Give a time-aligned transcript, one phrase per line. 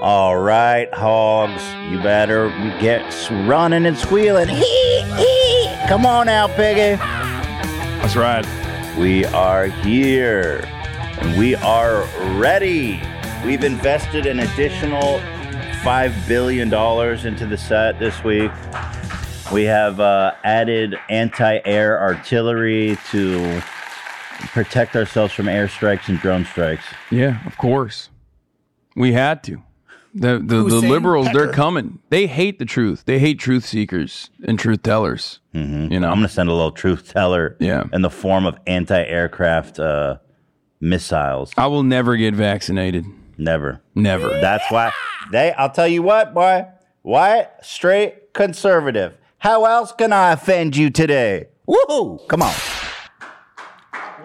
[0.00, 2.48] All right, hogs, you better
[2.80, 3.02] get
[3.46, 4.48] running and squealing.
[4.48, 5.76] Hee, hee.
[5.88, 6.96] Come on now, piggy.
[6.96, 8.46] That's right.
[8.96, 10.64] We are here
[11.20, 12.04] and we are
[12.38, 13.02] ready.
[13.44, 15.18] We've invested an additional
[15.82, 16.72] $5 billion
[17.26, 18.50] into the set this week.
[19.52, 23.60] We have uh, added anti air artillery to
[24.54, 26.84] protect ourselves from airstrikes and drone strikes.
[27.10, 28.08] Yeah, of course.
[28.96, 29.62] We had to.
[30.14, 32.00] The the, the Hussein liberals, they're coming.
[32.10, 33.04] They hate the truth.
[33.06, 35.38] They hate truth seekers and truth tellers.
[35.52, 35.62] You
[36.00, 37.84] know, I'm going to send a little truth teller Yeah.
[37.92, 40.16] in the form of anti aircraft uh,
[40.80, 41.52] missiles.
[41.56, 43.04] I will never get vaccinated.
[43.38, 43.80] Never.
[43.94, 44.28] Never.
[44.28, 44.92] That's why
[45.32, 45.52] they.
[45.52, 46.66] I'll tell you what, boy.
[47.02, 49.16] White, straight, conservative.
[49.38, 51.46] How else can I offend you today?
[51.66, 52.26] Woohoo!
[52.28, 52.54] Come on.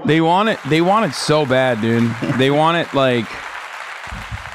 [0.06, 0.60] They want it.
[0.68, 2.12] They want it so bad, dude.
[2.38, 3.26] they want it like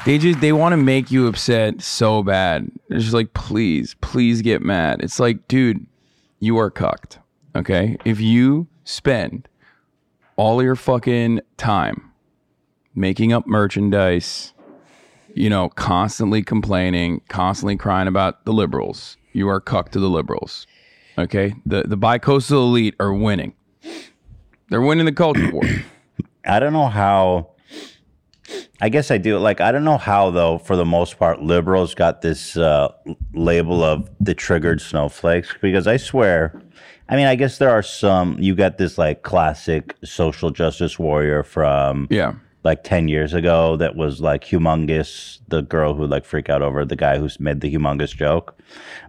[0.05, 2.71] they just they want to make you upset so bad.
[2.89, 5.01] They're just like, please, please get mad.
[5.01, 5.85] It's like, dude,
[6.39, 7.19] you are cucked.
[7.55, 9.47] Okay, if you spend
[10.37, 12.11] all your fucking time
[12.95, 14.53] making up merchandise,
[15.35, 20.65] you know, constantly complaining, constantly crying about the liberals, you are cucked to the liberals.
[21.17, 23.53] Okay, the the bicoastal elite are winning.
[24.69, 25.63] They're winning the culture war.
[26.45, 27.49] I don't know how.
[28.81, 29.37] I guess I do.
[29.37, 32.91] Like, I don't know how, though, for the most part, liberals got this uh,
[33.33, 36.59] label of the triggered snowflakes because I swear,
[37.09, 38.37] I mean, I guess there are some.
[38.39, 42.33] You got this, like, classic social justice warrior from, Yeah.
[42.63, 45.39] like, 10 years ago that was, like, humongous.
[45.47, 48.57] The girl who, like, freak out over the guy who's made the humongous joke.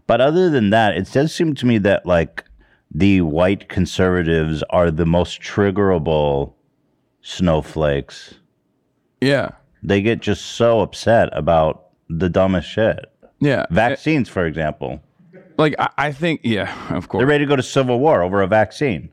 [0.06, 2.44] But other than that, it does seem to me that, like,
[2.94, 6.53] the white conservatives are the most triggerable
[7.22, 8.34] snowflakes.
[9.22, 9.50] Yeah.
[9.83, 13.06] They get just so upset about the dumbest shit.
[13.41, 13.66] Yeah.
[13.71, 15.00] Vaccines, for example.
[15.59, 17.21] Like I, I think yeah, of course.
[17.21, 19.11] They're ready to go to civil war over a vaccine.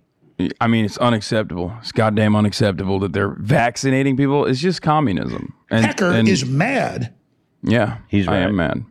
[0.62, 1.74] I mean, it's unacceptable.
[1.80, 4.46] It's goddamn unacceptable that they're vaccinating people.
[4.46, 5.54] It's just communism.
[5.70, 7.14] And, Pecker and- is mad.
[7.62, 8.86] yeah, He's I am mad.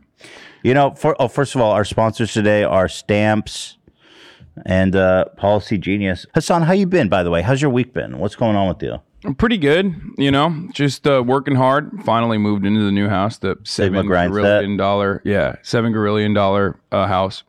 [0.61, 3.77] You know, for, oh, first of all, our sponsors today are Stamps
[4.65, 6.25] and uh, Policy Genius.
[6.33, 7.41] Hassan, how you been, by the way?
[7.41, 8.19] How's your week been?
[8.19, 8.99] What's going on with you?
[9.25, 10.69] I'm pretty good, you know.
[10.71, 11.91] Just uh, working hard.
[12.05, 17.05] Finally moved into the new house, the seven gorillion dollar, yeah, seven gorillion dollar uh,
[17.05, 17.43] house.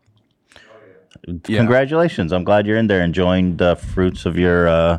[1.26, 1.58] Yeah.
[1.58, 2.32] Congratulations.
[2.32, 4.98] I'm glad you're in there enjoying the fruits of your uh,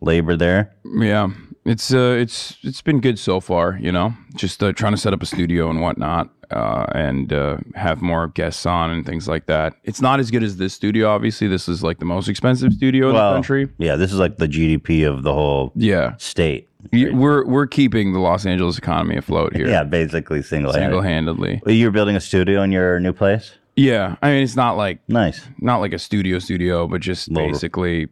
[0.00, 0.72] labor there.
[0.84, 1.30] Yeah,
[1.64, 3.76] it's uh, it's it's been good so far.
[3.80, 7.56] You know, just uh, trying to set up a studio and whatnot, uh, and uh,
[7.74, 9.74] have more guests on and things like that.
[9.84, 11.08] It's not as good as this studio.
[11.08, 13.68] Obviously, this is like the most expensive studio in the country.
[13.78, 16.68] Yeah, this is like the GDP of the whole Yeah, state.
[16.92, 19.68] Y- we're we're keeping the Los Angeles economy afloat here.
[19.72, 21.60] Yeah, basically single single handedly.
[21.66, 23.52] You're building a studio in your new place?
[23.76, 25.40] Yeah, I mean, it's not like Nice.
[25.60, 28.08] not like a studio studio, but just Little- basically,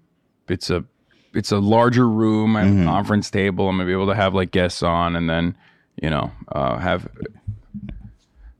[0.48, 0.84] it's a
[1.34, 2.82] it's a larger room and Mm-hmm.
[2.88, 3.68] a conference table.
[3.68, 5.56] I'm gonna be able to have like guests on, and then
[6.02, 7.06] you know uh, have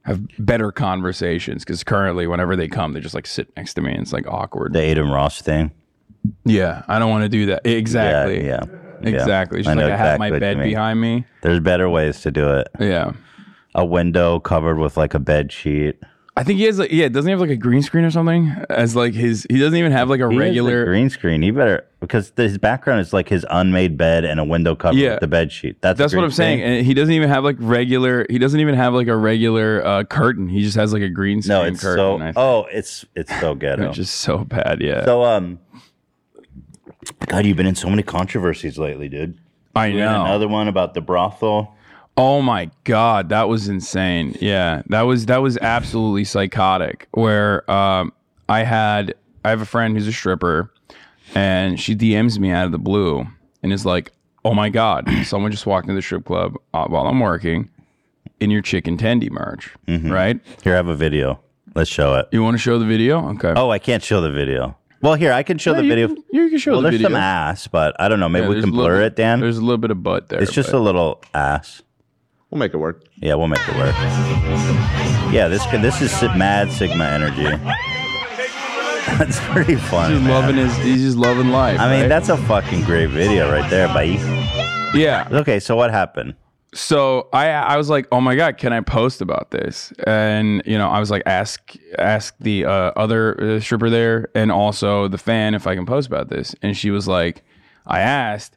[0.05, 1.65] have better conversations.
[1.65, 4.27] Because currently, whenever they come, they just like sit next to me, and it's like
[4.27, 4.73] awkward.
[4.73, 5.73] The Adam Ross thing.
[6.45, 7.67] yeah, I don't want to do that.
[7.67, 8.47] Exactly.
[8.47, 8.61] Yeah,
[9.03, 9.09] yeah.
[9.09, 9.61] Exactly.
[9.61, 11.25] It's I like I have exactly my bed behind me.
[11.43, 12.69] There's better ways to do it.
[12.79, 13.13] Yeah.
[13.75, 15.97] A window covered with like a bed sheet.
[16.41, 18.49] I think he has like yeah, doesn't he have like a green screen or something
[18.71, 21.43] as like his he doesn't even have like a He has the regular green screen.
[21.43, 25.11] He better because his background is like his unmade bed and a window covered Yeah.
[25.11, 25.83] with the bed sheet.
[25.83, 26.59] That's a That's what green I'm saying.
[26.61, 26.73] screen?
[26.79, 28.27] And he doesn't even have like regular.
[28.31, 30.49] He doesn't even have like a regular uh, curtain.
[30.49, 31.97] He just has like a green screen No, it's curtain.
[31.99, 32.17] so.
[32.17, 33.89] I think, Oh, it's it's so ghetto.
[33.89, 34.81] which is so bad.
[34.81, 35.59] Yeah, So um,
[37.27, 39.39] God, you've been in so many controversies lately, dude.
[39.75, 40.25] I We had know.
[40.25, 41.75] Another one about the brothel.
[42.17, 44.37] Oh my god, that was insane.
[44.41, 47.09] Yeah, that was that was absolutely psychotic.
[47.13, 48.13] Where um,
[48.49, 49.15] I had
[49.45, 50.71] I have a friend who's a stripper,
[51.35, 53.27] and she DMs me out of the blue
[53.63, 54.13] and is like,
[54.45, 57.71] "Oh my god, someone just walked into the strip club uh, while I'm working
[58.39, 60.11] in your chicken tendy merch, Mm-hmm.
[60.13, 60.41] right?
[60.63, 61.41] Here, I have a video.
[61.75, 62.29] Let's show it.
[62.33, 63.29] You want to show the video?
[63.31, 63.53] Okay.
[63.57, 64.77] Oh, I can't show the video.
[65.03, 66.09] Well, here I can show the you, video.
[66.09, 67.09] can- you can show well, the there's video.
[67.09, 68.29] some ass, but I don't know.
[68.29, 69.41] Maybe Yeah, we can a little blur it, Dan.
[69.41, 70.43] There's a little bit of butt there.
[70.43, 71.81] It's just but- a little ass.
[72.51, 73.05] We'll make it work.
[73.17, 73.95] Yeah, we'll make it work.
[75.33, 77.45] Yeah, this could- this is mad Sigma energy.
[79.19, 80.13] That's pretty fun.
[80.13, 80.31] He's man.
[80.31, 80.77] loving his.
[80.79, 81.81] He's just loving life.
[81.81, 82.09] I mean, right?
[82.09, 84.19] that's a fucking great video right there, buddy.
[84.99, 85.27] yeah.
[85.33, 86.35] Okay, so what happened?
[86.73, 89.93] so I I was like, oh my god, can I post about this?
[90.07, 94.53] And you know, I was like, ask ask the uh, other uh, stripper there and
[94.53, 96.55] also the fan if I can post about this.
[96.63, 97.43] And she was like,
[97.87, 98.57] I asked,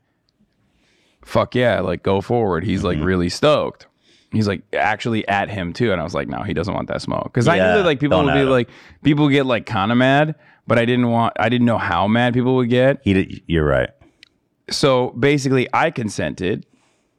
[1.25, 2.63] fuck yeah, like go forward.
[2.63, 2.99] He's Mm-hmm.
[2.99, 3.87] like really stoked.
[4.31, 7.01] He's like actually at him too, and I was like, no, he doesn't want that
[7.01, 8.49] smoke because I Yeah, knew that like people don't would be at him.
[8.49, 8.69] like
[9.03, 10.35] people get like kind of mad,
[10.67, 13.65] but I didn't want I didn't know how mad people would get He, did- you're
[13.65, 13.89] right.
[14.71, 16.65] so basically i consented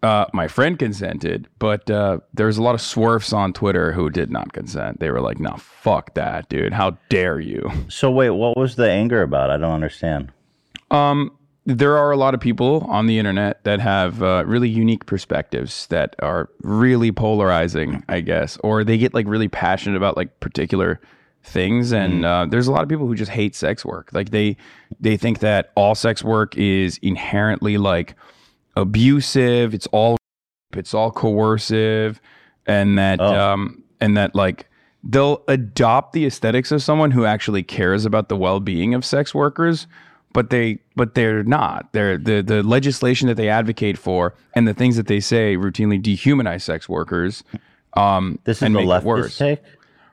[0.02, 4.30] uh, my friend consented but uh, there's a lot of swerfs on twitter who did
[4.30, 8.56] not consent they were like no fuck that dude how dare you So wait, what
[8.56, 9.50] was the anger about?
[9.50, 10.32] I don't understand.
[11.66, 15.87] There are a lot of people on the internet that have uh, really unique perspectives
[15.87, 21.00] that are really polarizing i guess or they get like really passionate about like particular
[21.44, 21.93] things.
[21.93, 24.11] And uh, there's a lot of people who just hate sex work.
[24.12, 24.56] Like they
[25.00, 28.14] they think that all sex work is inherently like
[28.76, 29.75] abusive.
[29.75, 30.16] It's all
[30.72, 32.20] it's all coercive.
[32.66, 34.69] And that um and that like
[35.02, 39.87] they'll adopt the aesthetics of someone who actually cares about the well-being of sex workers
[40.34, 44.75] but they but they're not they're the the legislation that they advocate for and the
[44.75, 47.42] things that they say routinely dehumanize sex workers
[47.94, 49.60] um This is and the leftist take.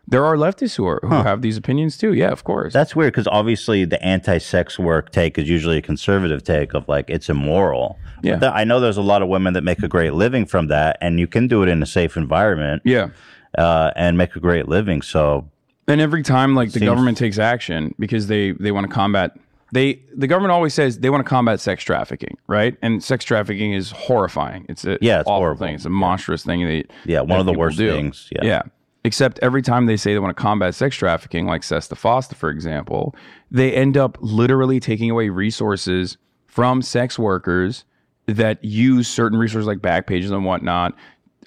[0.07, 3.11] there are leftists who are who have these opinions too yeah of course That's weird
[3.13, 7.97] because obviously the anti-sex work take is usually a conservative take of like it's immoral.
[8.23, 8.35] Yeah.
[8.35, 10.67] But th- I know there's a lot of women that make a great living from
[10.67, 13.09] that, and you can do it in a safe environment yeah
[13.57, 15.01] uh, and make a great living.
[15.01, 15.49] So
[15.87, 19.29] And every time like the Seems- government takes action because they they want to combat
[19.71, 22.75] they the government always says they want to combat sex trafficking, right?
[22.81, 24.65] And sex trafficking is horrifying.
[24.69, 25.65] It's a Yeah, it's awful horrible.
[25.65, 25.75] thing.
[25.75, 26.65] It's a monstrous thing.
[26.65, 27.89] That, Yeah, one that of the worst do.
[27.91, 28.43] things, yeah.
[28.43, 28.61] Yeah.
[29.03, 32.49] Except every time they say they want to combat sex trafficking, like Sesta Fosta, for
[32.51, 33.15] example,
[33.49, 37.83] they end up literally taking away resources from sex workers
[38.27, 40.93] that use certain resources like Backpages and whatnot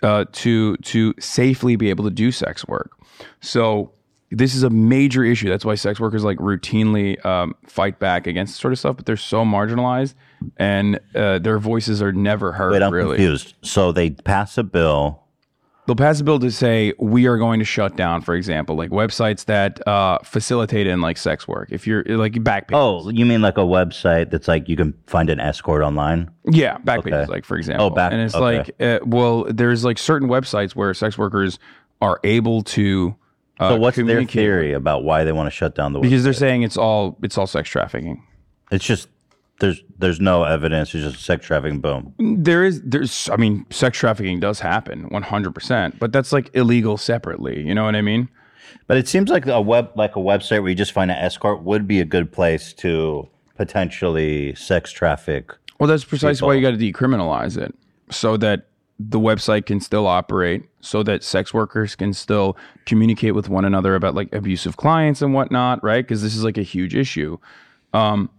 [0.02, 2.90] uh, to to safely be able to do sex work.
[3.40, 3.92] So
[4.36, 5.48] this is a major issue.
[5.48, 9.06] That's why sex workers like routinely um, fight back against this sort of stuff, but
[9.06, 10.14] they're so marginalized
[10.56, 12.72] and uh, their voices are never heard.
[12.72, 13.54] wait, I'm really, confused.
[13.62, 15.22] So they pass a bill.
[15.86, 18.90] they'll pass a bill to say we are going to shut down, for example, like
[18.90, 21.68] websites that uh, facilitate in like sex work.
[21.70, 25.28] If you're like Backpages, Oh, you mean like a website that's like you can find
[25.30, 26.30] an escort online?
[26.50, 27.10] Yeah, back Okay.
[27.10, 27.86] pages, like for example.
[27.86, 28.58] Oh, back- And it's okay.
[28.58, 31.58] like, uh, well, there's like certain websites where sex workers
[32.02, 33.14] are able to.
[33.60, 36.02] Uh, So what's their communicate- theory about why they want to shut down the website?
[36.02, 38.22] Because they're saying it's all it's all sex trafficking.
[38.72, 39.08] It's just
[39.60, 40.94] there's there's no evidence.
[40.94, 41.80] It's just sex trafficking.
[41.80, 42.14] Boom.
[42.18, 47.62] There is there's I mean sex trafficking does happen 100%, but that's like illegal separately,
[47.64, 48.28] you know what I mean?
[48.88, 51.62] But it seems like a web like a website where you just find an escort
[51.62, 55.52] would be a good place to potentially sex traffic.
[55.78, 57.74] Well, that's precisely why you got to decriminalize it
[58.10, 58.66] so that
[58.98, 62.56] the website can still operate, so that sex workers can still
[62.86, 66.04] communicate with one another about like abusive clients and whatnot, right?
[66.04, 67.38] Because this is like a huge issue.
[67.92, 68.30] Um,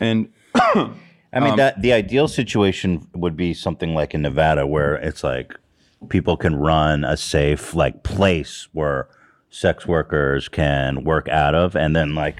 [0.00, 0.90] and I
[1.32, 5.54] Um, mean that the ideal situation would be something like in Nevada where it's like
[6.08, 9.08] people can run a safe like place where
[9.50, 12.36] sex workers can work out of and then like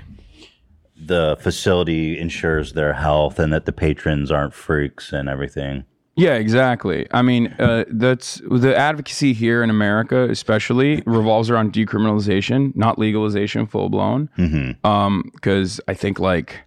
[0.97, 5.85] the facility ensures their health and that the patrons aren't freaks and everything.
[6.17, 7.09] Yeah, exactly.
[7.11, 13.67] I mean, uh, that's the advocacy here in America, especially, revolves around decriminalization, not legalization,
[13.67, 14.29] full blown.
[14.39, 14.87] Mm-hmm.
[14.87, 16.61] Um, because I think like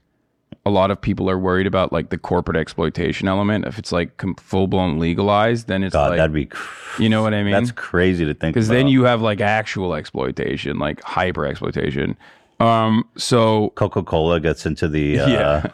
[0.66, 3.66] a lot of people are worried about like the corporate exploitation element.
[3.66, 7.08] If it's like com- full blown legalized, then it's God, like that'd be cr- you
[7.08, 7.54] know what I mean.
[7.54, 12.18] that's crazy to think because then you have like actual exploitation, like hyper exploitation.
[12.60, 15.68] Um, so Coca-Cola gets into the uh, yeah,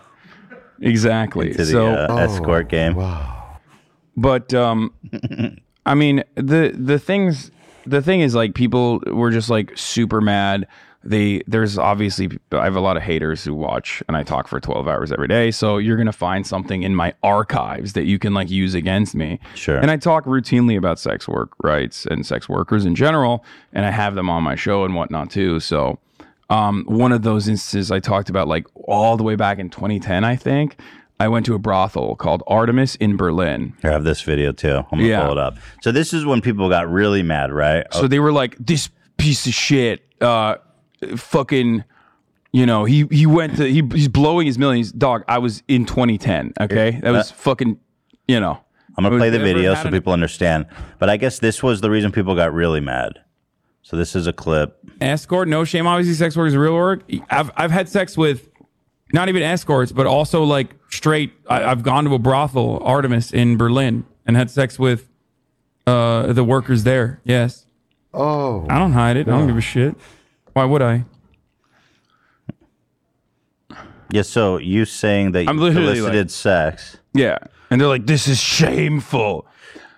[0.79, 1.53] exactly.
[1.53, 2.95] to the so uh, escort game.
[4.15, 4.93] But um
[5.85, 7.51] i mean the the things
[7.85, 10.67] the thing is like people were just like super mad.
[11.05, 14.61] They there's obviously i have a lot of haters who watch and i talk for
[14.61, 15.51] 12 hours every day.
[15.51, 19.39] So you're gonna find something in my archives that you can like use against me.
[19.53, 19.77] Sure.
[19.79, 23.43] and i talk routinely about sex work rights and sex workers in general.
[23.73, 25.59] And i have them on my show and whatnot too.
[25.59, 25.99] So
[26.49, 30.23] um, one of those instances I talked about, like all the way back in 2010,
[30.23, 30.79] I think,
[31.23, 33.73] I went to a brothel called Artemis in Berlin.
[33.81, 34.75] I have this video too.
[34.91, 35.21] I'm gonna Yeah.
[35.23, 35.55] pull it up.
[35.81, 37.85] So this is when people got really mad, right?
[37.93, 40.55] So they were like, "This piece of shit, uh,
[41.15, 41.85] fucking."
[42.51, 44.91] You know, he he went to he, he's blowing his millions.
[44.91, 46.53] Dog, I was in 2010.
[46.59, 47.77] Okay, that was fucking.
[48.27, 48.59] You know,
[48.97, 50.65] I'm gonna play the video so people understand.
[50.99, 53.19] But I guess this was the reason people got really mad.
[53.81, 54.77] So this is a clip.
[55.01, 55.87] escort, no shame.
[55.87, 57.03] Obviously, sex work is real work.
[57.29, 58.49] I've I've had sex with
[59.13, 61.31] not even escorts, but also like straight.
[61.49, 65.07] I, I've gone to a brothel, Artemis in Berlin, and had sex with
[65.87, 67.21] uh, the workers there.
[67.23, 67.65] Yes.
[68.13, 69.27] Oh, I don't hide it.
[69.27, 69.95] I don't give a shit.
[70.53, 71.05] Why would I?
[74.11, 74.21] Yeah.
[74.21, 76.97] So you saying that I'm you literally solicited like- sex?
[77.13, 77.37] Yeah.
[77.69, 79.47] And they're like, this is shameful.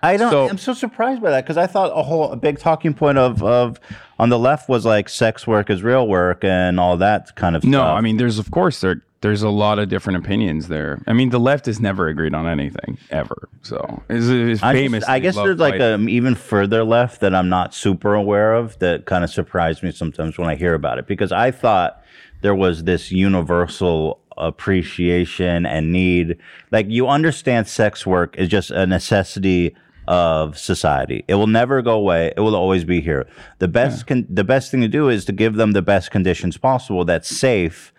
[0.02, 0.30] I don't.
[0.30, 3.18] So- I'm so surprised by that because I thought a whole a big talking point
[3.18, 3.78] of of
[4.18, 7.64] on the left was like sex work is real work and all that kind of
[7.64, 7.98] No, stuff.
[7.98, 11.02] I mean, there's of course there there's a lot of different opinions there.
[11.06, 13.48] I mean, the left has never agreed on anything ever.
[13.62, 15.04] So it's, it's I, just- famous.
[15.04, 19.06] I guess there's like an even further left that I'm not super aware of that
[19.06, 22.02] kind of surprised me sometimes when I hear about it because I thought
[22.42, 26.36] there was this universal appreciation and need.
[26.70, 29.74] Like you understand sex work is just a necessity
[30.08, 31.24] of society.
[31.26, 32.32] It will never go away.
[32.36, 33.26] It will always be here.
[33.58, 36.56] The best con- the best thing to do is to give them the best conditions
[36.56, 37.92] possible that's safe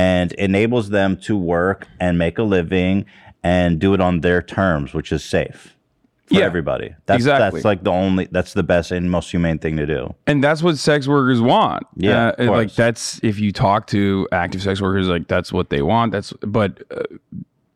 [0.00, 3.04] and enables them to work and make a living
[3.42, 5.76] and do it on their terms, which is safe
[6.26, 6.88] for Yeah, everybody.
[7.06, 7.58] That's exactly.
[7.58, 10.14] that's like the only that's the best and most humane thing to do.
[10.26, 11.82] and that's what sex workers want.
[11.96, 15.82] Yeah, Uh, like that's if you talk to active sex workers, like that's what they
[15.82, 16.12] want.
[16.12, 17.02] That's but uh,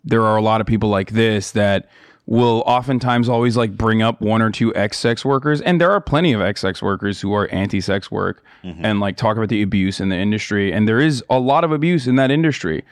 [0.04, 1.88] there are a lot of people like this that
[2.26, 6.00] will oftentimes always like bring up one or two ex sex workers, and there are
[6.00, 8.82] plenty of ex sex workers who are anti sex work Mm-hmm.
[8.82, 11.70] and like talk about the abuse in the industry, and there is a lot of
[11.72, 12.82] abuse in that industry.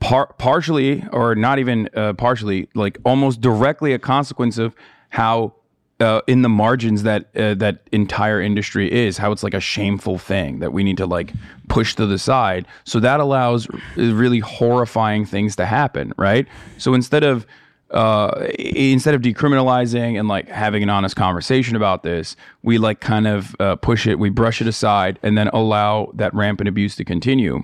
[0.00, 4.74] Par- partially or not even uh, partially like almost directly a consequence of
[5.10, 5.54] how
[6.00, 10.18] uh, in the margins that uh, that entire industry is how it's like a shameful
[10.18, 11.32] thing that we need to like
[11.68, 16.46] push to the side so that allows really horrifying things to happen right
[16.76, 17.46] so instead of
[17.90, 23.26] uh, instead of decriminalizing and like having an honest conversation about this, we like kind
[23.26, 27.04] of uh, push it, we brush it aside, and then allow that rampant abuse to
[27.04, 27.62] continue.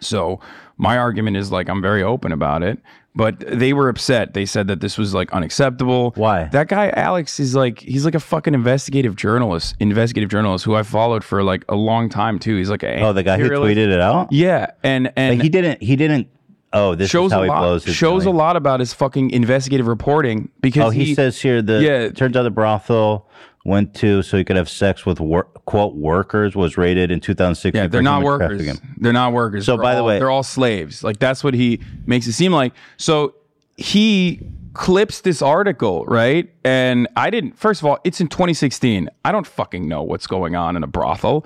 [0.00, 0.40] So
[0.78, 2.78] my argument is like I'm very open about it,
[3.14, 4.34] but they were upset.
[4.34, 6.12] They said that this was like unacceptable.
[6.16, 6.44] Why?
[6.44, 10.82] That guy Alex is like he's like a fucking investigative journalist, investigative journalist who I
[10.82, 12.56] followed for like a long time too.
[12.56, 14.32] He's like a Oh, the guy who tweeted it out.
[14.32, 15.82] Yeah, and and But he didn't.
[15.82, 16.28] He didn't.
[16.76, 20.86] Oh, this shows a he lot shows a lot about his fucking investigative reporting because
[20.86, 22.08] Oh, he, says here the Yeah.
[22.10, 23.28] turns out the brothel
[23.64, 27.80] went to so he could have sex with wor- quote workers was rated in 2016.
[27.82, 28.78] Yeah, they're not workers.
[28.98, 29.66] They're not workers.
[29.66, 31.02] So, They're by the way- they're all slaves.
[31.02, 32.72] Like that's what he makes it seem like.
[32.96, 33.34] So
[33.76, 34.40] he
[34.74, 36.48] clips this article, right?
[36.64, 37.58] And I didn't.
[37.58, 39.08] First of all, it's in 2016.
[39.24, 41.44] I don't fucking know what's going on in a brothel.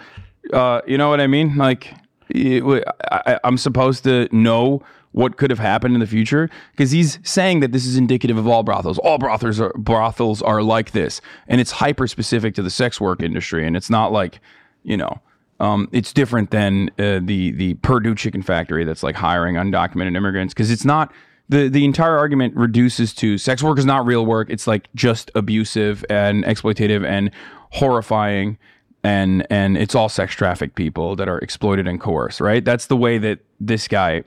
[0.53, 1.57] Uh, you know what I mean?
[1.57, 1.95] Like,
[2.29, 2.63] it,
[3.11, 4.83] I, I'm supposed to know
[5.13, 8.47] what could have happened in the future because he's saying that this is indicative of
[8.47, 8.99] all brothels.
[8.99, 13.23] All brothels are brothels are like this, and it's hyper specific to the sex work
[13.23, 14.41] industry, and it's not like,
[14.83, 15.21] you know.
[15.59, 20.55] Um, it's different than uh, the the Perdue Chicken Factory that's like hiring undocumented immigrants
[20.55, 21.13] because it's not
[21.51, 24.49] the the entire argument reduces to sex work is not real work.
[24.49, 27.31] It's like just abusive and exploitative and
[27.73, 28.57] horrifying,
[29.05, 32.41] and and it's all sex trafficked people that are exploited and coerced.
[32.41, 32.65] Right?
[32.65, 34.23] That's the way that this guy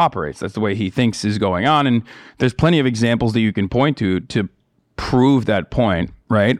[0.00, 0.40] operates.
[0.40, 2.02] That's the way he thinks is going on, and
[2.38, 4.48] there's plenty of examples that you can point to to
[4.96, 6.10] prove that point.
[6.28, 6.58] Right?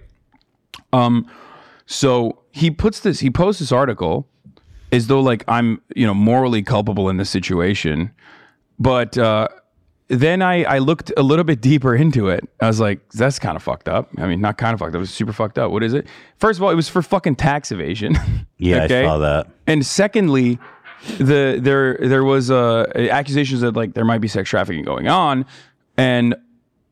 [1.87, 4.29] So he puts this, he posts this article
[4.93, 8.13] as though like I'm, you know, morally culpable in this situation.
[8.79, 9.49] But uh,
[10.09, 12.49] then I, I looked a little bit deeper into it.
[12.61, 14.09] I was like, that's kind of fucked up.
[14.19, 14.97] I mean, not kind of fucked up.
[14.97, 15.71] It was super fucked up.
[15.71, 16.07] What is it?
[16.39, 18.17] First of all, it was for fucking tax evasion.
[18.63, 19.05] Yeah, Okay?
[19.05, 19.47] I saw that.
[19.67, 20.59] And secondly,
[21.19, 25.47] the there there was uh, accusations that like there might be sex trafficking going on,
[25.97, 26.35] and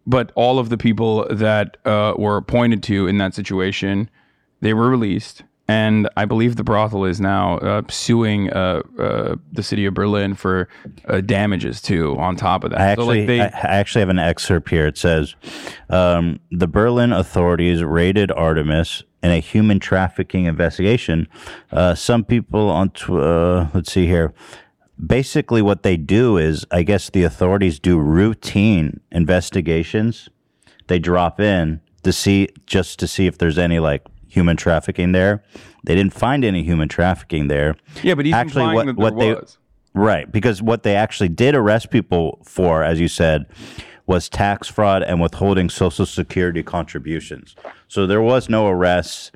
[0.07, 4.09] but all of the people that uh, were appointed to in that situation,
[4.61, 5.43] they were released.
[5.71, 10.33] And I believe the brothel is now uh, suing uh, uh, the city of Berlin
[10.33, 10.67] for
[11.07, 12.17] uh, damages too.
[12.19, 14.71] On top of that, I So, actually, like, they, I I actually have an excerpt
[14.71, 14.87] here.
[14.87, 15.35] It says,
[15.91, 21.29] um, "The Berlin authorities raided Artemis in a human trafficking investigation.
[21.73, 24.33] Uh, some people on, tw- uh, let's see here.
[25.05, 30.29] Basically, what they do is, I guess the authorities do routine investigations.
[30.87, 35.43] They drop in to see just to see if there's any like human trafficking there.
[35.85, 37.77] They didn't find any human trafficking there.
[38.03, 39.59] yeah, but actually, what- that there what they- was.
[39.95, 43.47] Right, because what they actually did arrest people for, as you said,
[44.07, 47.57] was tax fraud and withholding Social Security contributions.
[47.89, 49.33] So there was no arrests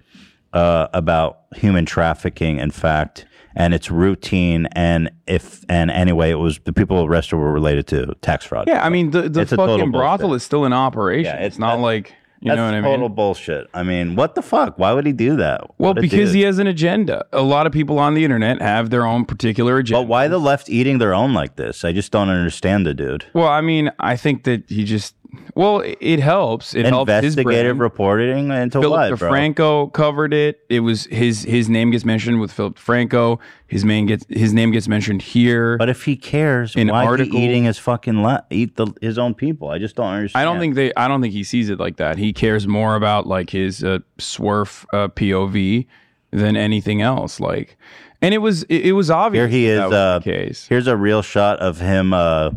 [0.53, 2.59] uh, about human trafficking.
[2.59, 3.25] In fact,
[3.57, 4.67] and it's routine.
[4.73, 8.69] And if and anyway, it was the people arrested were related to tax fraud.
[8.69, 10.37] Yeah, I mean the the It's a total fucking brothel bullshit.
[10.37, 11.25] is still in operation.
[11.25, 13.69] Yeah, it's, it's- not that's- like you That's know what I total bullshit.
[13.73, 14.77] I mean, what the fuck?
[14.77, 15.61] Why would he do that?
[15.79, 16.35] Well, because dude.
[16.35, 17.25] he has an agenda.
[17.33, 20.03] A lot of people on the internet have their own particular agenda.
[20.03, 21.85] But why the left eating their own like this?
[21.85, 23.27] I just don't understand the dude.
[23.33, 25.15] Well, I mean, I think that he just
[25.55, 26.75] well, it helps.
[26.75, 27.81] It helps his Investigative brand.
[27.81, 29.31] reporting into Philip what, bro?
[29.31, 30.61] DeFranco covered it.
[30.69, 33.39] It was his his name gets mentioned with Philip DeFranco.
[33.67, 35.77] His name gets his name gets mentioned here.
[35.79, 39.19] But if he cares, In why article- he eating his fucking le- eat the his
[39.19, 39.69] own people?
[39.69, 40.41] I just don't understand.
[40.41, 40.93] I don't think they.
[40.95, 42.19] I don't think he sees it like that.
[42.19, 45.87] He cares more about like his uh, swerf uh, POV
[46.31, 47.41] than anything else.
[47.41, 47.77] Like,
[48.21, 49.43] and it was it, it was obvious.
[49.43, 49.79] Here he is.
[49.79, 50.67] that was Uh, the case.
[50.69, 52.51] Here's a real shot of him uh,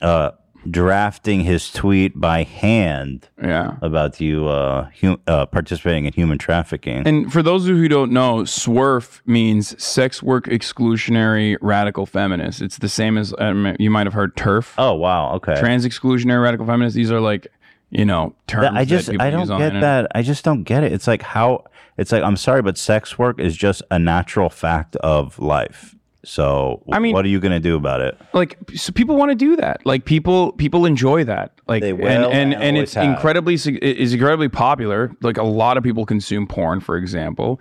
[0.00, 0.30] uh,
[0.70, 3.76] drafting his tweet by hand Yeah.
[3.82, 7.06] about you uh, hu- uh, participating in human trafficking.
[7.06, 12.62] And for those of you who don't know, SWERF means sex work exclusionary radical feminist.
[12.62, 15.58] It's the same as um, you might have heard TERF, oh wow, okay.
[15.58, 16.94] trans exclusionary radical feminist.
[16.96, 17.46] These are like,
[17.90, 20.10] you know, terms That- I just that I don't get that.
[20.14, 20.92] I just don't get it.
[20.92, 21.64] It's like how
[21.98, 25.94] it's like I'm sorry, but sex work is just a natural fact of life.
[26.24, 28.16] So I mean- what are you gonna do about it?
[28.32, 29.84] like so people want to do that.
[29.84, 31.52] Like people people enjoy that.
[31.66, 33.04] Like They will and and, and and it's have.
[33.04, 35.10] incredibly sig- it is incredibly popular.
[35.22, 37.60] Like a lot of people consume porn for example.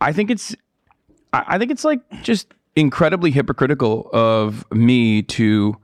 [0.00, 0.54] I think it's
[1.32, 5.76] i I think it's like just incredibly hypocritical of me to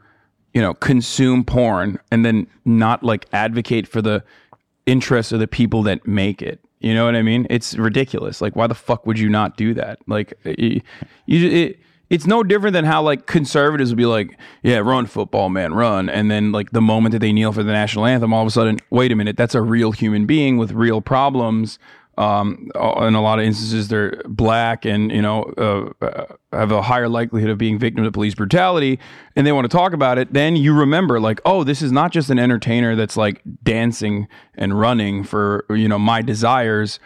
[0.54, 4.22] you know consume porn and then not like advocate for the
[4.86, 6.60] interests of the people that make it.
[6.80, 7.46] You know what i mean?
[7.50, 8.40] It's ridiculous.
[8.40, 9.98] Like why the fuck would you not do that?
[10.06, 10.80] Like you,
[11.26, 11.80] you it,
[12.14, 16.08] it's no different than how like conservatives would be like yeah run football man run
[16.08, 18.50] and then like the moment that they kneel for the national anthem all of a
[18.50, 21.78] sudden wait a minute that's a real human being with real problems
[22.16, 26.80] um, in a lot of instances, they're black and you know uh, uh, have a
[26.80, 29.00] higher likelihood of being victim to police brutality,
[29.34, 30.32] and they want to talk about it.
[30.32, 34.78] Then you remember, like, oh, this is not just an entertainer that's like dancing and
[34.78, 37.00] running for you know my desires,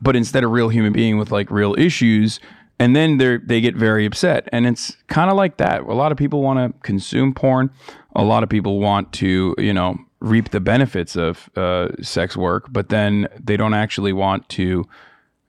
[0.00, 2.40] but instead a real human being with like real issues.
[2.78, 5.82] And then they they get very upset, and it's kind of like that.
[5.82, 7.70] A lot of people want to consume porn.
[8.14, 12.66] A lot of people want to, you know, reap the benefits of uh, sex work,
[12.70, 14.84] but then they don't actually want to.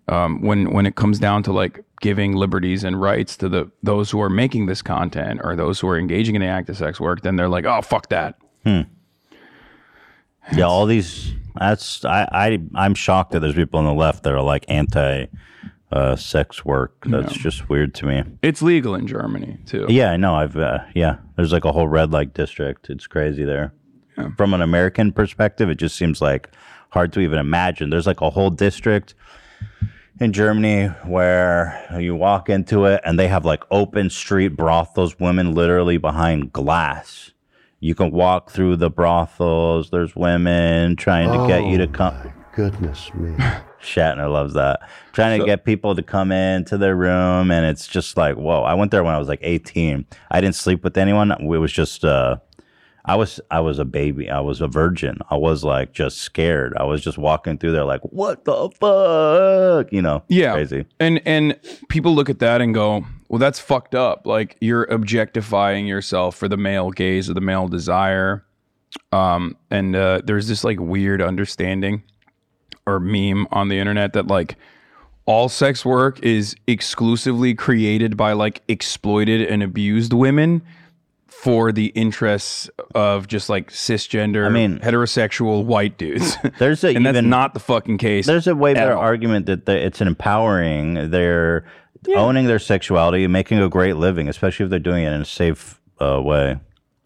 [0.10, 4.10] Um, when when it comes down to like giving liberties and rights to the those
[4.10, 6.97] who are making this content or those who are engaging in the act of sex
[6.97, 8.38] work, then they're like, oh fuck that.
[10.54, 11.34] Yeah, all these.
[11.60, 15.25] That's I I I'm shocked that there's people on the left that are like anti
[15.91, 17.06] uh, sex work.
[17.06, 18.23] That's just weird to me.
[18.41, 19.86] It's legal in Germany too.
[19.89, 20.36] Yeah, I know.
[20.36, 21.17] I've uh, yeah.
[21.36, 22.89] There's like a whole red light district.
[22.89, 23.73] It's crazy there.
[24.36, 26.50] From an American perspective, it just seems like
[26.89, 27.91] hard to even imagine.
[27.91, 29.13] There's like a whole district
[30.19, 35.54] in Germany where you walk into it and they have like open street brothels, women
[35.54, 37.32] literally behind glass.
[37.80, 39.91] You can walk through the brothels.
[39.91, 42.34] There's women trying to get you to come.
[42.56, 43.36] Goodness me.
[43.88, 44.82] Shatner loves that.
[45.13, 48.63] Trying to get people to come into their room, and it's just like, whoa.
[48.63, 50.06] I went there when I was like 18.
[50.32, 51.32] I didn't sleep with anyone.
[51.32, 52.38] It was just, uh,
[53.06, 54.30] I was, I was a baby.
[54.30, 55.17] I was a virgin.
[55.32, 56.76] I was like just scared.
[56.78, 60.23] I was just walking through there, like, what the fuck, you know?
[60.28, 60.54] Yeah.
[60.54, 60.86] crazy.
[61.00, 61.58] And and
[61.89, 64.26] people look at that and go, well, that's fucked up.
[64.26, 68.45] Like you're objectifying yourself for the male gaze or the male desire.
[69.12, 72.04] Um, and uh, there's this like weird understanding
[72.88, 74.56] or meme on the internet that like
[75.26, 80.62] all sex work is exclusively created by like exploited and abused women
[81.28, 86.36] for the interests of just like cisgender, I mean- heterosexual white dudes.
[86.60, 88.26] There's a and that's even- not the fucking case.
[88.26, 89.04] There's a way better all.
[89.04, 91.12] argument that the, it's an empowering.
[91.12, 91.65] They're
[92.15, 95.80] owning their sexuality making a great living, especially if they're doing it in a safe
[96.00, 96.58] uh, way.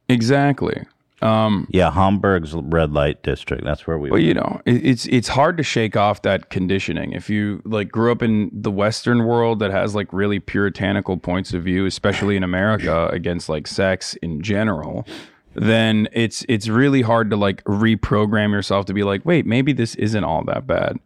[0.07, 0.83] Exactly.
[1.21, 3.63] Um, Yeah, Hamburg's red light district.
[3.63, 4.09] That's where we.
[4.09, 7.13] Well, you know, it, it's it's hard to shake off that conditioning.
[7.13, 11.53] If you like grew up in the Western world that has like really puritanical points
[11.53, 15.05] of view, especially in America against like sex in general,
[15.53, 19.95] then it's it's really hard to like reprogram yourself to be like, wait, maybe this
[19.95, 20.97] isn't all that bad.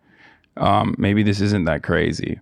[0.58, 2.40] Um, maybe this isn't that crazy.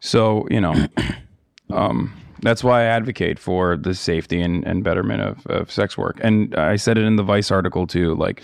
[0.00, 0.86] So you know,
[1.70, 6.18] um, that's why I advocate for the safety and, and betterment of, of sex work.
[6.22, 8.14] And I said it in the Vice article too.
[8.14, 8.42] Like,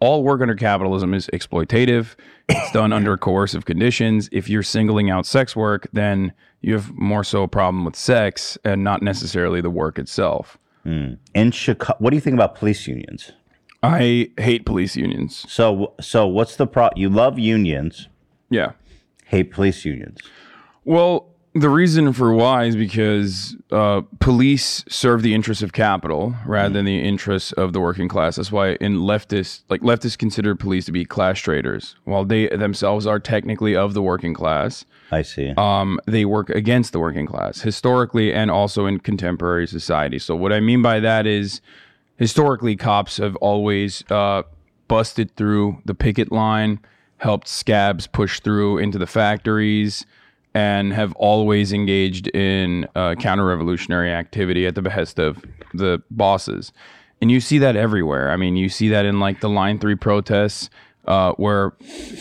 [0.00, 2.16] all work under capitalism is exploitative.
[2.48, 4.28] It's done under coercive conditions.
[4.30, 8.58] If you're singling out sex work, then you have more so a problem with sex
[8.64, 10.58] and not necessarily the work itself.
[10.84, 11.14] Hmm.
[11.34, 11.96] in Chicago.
[11.98, 13.32] What do you think about police unions?
[13.82, 15.44] I hate police unions.
[15.48, 16.90] So, so what's the pro?
[16.94, 18.08] You love unions.
[18.50, 18.72] Yeah.
[19.24, 20.20] hate police unions.
[20.84, 26.72] Well, the reason for why is because uh, police serve the interests of capital rather
[26.72, 28.36] than the interests of the working class.
[28.36, 33.06] That's why in leftists, like leftists, consider police to be class traitors, while they themselves
[33.06, 34.84] are technically of the working class.
[35.10, 35.54] I see.
[35.56, 40.18] Um, they work against the working class historically and also in contemporary society.
[40.18, 41.60] So what I mean by that is,
[42.16, 44.42] historically, cops have always uh,
[44.88, 46.80] busted through the picket line,
[47.18, 50.04] helped scabs push through into the factories
[50.56, 56.72] and have always engaged in uh, counter-revolutionary activity at the behest of the bosses.
[57.20, 58.30] And you see that everywhere.
[58.30, 60.70] I mean, you see that in like the Line 3 protests
[61.06, 61.74] uh, where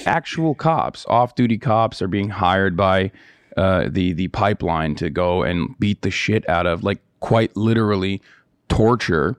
[0.06, 3.10] actual cops, off-duty cops are being hired by
[3.56, 8.22] uh, the the pipeline to go and beat the shit out of like quite literally
[8.68, 9.38] torture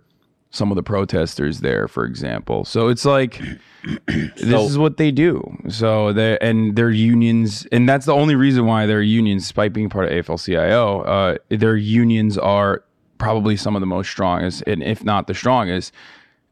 [0.57, 2.65] some of the protesters there, for example.
[2.65, 3.41] So it's like
[4.07, 5.57] this is what they do.
[5.69, 9.89] So they and their unions, and that's the only reason why their unions, despite being
[9.89, 12.83] part of AFL-CIO, uh, their unions are
[13.19, 15.93] probably some of the most strongest, and if not the strongest.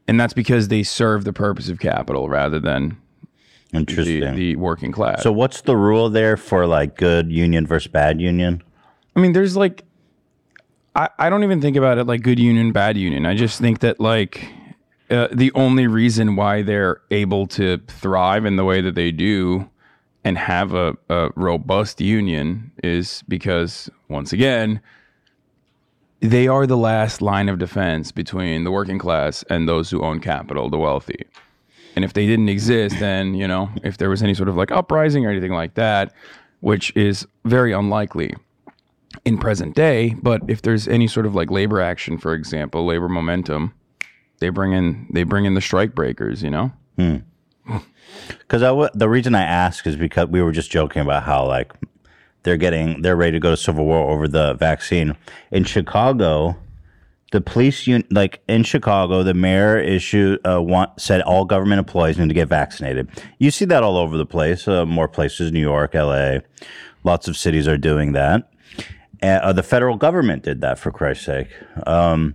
[0.07, 2.99] And that's because they serve the purpose of capital rather than
[3.73, 4.35] the, Interesting.
[4.37, 5.23] the working class.
[5.23, 8.63] so what's the rule there for like good union versus bad union?
[9.17, 9.83] I mean, there's like,
[10.95, 13.27] I, I don't even think about it like good union, bad union.
[13.27, 14.49] I just think that like
[15.11, 19.69] uh, the only reason why they're able to thrive in the way that they do
[20.25, 24.81] and have a, a robust union is because, once again,
[26.21, 30.21] they are the last line of defense between the working class and those who own
[30.21, 31.27] capital, the wealthy.
[31.97, 34.71] And if they didn't exist, then, you know, if there was any sort of like
[34.71, 36.15] uprising or anything like that,
[36.61, 38.35] which is very unlikely
[39.25, 43.09] in present day, but if there's any sort of like labor action, for example, labor
[43.09, 43.73] momentum,
[44.41, 46.73] they bring in they bring in the strike breakers, you know?
[48.39, 51.73] Because w- the reason I ask is because we were just joking about how like
[52.43, 55.17] they're getting they're ready to go to civil war over the vaccine
[55.51, 56.57] in Chicago.
[57.33, 62.29] The police like in Chicago, the mayor issued uh, want, said all government employees need
[62.29, 63.09] to get vaccinated.
[63.39, 64.69] You see that all over the place.
[64.69, 66.43] Uh, more places, New York, L.A.
[67.03, 68.51] Lots of cities are doing that.
[69.25, 71.49] And, uh, the federal government did that for Christ's sake.
[71.87, 72.35] Um,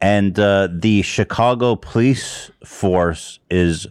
[0.00, 3.86] and uh, the Chicago police force is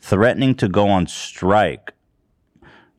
[0.00, 1.92] threatening to go on strike,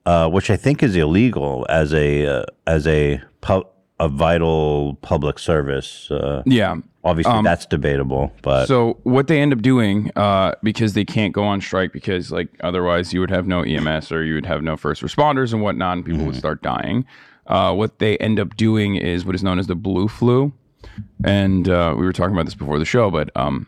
[0.05, 3.65] uh, which I think is illegal as a uh, as a pu-
[3.99, 6.11] a vital public service.
[6.11, 6.75] Uh, Yeah.
[7.05, 11.43] obviously, that's debatable, but So what they end up doing, uh, because they can't go
[11.45, 14.75] on strike, because like otherwise you would have no EMS or you would have no
[14.75, 17.05] first responders and whatnot, and people would start dying.
[17.47, 20.51] Uh, what they end up doing is what is known as the blue flu,
[21.23, 23.67] and uh, we were talking about this before the show, but um,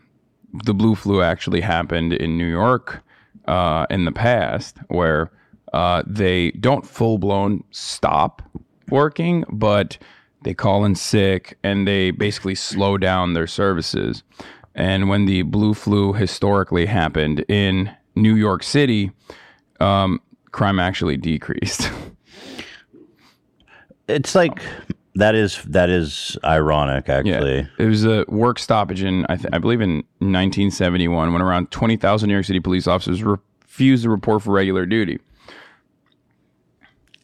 [0.64, 3.02] the blue flu actually happened in New York
[3.46, 5.30] uh, in the past, where
[5.72, 8.42] uh, they don't full blown stop
[8.88, 9.98] working, but
[10.42, 14.22] they call in sick and they basically slow down their services.
[14.74, 19.10] And when the blue flu historically happened in New York City,
[19.80, 20.20] um,
[20.52, 21.90] crime actually decreased.
[24.08, 24.60] it's like
[25.14, 27.68] that is that is ironic, actually.
[27.78, 32.28] It was a work stoppage in, I, th- I believe, in 1971 when around 20,000
[32.28, 35.18] New York City police officers refused to report for regular duty.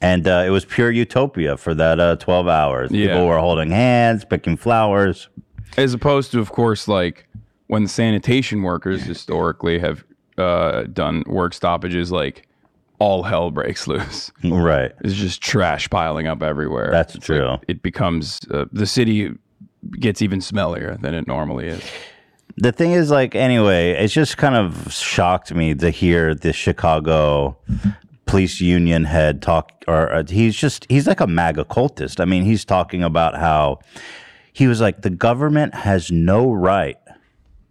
[0.01, 2.91] And uh, it was pure utopia for that uh, twelve hours.
[2.91, 3.07] Yeah.
[3.07, 5.31] People were holding hands, picking flowers.
[5.79, 7.27] As opposed to, of course, like
[7.69, 10.05] when sanitation workers historically have
[10.37, 12.47] uh, done work stoppages, like
[12.99, 14.31] all hell breaks loose.
[14.45, 14.93] Right.
[15.03, 16.91] It's just trash piling up everywhere.
[16.91, 17.45] That's It's true.
[17.47, 19.33] like it becomes uh, the city
[20.01, 21.83] gets even smellier than it normally is.
[22.57, 27.57] the thing is like anyway it's just kind of shocked me to hear the chicago
[28.27, 32.45] police union head talk or uh, he's just he's like a maga cultist i mean
[32.45, 33.79] he's talking about how
[34.53, 36.97] he was like the government has no right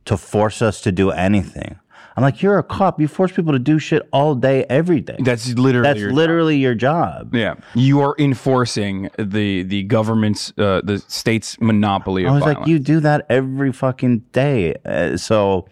[0.05, 1.79] to force us to do anything
[2.15, 5.15] i'm like you're a cop you force people to do shit all day every day
[5.19, 10.81] That's literally that's your literally your job Yeah, you are enforcing the the government's uh,
[10.83, 12.59] the state's monopoly of I was violence.
[12.59, 14.75] like, you do that every fucking day.
[14.85, 15.67] Uh, so,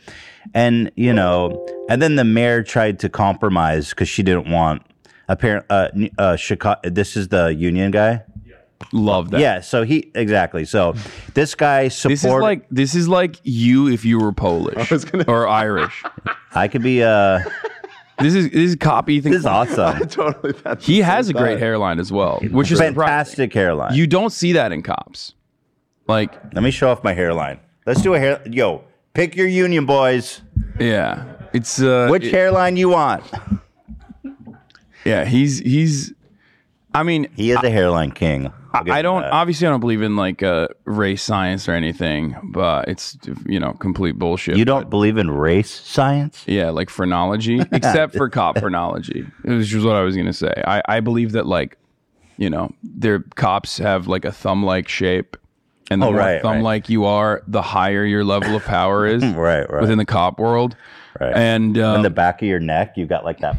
[0.53, 4.83] and you know, and then the mayor tried to compromise because she didn't want
[5.27, 6.79] apparent uh, uh Chicago.
[6.89, 8.23] This is the union guy.
[8.91, 9.39] Love that.
[9.41, 9.61] Yeah.
[9.61, 10.65] So he exactly.
[10.65, 10.95] So
[11.33, 12.11] this guy support.
[12.11, 14.91] This is like this is like you if you were Polish
[15.27, 16.03] or Irish.
[16.53, 17.03] I could be.
[17.03, 17.41] Uh,
[18.19, 19.31] This is this is cop Ethan.
[19.31, 19.97] this is awesome.
[20.07, 20.53] totally.
[20.79, 22.93] He has a great hairline as well, which is surprising.
[23.01, 23.95] Fantastic hairline.
[23.95, 25.33] You don't see that in cops.
[26.07, 27.59] Like, Let me show off my hairline.
[27.87, 28.39] Let's do a hair.
[28.45, 28.83] Yo,
[29.15, 30.41] pick your union, boys.
[30.79, 33.23] yeah, it's uh, Which it- hairline you want?
[35.03, 36.13] yeah, he's he's
[36.93, 38.51] I mean, He is a hairline king.
[38.73, 43.17] I don't obviously I don't believe in like uh, race science or anything, but it's
[43.45, 44.55] you know complete bullshit.
[44.57, 46.43] You don't believe in race science?
[46.47, 49.25] Yeah, like phrenology, except for cop phrenology.
[49.43, 50.53] which is what I was gonna say.
[50.65, 51.77] I, I believe that like,
[52.37, 55.35] you know, their cops have like a thumb like shape,
[55.89, 56.63] and the Oh, more right, thumb right.
[56.63, 59.21] like you are, the higher your level of power is.
[59.21, 59.81] Right, right.
[59.81, 60.77] Within the cop world,
[61.19, 61.35] Right.
[61.35, 63.57] and um, in the back of your neck, you've got like that.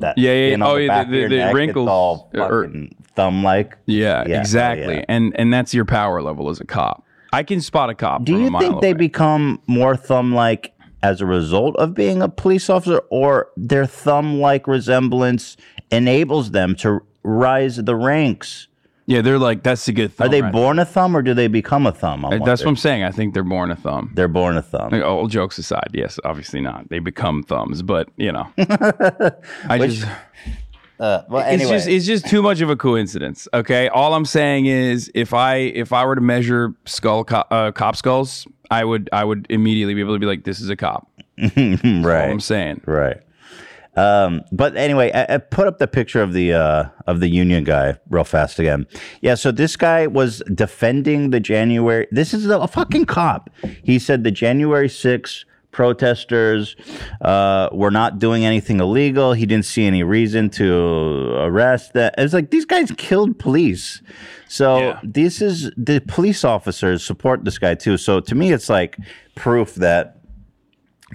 [0.00, 3.42] That Yeah, yeah, on oh, the yeah, the- the- the neck, wrinkles all fucking thumb
[3.42, 3.76] like.
[3.86, 5.04] yeah, Yeah, exactly, yeah.
[5.08, 7.04] and and that's your power level as a cop.
[7.32, 8.24] I can spot a cop.
[8.24, 8.98] Do you think they away.
[8.98, 14.40] become more thumb like as a result of being a police officer, or their thumb
[14.40, 15.56] like resemblance
[15.90, 18.68] enables them to rise the ranks?
[19.08, 20.12] Yeah, they're like that's a good.
[20.12, 22.26] Thumb Are they right born a thumb, or do they become a thumb?
[22.26, 22.40] I there.
[22.40, 22.68] That's what.
[22.68, 23.04] I'm saying.
[23.04, 24.10] I think they're born a thumb.
[24.12, 24.90] They're born a thumb.
[24.90, 26.90] Like, all jokes aside, yes, obviously not.
[26.90, 30.06] They become thumbs, but you know, I Which- just
[31.00, 33.48] Uh, well, it's anyway, just it's just too much of a coincidence.
[33.54, 37.72] Okay, all I'm saying is if I if I were to measure skull co- uh,
[37.72, 40.76] cop skulls, I would I would immediately be able to be like, this is a
[40.76, 41.08] cop.
[41.40, 42.28] All right.
[42.28, 42.82] I'm saying.
[42.84, 43.22] Right.
[43.98, 47.64] Um, but anyway, I, I put up the picture of the uh, of the union
[47.64, 48.86] guy real fast again.
[49.20, 52.06] Yeah, so this guy was defending the January.
[52.10, 53.50] This is a, fucking cop.
[53.82, 56.76] He said the January 6th protesters
[57.20, 59.32] uh, were not doing anything illegal.
[59.32, 62.14] He didn't see any reason to arrest that.
[62.18, 64.02] It's like these guys killed police.
[64.48, 65.00] So Yeah.
[65.02, 67.96] this is the police officers support this guy too.
[67.96, 68.96] So to me, it's like
[69.34, 70.18] proof that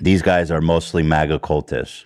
[0.02, 2.04] these guys are mostly MAGA cultists.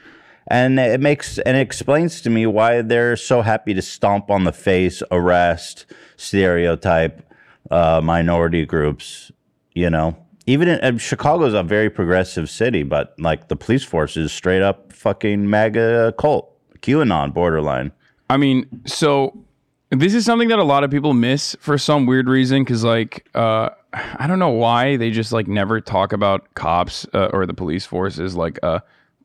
[0.50, 4.46] And it makes and it explains to me why they're so happy to stomp on
[4.46, 7.22] the face, arrest, stereotype
[7.70, 9.32] uh, minority groups.
[9.74, 14.32] You know, even in, Chicago's a very progressive city, but like the police force is
[14.32, 17.92] straight up fucking MAGA cult, QAnon borderline.
[18.30, 19.46] I mean, so
[19.92, 23.28] this is something that a lot of people miss for some weird reason because, like,
[23.36, 27.54] uh, I don't know why they just like never talk about cops uh, or the
[27.54, 28.60] police force as like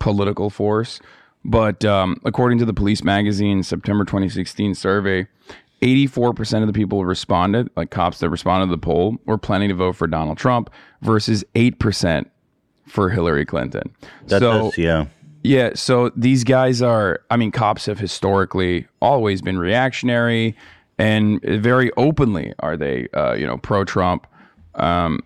[0.03, 1.01] political force.
[1.45, 5.27] But um, according to the Police Magazine September 2016 survey,
[5.81, 9.75] 84% of the people responded, like cops that responded to the poll, were planning to
[9.75, 10.71] vote for Donald Trump
[11.03, 12.27] versus 8%
[12.87, 13.95] for Hillary Clinton.
[14.27, 15.07] That so, does, yeah.
[15.43, 20.57] yeah, so these guys are, I mean, cops have historically always been reactionary
[20.99, 24.27] and very openly are they, uh, you know, pro Trump.
[24.77, 25.21] Um,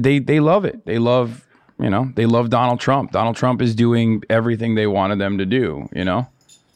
[0.00, 0.86] they, they love it.
[0.86, 1.46] They love,
[1.78, 3.12] you know, they love Donald Trump.
[3.12, 6.28] Donald Trump is doing everything they wanted them to do, you know?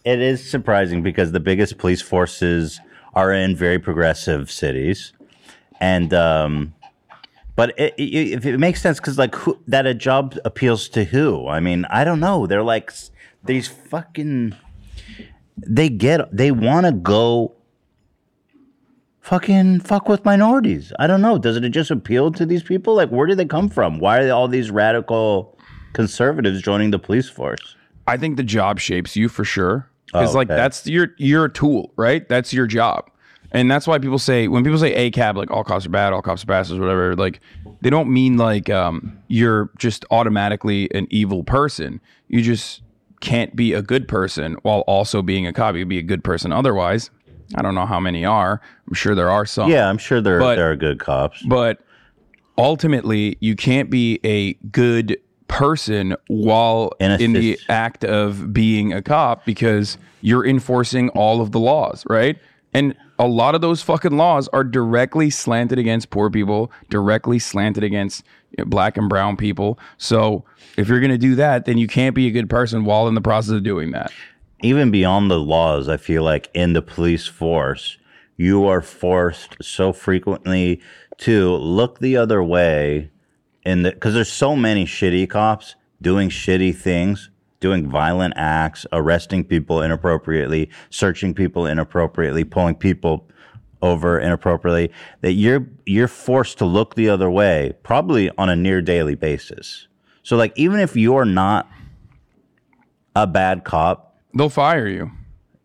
[0.04, 2.80] It is surprising because the biggest police forces
[3.14, 5.12] are in very progressive cities,
[5.80, 6.74] and um,
[7.56, 11.04] but it, it, if it makes sense because like who, that a job appeals to
[11.04, 11.48] who?
[11.48, 12.46] I mean, I don't know.
[12.46, 12.92] They're like
[13.44, 14.54] these fucking.
[15.56, 16.36] They get.
[16.36, 17.55] They want to go.
[19.26, 20.92] Fucking fuck with minorities.
[21.00, 21.36] I don't know.
[21.36, 22.94] Doesn't it just appeal to these people?
[22.94, 23.98] Like, where do they come from?
[23.98, 25.58] Why are all these radical
[25.94, 27.74] conservatives joining the police force?
[28.06, 29.90] I think the job shapes you for sure.
[30.14, 30.54] It's Oh, like okay.
[30.56, 32.28] that's your your tool, right?
[32.28, 33.10] That's your job.
[33.50, 36.22] And that's why people say when people say ACAB, like all cops are bad, all
[36.22, 37.40] cops are bastards, whatever, like
[37.80, 42.00] they don't mean like um, you're just automatically an evil person.
[42.28, 42.80] You just
[43.20, 45.74] can't be a good person while also being a cop.
[45.74, 47.10] You would be a good person otherwise.
[47.54, 48.60] I don't know how many are.
[48.88, 49.70] I'm sure there are some.
[49.70, 51.42] Yeah, I'm sure there But- there are good cops.
[51.42, 51.80] But
[52.58, 59.00] ultimately, you can't be a good person while In in, the act of being a
[59.00, 62.36] cop because you're enforcing all of the laws, right?
[62.74, 67.84] And a lot of those fucking laws are directly slanted against poor people, directly slanted
[67.84, 68.24] against
[68.66, 69.78] black and brown people.
[69.98, 70.44] So
[70.76, 73.14] if you're going to do that, then you can't be a good person while in
[73.14, 74.12] the process of doing that.
[74.62, 77.98] Even beyond the laws, I feel like in the police force,
[78.36, 80.80] you are forced so frequently
[81.18, 83.10] to look the other way
[83.64, 89.44] in the because there's so many shitty cops doing shitty things, doing violent acts, arresting
[89.44, 93.28] people inappropriately, searching people inappropriately, pulling people
[93.82, 94.90] over inappropriately
[95.20, 99.88] that you're you're forced to look the other way probably on a near daily basis.
[100.22, 101.70] So like even if you're not
[103.14, 104.05] a bad cop,
[104.36, 105.10] They'll fire you.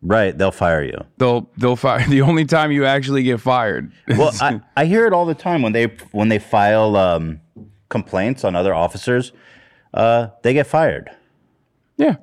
[0.01, 0.97] Right, they'll fire you.
[1.17, 2.03] They'll they'll fire.
[2.09, 3.91] The only time you actually get fired.
[4.07, 7.39] Well, I, I hear it all the time when they when they file um,
[7.89, 9.31] complaints on other officers,
[9.93, 11.11] uh, they get fired.
[11.97, 12.15] yeah,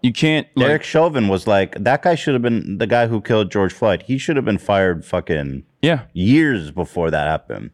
[0.00, 0.46] you can't.
[0.54, 3.72] Like, Derek Chauvin was like, that guy should have been the guy who killed George
[3.72, 4.04] Floyd.
[4.06, 7.70] He should have been fired fucking yeah, years before that happened.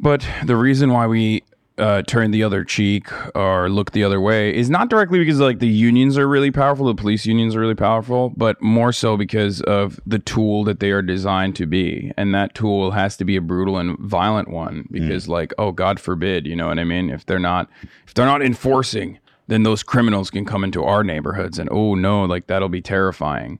[0.00, 1.44] But the reason why we
[1.78, 5.58] uh, turn the other cheek or look the other way is not directly because like
[5.58, 9.60] the unions are really powerful, the police unions are really powerful, but more so because
[9.62, 13.36] of the tool that they are designed to be, and that tool has to be
[13.36, 17.10] a brutal and violent one because like oh God forbid, you know what I mean?
[17.10, 17.70] If they're not
[18.06, 22.24] if they're not enforcing, then those criminals can come into our neighborhoods, and oh no,
[22.24, 23.58] like that'll be terrifying.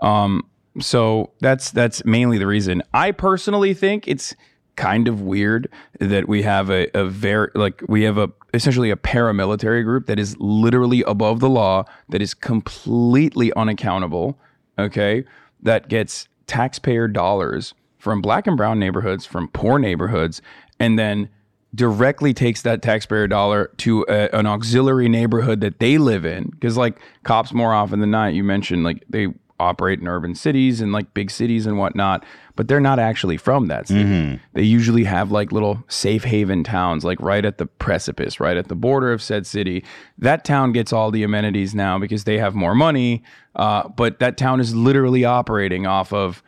[0.00, 0.44] Um,
[0.80, 2.82] so that's that's mainly the reason.
[2.92, 4.34] I personally think it's
[4.76, 5.68] kind of weird
[6.00, 10.18] that we have a, a very like we have a essentially a paramilitary group that
[10.18, 14.38] is literally above the law that is completely unaccountable
[14.78, 15.24] okay
[15.62, 20.42] that gets taxpayer dollars from black and brown neighborhoods from poor neighborhoods
[20.78, 21.28] and then
[21.74, 26.44] directly takes that taxpayer dollar to a, an auxiliary neighborhood that they live in.
[26.50, 30.80] Because like cops more often than not you mentioned like they operate in urban cities
[30.80, 32.24] and like big cities and whatnot
[32.56, 34.40] but they're not actually from that city.
[34.54, 38.68] They usually have like little safe haven towns like right at the precipice right at
[38.68, 39.84] the border of said city.
[40.16, 43.22] That town gets all the amenities now because they have more money
[43.56, 46.42] uh, but that town is literally operating off of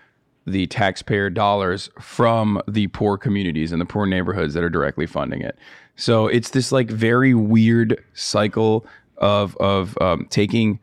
[0.46, 5.42] the taxpayer dollars from the poor communities and the poor neighborhoods that are directly funding
[5.42, 5.58] it.
[5.96, 10.78] So it's this like very weird cycle of of um, taking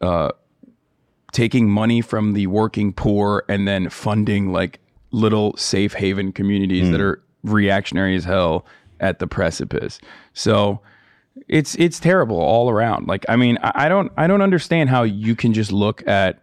[0.00, 0.30] uh,
[1.32, 7.00] taking money from the working poor and then funding like little safe haven communities that
[7.00, 8.64] are reactionary as hell
[9.00, 9.98] at the precipice.
[10.32, 10.80] So
[11.48, 13.06] it's it's terrible all around.
[13.06, 16.42] Like I mean, I, I don't I don't understand how you can just look at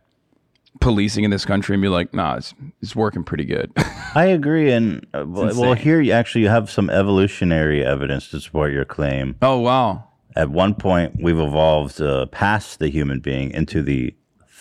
[0.82, 3.71] policing in this country and be like, nah, it's it's working pretty good.
[4.15, 8.39] I agree, and uh, well, well, here you actually you have some evolutionary evidence to
[8.39, 9.36] support your claim.
[9.41, 10.10] oh wow.
[10.38, 14.13] At one point, we've evolved uh, past the human being into the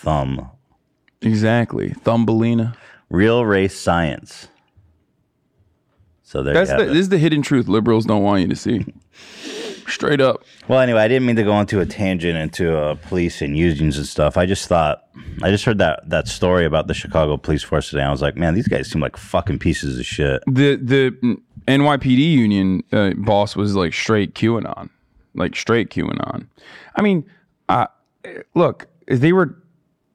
[0.04, 0.50] thumb.
[1.22, 1.90] Exactly.
[1.90, 2.76] Thumbelina.
[3.08, 4.48] Real race science.
[6.22, 7.00] So there That's you the, have this it.
[7.00, 8.84] is the hidden truth liberals don't want you to see.
[9.86, 10.42] Straight up.
[10.66, 13.98] Well, anyway, I didn't mean to go into a tangent into uh, police and unions
[13.98, 14.36] and stuff.
[14.36, 15.04] I just thought,
[15.42, 18.02] I just heard that that story about the Chicago police force today.
[18.02, 20.42] I was like, man, these guys seem like fucking pieces of shit.
[20.46, 21.38] The the
[21.68, 24.88] NYPD union uh, boss was like straight QAnon,
[25.34, 26.48] like straight QAnon.
[26.96, 27.30] I mean,
[27.68, 27.86] uh,
[28.54, 29.54] look, they were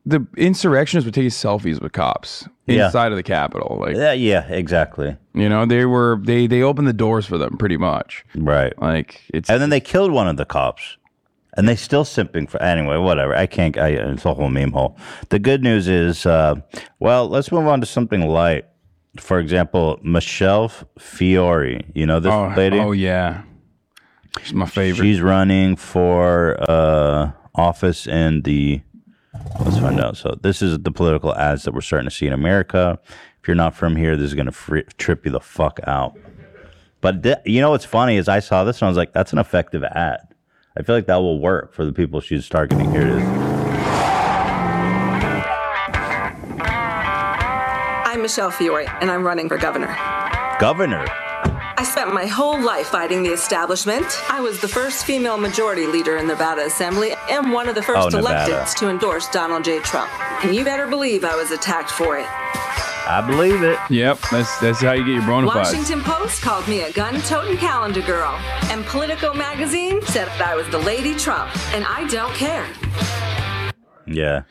[0.05, 2.85] the insurrectionists were taking selfies with cops Yeah.
[2.87, 3.77] inside of the Capitol.
[3.79, 5.17] Like Yeah, yeah, exactly.
[5.33, 8.25] you know, they were they they opened the doors for them pretty much.
[8.35, 8.73] Right.
[8.81, 10.97] Like it's And then they killed one of the cops.
[11.57, 13.35] And they still simping for anyway, whatever.
[13.35, 14.97] I can't I it's a whole meme hole.
[15.29, 16.55] The good news is uh
[16.99, 18.65] well, let's move on to something light.
[19.19, 21.81] For example, Michelle Fiore.
[21.93, 22.79] You know this oh, lady?
[22.79, 23.41] oh yeah,
[24.41, 25.03] she's my favorite.
[25.03, 28.81] She's running for uh office in the
[29.59, 30.17] let's find out.
[30.17, 32.99] So this is the political ads that we're starting to see in America.
[33.41, 36.17] If you're not from here, this is gonna fri trip you the fuck out.
[37.01, 39.31] But th- you know what's funny is I saw this and I was like, that's
[39.31, 40.19] an effective ad.
[40.77, 42.91] I feel like that will work for the people she's targeting.
[42.91, 43.23] Here it is.
[48.05, 49.95] I'm Michelle Fiore, and I'm running for governor.
[50.59, 51.05] Governor.
[51.79, 54.05] I spent my whole life fighting the establishment.
[54.29, 57.81] I was the first female majority leader in the Nevada Assembly and one of the
[57.81, 59.79] first Oh, electeds to endorse Donald J.
[59.79, 60.11] Trump.
[60.43, 62.25] And you better believe I was attacked for it.
[63.07, 63.79] I believe it.
[63.89, 65.69] Yep, that's that's how you get your bona fides.
[65.69, 70.67] Washington Post called me a gun-toting calendar girl, and Politico magazine said that I was
[70.67, 72.67] the Lady Trump, and I don't care.
[74.05, 74.43] Yeah.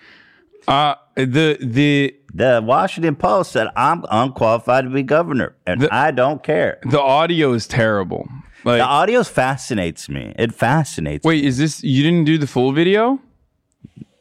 [0.67, 6.13] Uh, the the The Washington Post said I'm unqualified to be governor, and The- I
[6.13, 6.79] don't care.
[6.89, 8.29] the audio is terrible.
[8.65, 10.35] Like, The audio fascinates me.
[10.39, 11.25] It fascinates.
[11.25, 11.29] me.
[11.29, 13.19] wait, is this you didn't do the full video?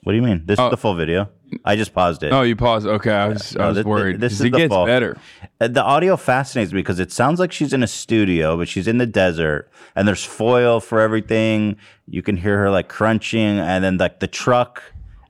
[0.03, 0.43] What do you mean?
[0.45, 0.65] This Oh.
[0.65, 1.30] is the full video.
[1.63, 2.32] I just paused it.
[2.34, 2.88] Oh, you paused.
[2.88, 4.19] Okay, I was I was thi- worried.
[4.19, 4.86] This is it the gets full.
[4.86, 5.15] better.
[5.62, 8.88] Uh, The audio fascinates me because it sounds like she's in a studio, but she's
[8.88, 11.75] in the desert, and there's foil for everything.
[12.08, 14.82] You can hear her like crunching, and then like the truck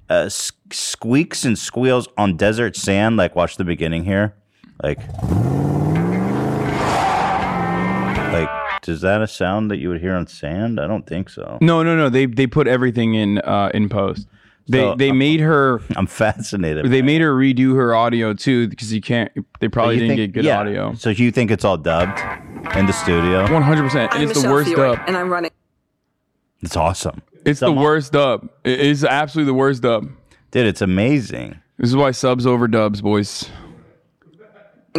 [0.09, 0.29] uh,
[0.71, 3.17] squeaks and squeals on desert sand.
[3.17, 4.33] Like watch the beginning here,
[4.83, 4.99] like.
[8.31, 8.49] Like,
[8.87, 10.79] is that a sound that you would hear on sand?
[10.79, 11.57] I don't think so.
[11.61, 12.09] No, no, no.
[12.09, 14.27] They they put everything in uh, in post.
[14.69, 16.85] They So, they uh, made her I'm fascinated.
[16.91, 19.31] they by made her redo her audio too because you can't.
[19.59, 20.59] They probably You didn't think- get good yeah.
[20.59, 20.93] audio.
[20.95, 22.19] So you think it's all dubbed
[22.75, 23.51] in the studio?
[23.51, 25.03] One hundred percent, I'm it's the Michelle worst Fiore, dub.
[25.07, 25.51] and I'm running
[26.61, 28.49] It's awesome, It's the Someone- worst dub.
[28.65, 30.09] It is absolutely the worst dub.
[30.51, 30.67] Dude.
[30.67, 31.59] It's amazing.
[31.77, 33.49] This is why subs over dubs, boys.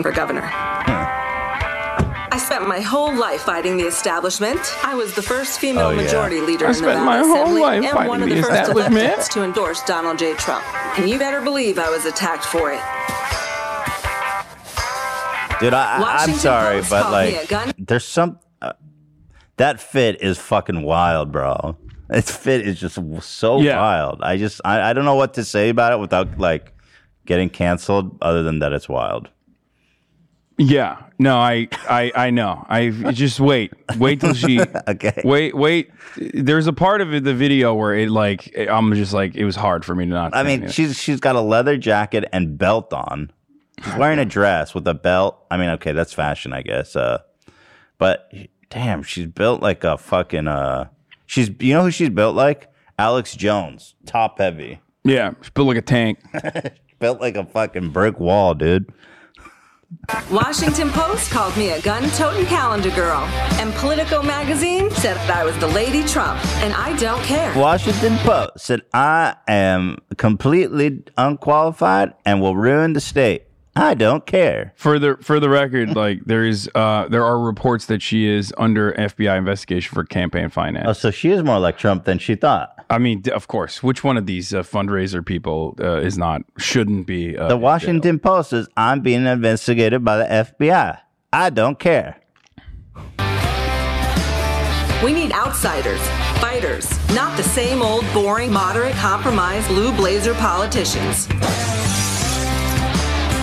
[0.00, 0.42] for governor.
[2.30, 4.60] I spent my whole life fighting the establishment.
[4.84, 6.02] I was the first female Oh, yeah.
[6.02, 8.34] majority leader I in the spent Nevada my whole Assembly life and one of the
[8.36, 8.96] the first establishment.
[9.12, 10.34] electeds to endorse Donald J.
[10.34, 10.64] Trump.
[10.98, 12.80] And you better believe I was attacked for it.
[15.60, 18.38] Dude, I, I, I'm sorry, Post but called me a like, gun- there's some.
[18.62, 18.74] Uh,
[19.56, 21.76] That fit is fucking wild, bro.
[22.10, 23.78] Its fit is just so Yeah.
[23.78, 24.20] wild.
[24.22, 26.72] I just I, I don't know what to say about it without like
[27.26, 28.16] getting canceled.
[28.22, 29.28] Other than that, it's wild.
[30.60, 30.96] Yeah.
[31.20, 32.64] No, I I I know.
[32.68, 33.72] I just wait.
[33.98, 35.20] Wait till she Okay.
[35.24, 35.90] Wait, wait.
[36.16, 39.54] There's a part of it, the video where it like I'm just like it was
[39.54, 40.34] hard for me to not.
[40.34, 40.70] I mean, anything.
[40.72, 43.30] she's she's got a leather jacket and belt on.
[43.84, 45.38] She's wearing a dress with a belt.
[45.50, 46.96] I mean, okay, that's fashion, I guess.
[46.96, 47.18] Uh,
[47.98, 48.32] but
[48.70, 50.48] damn, she's built like a fucking.
[50.48, 50.88] Uh,
[51.28, 52.68] she's you know who she's built like?
[52.98, 56.18] Alex Jones, top heavy, yeah, she built like a tank.
[56.98, 58.92] built like a fucking brick wall, dude.
[60.30, 63.22] Washington Post called me a gun-toting calendar girl,
[63.58, 67.56] and Politico magazine said that I was the Lady Trump, and I don't care.
[67.56, 73.47] Washington Post said I am completely unqualified and will ruin the state.
[73.78, 74.72] I don't care.
[74.76, 78.52] For the for the record, like there is uh there are reports that she is
[78.58, 80.86] under FBI investigation for campaign finance.
[80.88, 82.74] Oh, so she is more like Trump than she thought.
[82.90, 86.42] I mean, d- of course, which one of these uh, fundraiser people uh, is not
[86.58, 90.98] shouldn't be uh, The Washington Post says I'm being investigated by the FBI.
[91.32, 92.16] I don't care.
[95.04, 96.00] We need outsiders,
[96.40, 101.28] fighters, not the same old boring, moderate, compromise, blue blazer politicians.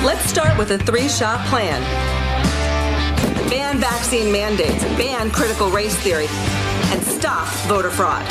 [0.03, 1.81] Let's start with a three shot plan
[3.49, 6.27] ban vaccine mandates, ban critical race theory,
[6.91, 8.25] and stop voter fraud.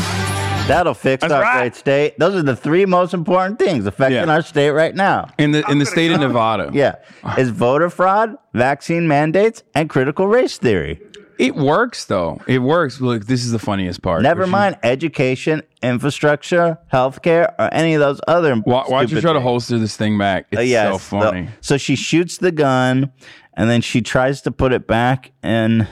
[0.69, 1.61] That'll fix That's our right.
[1.61, 2.19] great state.
[2.19, 4.33] Those are the three most important things affecting Yeah.
[4.33, 5.29] our state right now.
[5.39, 6.71] in the in the state of Nevada.
[6.73, 6.95] Yeah.
[7.39, 11.01] Is voter fraud, vaccine mandates, and critical race theory.
[11.39, 12.41] It works though.
[12.47, 13.01] It works.
[13.01, 14.23] Look, this is the funniest part.
[14.23, 18.55] Never mind education, infrastructure, healthcare, or any of those other.
[18.57, 20.47] Why, why'd you stupid try to holster this thing back?
[20.51, 21.43] It's Uh, yes, so funny.
[21.47, 23.11] the- so she shoots the gun,
[23.55, 25.87] and then she tries to put it back, and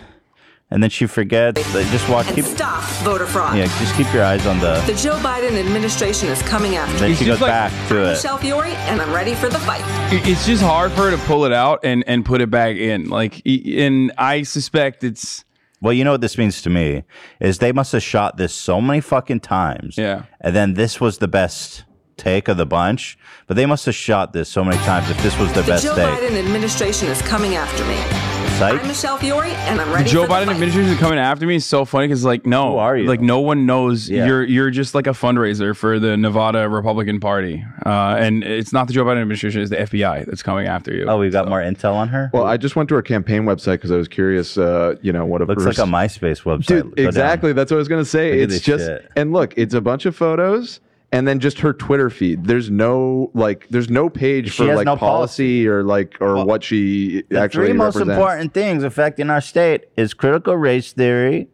[0.73, 1.63] and then she forgets.
[1.75, 2.27] Like, Just watch.
[2.27, 3.57] And Keep, stop voter fraud.
[3.57, 4.81] yeah, just keep your eyes on the.
[4.87, 7.17] The Joe Biden administration is coming after Then me.
[7.17, 8.11] she goes like- back to I'm it.
[8.15, 9.83] Michelle Fiore, and I'm ready for the fight.
[10.27, 13.09] It's just hard for her to pull it out and and put it back in.
[13.09, 15.45] Like, e- and I suspect it's
[15.81, 17.03] Well, you know what this means to me
[17.41, 19.99] is they must have shot this so many fucking times.
[19.99, 20.23] Yeah.
[20.41, 21.85] And then this was the best
[22.17, 23.19] take of the bunch,
[23.49, 25.85] but they must have shot this so many times if this was the, The best
[25.85, 26.21] Joe take.
[26.21, 28.32] The Joe Biden administration is coming after me.
[28.63, 28.81] Psych?
[28.81, 30.53] I'm Michelle Fiore, and I'm ready Joe for the Biden fight.
[30.53, 31.57] administration is coming after me.
[31.57, 33.09] Is so funny because like no, Who are you?
[33.09, 34.25] like no one knows Yeah.
[34.25, 38.87] you're you're just like a fundraiser for the Nevada Republican Party, uh, and it's not
[38.87, 41.07] the Joe Biden administration; it's the FBI that's coming after you.
[41.09, 42.31] oh, we've got more intel on her?
[42.33, 44.57] Well, I just went to her campaign website because I was curious.
[44.57, 46.67] Uh, you know what a Looks like a MySpace website.
[46.67, 46.83] dude.
[46.95, 47.09] Go down.
[47.09, 47.53] Exactly.
[47.53, 48.29] That's what I was gonna say.
[48.31, 49.11] Look at it's this just shit.
[49.17, 50.79] and look, it's a bunch of photos
[51.13, 52.47] and then just her Twitter feed.
[52.47, 56.65] There's no like, there's no page She for like no policy, or like or what
[56.65, 58.19] she The actually three most represents.
[58.19, 61.49] important things affecting our state is critical race theory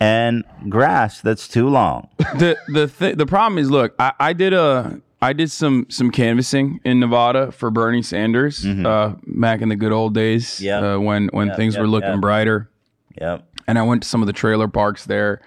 [0.00, 2.08] and grass that's too long.
[2.38, 6.10] the the th- the problem is, look, I, I did a I did some some
[6.10, 10.64] canvassing in Nevada for Bernie Sanders uh, back in the good old days, Mm-hmm.
[10.64, 10.82] Yep.
[10.82, 12.20] uh, when when Yep, things yep, were looking yep.
[12.20, 12.68] brighter.
[13.20, 13.44] Yep.
[13.68, 15.42] and I went to some of the trailer parks there,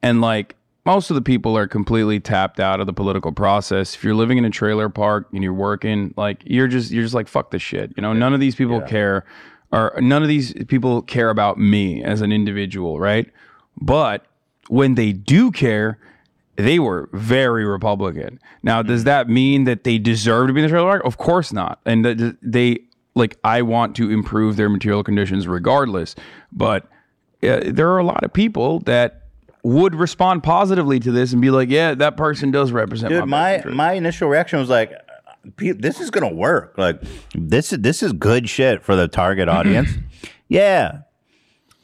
[0.00, 0.54] and like
[0.86, 3.94] most of the people are completely tapped out of the political process.
[3.94, 7.14] If you're living in a trailer park and you're working, like you're just you're just
[7.14, 7.92] like fuck this shit.
[7.96, 9.24] You know, none of these people care,
[9.72, 13.30] or none of these people care about me as an individual, right?
[13.80, 14.26] But
[14.68, 15.98] when they do care.
[16.56, 18.38] They were very Republican.
[18.62, 21.04] Now, does that mean that they deserve to be in the trailer park?
[21.04, 21.80] Of course not.
[21.84, 22.78] And that they
[23.16, 26.14] like I want to improve their material conditions regardless.
[26.52, 26.84] But
[27.42, 29.23] uh, there are a lot of people that
[29.64, 33.26] would respond positively to this and be like, "Yeah, that person does represent Dude, my
[33.26, 34.92] my best interest." my initial reaction was like,
[35.56, 36.74] "This is gonna work.
[36.76, 37.02] Like,
[37.34, 39.90] this is this is good shit for the target audience."
[40.48, 40.98] yeah,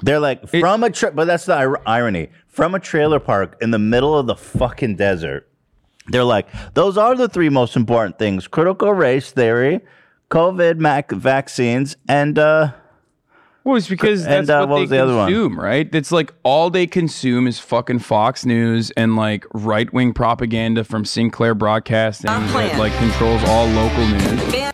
[0.03, 3.71] they're like from a tra- but that's the ir- irony from a trailer park in
[3.71, 5.49] the middle of the fucking desert.
[6.09, 9.81] They're like, those are the three most important things: critical race theory,
[10.31, 12.73] COVID mac- vaccines, and uh,
[13.71, 15.27] Well, it's because And, that's uh, what, what they was the other one?
[15.33, 15.89] consume, right?
[15.95, 21.05] It's like all they consume is fucking Fox News and like right wing propaganda from
[21.05, 24.73] Sinclair Broadcasting Our that like controls all local news.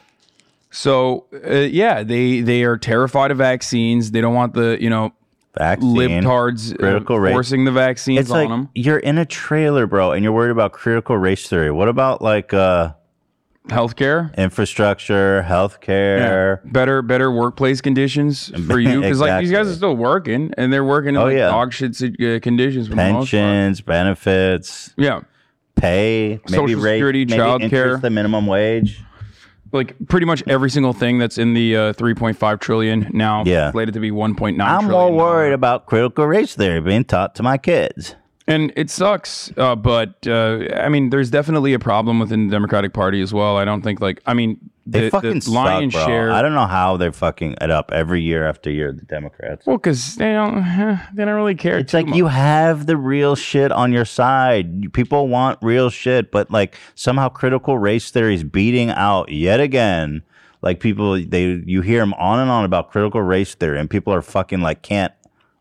[0.70, 4.12] So uh, yeah, they they are terrified of vaccines.
[4.12, 5.12] They don't want the you know
[5.57, 5.94] vaccine.
[5.97, 8.68] libtards uh, critical race- forcing the vaccines It's on like them.
[8.74, 11.70] you're in a trailer, bro, and you're worried about critical race theory.
[11.70, 12.92] What about like uh,
[13.69, 14.37] Healthcare.
[14.37, 16.61] infrastructure, healthcare?
[16.73, 20.85] better better workplace conditions for you because like these guys are still working and they're
[20.85, 21.49] working in Oh, like yeah.
[21.49, 23.43] dog shit uh, conditions for the most part.
[23.43, 25.21] pensions, benefits, Yeah,
[25.75, 27.97] pay, maybe Social Security, maybe child care.
[27.99, 29.03] the minimum wage.
[29.73, 33.67] like pretty much every single thing that's in the uh, 3.5 trillion now Yeah.
[33.67, 35.55] inflated to be 1.9 I'm trillion more worried dollars.
[35.55, 38.14] about critical race theory being taught to my kids.
[38.49, 42.92] And it sucks, uh, but uh, I mean, there's definitely a problem within the Democratic
[42.92, 43.57] Party as well.
[43.57, 46.14] I don't think like I mean, They the, fucking the lion's suck, bro.
[46.14, 46.30] share.
[46.30, 48.92] I don't know how they're fucking it up every year after year.
[48.92, 49.66] The Democrats.
[49.66, 50.62] well, because they don't,
[51.12, 51.78] they don't really care.
[51.78, 52.16] It's like much.
[52.16, 54.92] you have the real shit on your side.
[54.92, 60.22] People want real shit, but like somehow critical race theory is beating out yet again.
[60.62, 64.12] Like people, they you hear them on and on about critical race theory, and people
[64.12, 65.12] are fucking like can't.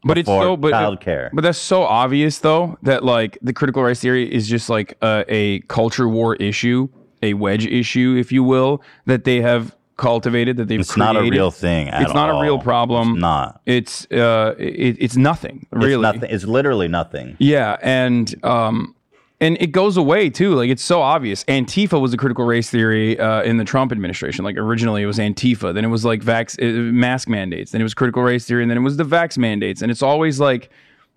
[0.06, 1.30] But it's so but childcare.
[1.34, 5.26] but that's so obvious though that like the critical race theory is just like a,
[5.28, 6.88] a culture war issue,
[7.22, 11.22] a wedge issue, if you will, that they have cultivated that they've It's not a
[11.22, 11.88] real thing.
[11.88, 13.14] It's not a real problem.
[13.14, 13.62] It's not.
[13.66, 16.08] It's uh, it, it's nothing really.
[16.08, 16.30] It's nothing.
[16.36, 17.36] It's literally nothing.
[17.40, 18.96] Yeah, and um,
[19.42, 20.56] and it goes away too.
[20.56, 21.44] Like it's so obvious.
[21.46, 24.46] Antifa was a critical race theory uh, in the Trump administration.
[24.46, 27.84] Like originally it was Antifa, then it was like vax uh, mask mandates, then it
[27.86, 29.82] was critical race theory, and then it was the vax mandates.
[29.82, 30.70] And it's always like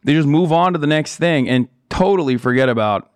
[0.05, 3.11] they just move on to the next thing and totally forget about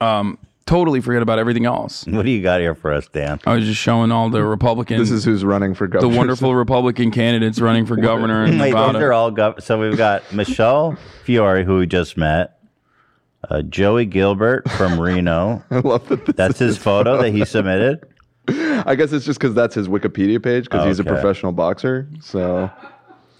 [0.00, 2.06] um totally forget about everything else.
[2.06, 3.40] What do you got here for us, Dan?
[3.46, 5.00] I was just showing all the Republicans.
[5.00, 6.10] This is who's running for governor.
[6.12, 8.92] the wonderful Republican candidates running for governor in Wait, Nevada.
[8.94, 12.58] those are all gov- so we've got Michelle Fiore, who we just met,
[13.50, 15.62] uh, Joey Gilbert from Reno.
[15.70, 16.26] I love that.
[16.26, 18.06] This That's his photo that he submitted.
[18.48, 22.08] I guess it's just because that's his Wikipedia page because he's a professional boxer.
[22.20, 22.68] So,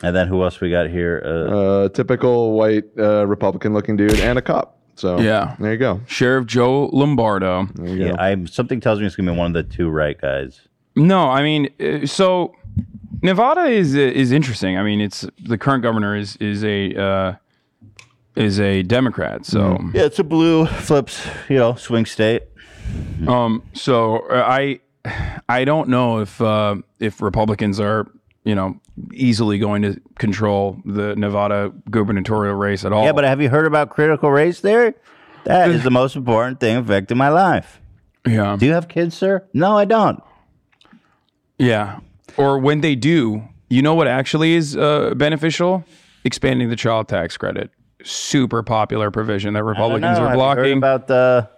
[0.02, 1.22] And then who else we got here?
[1.24, 4.78] Uh, uh, typical white uh, Republican-looking dude and a cop.
[4.94, 5.56] So Yeah.
[5.58, 6.00] there you go.
[6.06, 7.66] Sheriff Joe Lombardo.
[7.82, 8.16] Yeah, go.
[8.18, 10.60] I something tells me it's gonna be one of the two right guys.
[10.94, 12.54] No, I mean, uh, so
[13.22, 14.76] Nevada is is interesting.
[14.76, 17.34] I mean, it's the current governor is is a uh,
[18.36, 19.44] is a Democrat.
[19.46, 22.42] So Yeah, it's a blue flips, you know, swing state.
[23.28, 24.80] um, so uh, I
[25.48, 28.06] I don't know if uh, if Republicans are
[28.44, 28.76] you know
[29.12, 33.04] easily going to control the Nevada gubernatorial race at all.
[33.04, 34.94] Yeah, but have you heard about critical race theory?
[35.44, 37.80] That is the most important thing affecting my life.
[38.26, 39.44] yeah, Do you have kids, sir?
[39.52, 40.22] No, I don't.
[41.58, 41.98] yeah.
[42.36, 45.84] Or when they do, you know what actually is uh, beneficial?
[46.24, 47.70] Expanding the child tax credit.
[48.04, 50.24] Super popular provision that Republicans know.
[50.24, 50.78] are Have heard blocking.
[50.78, 51.48] about the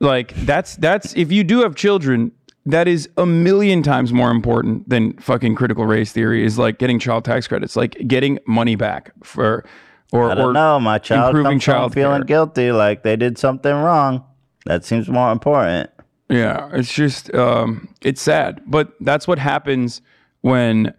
[0.00, 2.32] like that's that's if you do have children
[2.66, 6.98] that is a million times more important than fucking critical race theory is like getting
[6.98, 9.64] child tax credits like getting money back for
[10.12, 10.80] or I don't or know.
[10.80, 14.24] My child improving comes child feeling guilty, like they did something wrong.
[14.66, 15.90] That seems more important.
[16.28, 20.00] yeah it's just um it's sad but that's what happens
[20.42, 20.94] when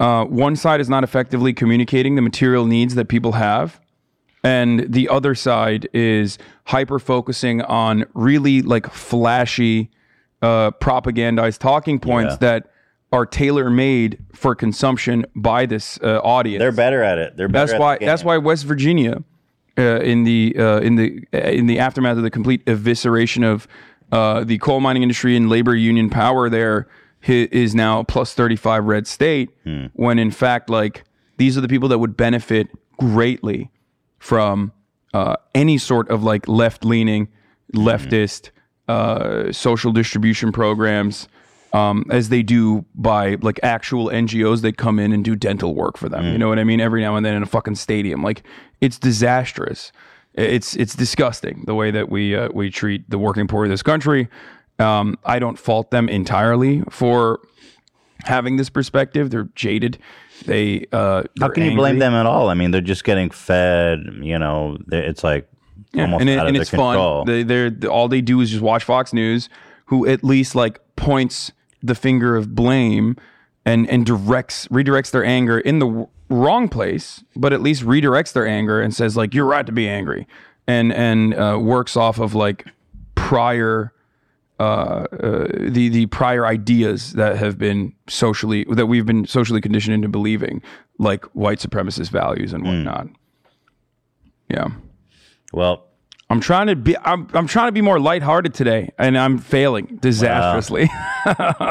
[0.00, 3.78] uh, one side is not effectively communicating the material needs that people have
[4.42, 9.90] and the other side is hyper focusing on really like flashy
[10.42, 12.36] uh, propagandized talking points Yeah.
[12.38, 12.70] that
[13.12, 16.60] are tailor made for consumption by this uh, audience.
[16.60, 17.36] They're better at it.
[17.36, 17.66] They're better.
[17.66, 17.98] that's at why.
[18.00, 19.22] That's why West Virginia,
[19.76, 23.66] uh, in the uh, in the uh, in the aftermath of the complete evisceration of
[24.12, 26.86] uh, the coal mining industry and labor union power, there
[27.26, 29.50] is now a plus thirty five red state.
[29.64, 29.86] Hmm.
[29.94, 31.04] When in fact, like
[31.36, 32.68] these are the people that would benefit
[32.98, 33.70] greatly
[34.20, 34.72] from
[35.12, 37.26] uh, any sort of like left leaning,
[37.74, 38.50] leftist
[38.86, 41.26] uh, social distribution programs,
[41.72, 45.96] um, as they do by like actual NGOs that come in and do dental work
[45.96, 46.24] for them.
[46.32, 46.80] You know what I mean?
[46.80, 48.42] Every now and then in a fucking stadium, like
[48.80, 49.90] it's disastrous.
[50.34, 53.82] It's it's disgusting the way that we uh, we treat the working poor of this
[53.82, 54.28] country.
[54.78, 57.40] Um, I don't fault them entirely for
[58.24, 59.30] having this perspective.
[59.30, 59.98] They're jaded.
[60.46, 62.48] They uh, How can you blame them at all?
[62.48, 64.00] I mean, they're just getting fed.
[64.20, 65.48] You know, it's like
[65.92, 67.24] Yeah, almost and, it, out of and their it's control.
[67.24, 67.26] fun.
[67.26, 69.48] They, they're all they do is just watch Fox News,
[69.86, 73.16] who at least like points the finger of blame
[73.64, 78.32] and and directs redirects their anger in the w- wrong place, but at least redirects
[78.32, 80.26] their anger and says like you're right to be angry,
[80.66, 82.66] and and uh, works off of like
[83.14, 83.92] prior.
[84.60, 89.94] Uh, uh, the the prior ideas that have been socially that we've been socially conditioned
[89.94, 90.60] into believing,
[90.98, 92.56] like white supremacist values Hmm.
[92.56, 93.08] and whatnot.
[94.50, 94.68] Yeah.
[95.54, 95.86] well,
[96.28, 99.98] I'm trying to be I'm I'm trying to be more lighthearted today and I'm failing
[100.02, 100.90] disastrously.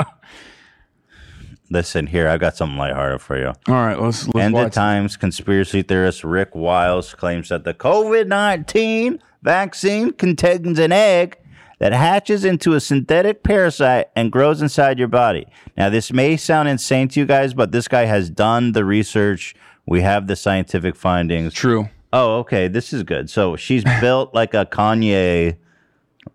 [1.70, 2.28] listen here.
[2.28, 3.48] I've got something lighthearted for you.
[3.68, 4.72] All right, let's let's End of.
[4.72, 11.38] Times conspiracy theorist Rick Wiles claims that the COVID 19 vaccine contains an egg
[11.80, 15.48] that hatches into a synthetic parasite and grows inside your body.
[15.76, 19.56] Now, this may sound insane to you guys, but this guy has done the research.
[19.86, 21.54] We have the scientific findings.
[21.54, 21.90] True.
[22.14, 22.68] Oh, okay.
[22.68, 23.30] This is good.
[23.30, 25.58] So she's built like a Kanye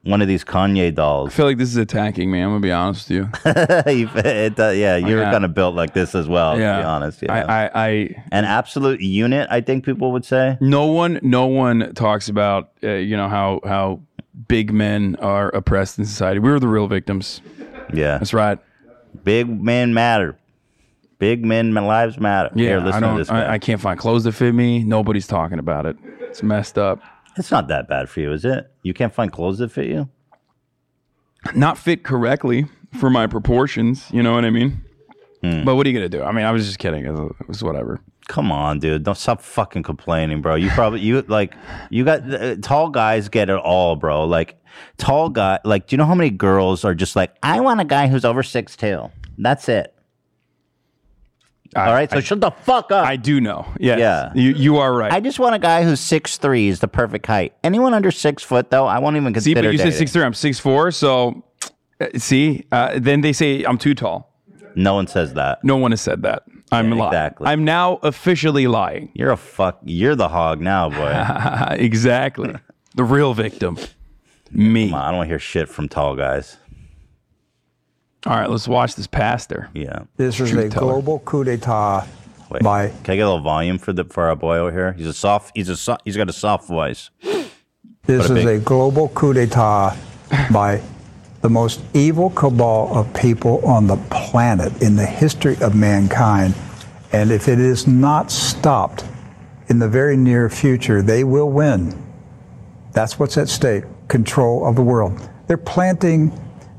[0.02, 1.30] one of these Kanye dolls.
[1.30, 2.40] I feel like this is attacking me.
[2.40, 3.28] I'm gonna be honest with you.
[3.86, 6.58] It, uh, yeah, you're kind of built like this as well.
[6.58, 7.32] yeah, To be honest, yeah.
[7.32, 10.58] I, I, I, An absolute unit, I think people would say.
[10.60, 14.00] no one, no one talks about, uh, you know, how how
[14.48, 16.38] big men are oppressed in society.
[16.40, 17.40] We're the real victims.
[17.92, 18.58] Yeah, That's right.
[19.22, 20.38] big men matter.
[21.18, 22.50] Big men lives matter.
[22.54, 23.16] Yeah, Here, I listen to don't.
[23.18, 23.30] this.
[23.30, 24.82] I, I can't find clothes that fit me.
[24.82, 25.96] Nobody's talking about it.
[26.20, 27.00] It's messed up.
[27.36, 28.70] It's not that bad for you, is it?
[28.82, 30.08] You can't find clothes that fit you.
[31.54, 32.66] Not fit correctly
[32.98, 34.08] for my proportions.
[34.12, 34.82] You know what I mean?
[35.42, 35.64] Hmm.
[35.64, 36.22] But what are you gonna do?
[36.22, 37.04] I mean, I was just kidding.
[37.04, 38.00] It was whatever.
[38.28, 39.02] Come on, dude.
[39.02, 40.54] Don't stop fucking complaining, bro.
[40.54, 41.54] You probably you like
[41.90, 44.24] you got uh, tall guys get it all, bro.
[44.24, 44.58] Like
[44.96, 45.58] tall guy.
[45.64, 48.24] Like, do you know how many girls are just like, I want a guy who's
[48.24, 49.10] over six two.
[49.36, 49.94] That's it.
[51.76, 53.04] I, All right, so I, shut the fuck up.
[53.04, 53.66] I do know.
[53.80, 53.98] Yes.
[53.98, 54.32] Yeah.
[54.34, 55.12] You you are right.
[55.12, 57.54] I just want a guy who's six three is the perfect height.
[57.64, 59.68] Anyone under six foot though, I won't even see, consider.
[59.68, 60.22] but you said six three.
[60.22, 60.92] I'm six four.
[60.92, 61.44] So
[62.00, 64.30] uh, see, uh, then they say I'm too tall.
[64.76, 65.64] No one says that.
[65.64, 66.44] No one has said that.
[66.74, 67.08] I'm Yeah, lying.
[67.12, 67.46] exactly.
[67.46, 69.10] I'm now officially lying.
[69.14, 69.78] You're a fuck.
[69.84, 71.76] You're the hog now, boy.
[71.82, 72.54] exactly.
[72.94, 73.78] the real victim.
[74.50, 74.90] Me.
[74.90, 76.56] Come on, I don't want to hear shit from tall guys.
[78.26, 79.68] All right, let's watch this pastor.
[79.74, 80.04] Yeah.
[80.16, 80.92] This is Truth a teller.
[80.92, 82.06] global coup d'état
[82.50, 82.62] Wait.
[82.62, 84.92] by Can I get a little volume for the for our boy over here?
[84.92, 85.52] He's a soft.
[85.54, 87.10] He's a so, he's got a soft voice.
[88.06, 89.94] this a is big- a global coup d'état
[90.52, 90.80] by
[91.44, 96.54] the most evil cabal of people on the planet in the history of mankind.
[97.12, 99.04] And if it is not stopped
[99.68, 102.02] in the very near future, they will win.
[102.92, 105.20] That's what's at stake control of the world.
[105.46, 106.30] They're planting,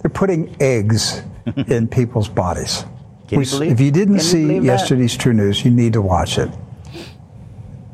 [0.01, 1.21] they're putting eggs
[1.67, 2.85] in people's bodies.
[3.29, 4.63] You We believe- if you didn't can you see that?
[4.63, 6.49] yesterday's TruNews, you need to watch it.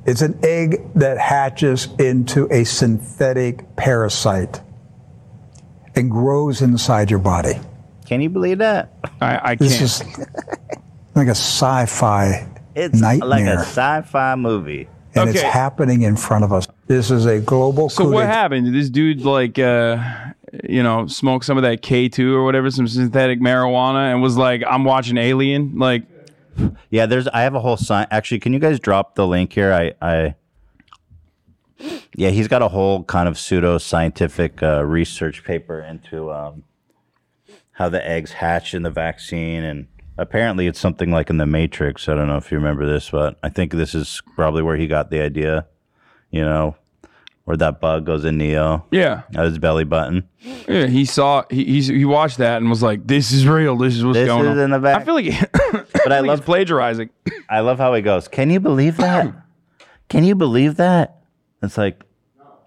[0.05, 4.61] It's an egg that hatches into a synthetic parasite
[5.95, 7.59] and grows inside your body.
[8.05, 8.93] Can you believe that?
[9.21, 9.59] I, I can't.
[9.59, 10.03] This is
[11.15, 14.87] like a sci-fi It's like a nightmare, sci-fi movie.
[15.15, 16.67] and it's happening in front of us.
[16.87, 18.33] This is a global so coup what d'etat.
[18.33, 18.65] happened?
[18.65, 19.97] Did this dude like uh
[20.67, 24.61] you know, smoke some of that K2 or whatever, some synthetic marijuana and was like,
[24.69, 25.77] I'm watching Alien?
[25.77, 26.03] Like
[26.89, 27.27] Yeah, there's.
[27.29, 28.07] I have a whole sign.
[28.11, 29.71] Actually, can you guys drop the link here?
[29.73, 29.93] I.
[30.01, 30.35] I
[32.15, 36.63] yeah, he's got a whole kind of pseudo scientific uh, research paper into um,
[37.73, 42.07] how the eggs hatch in the vaccine, and apparently it's something like in the Matrix.
[42.09, 44.87] I don't know if you remember this, but I think this is probably where he
[44.87, 45.65] got the idea.
[46.29, 46.75] You know,
[47.43, 49.23] where that bug goes in Neo Yeah.
[49.35, 50.29] at his belly button.
[50.67, 53.75] Yeah, he saw he he's, he watched that and was like, "This is real.
[53.77, 55.01] This is what's This going is on." in the back.
[55.01, 55.45] I feel like, he,
[55.93, 57.09] But I like love plagiarizing.
[57.49, 58.27] I love how he goes.
[58.29, 59.33] Can you believe that?
[60.09, 61.20] Can you believe that?
[61.61, 62.03] It's like,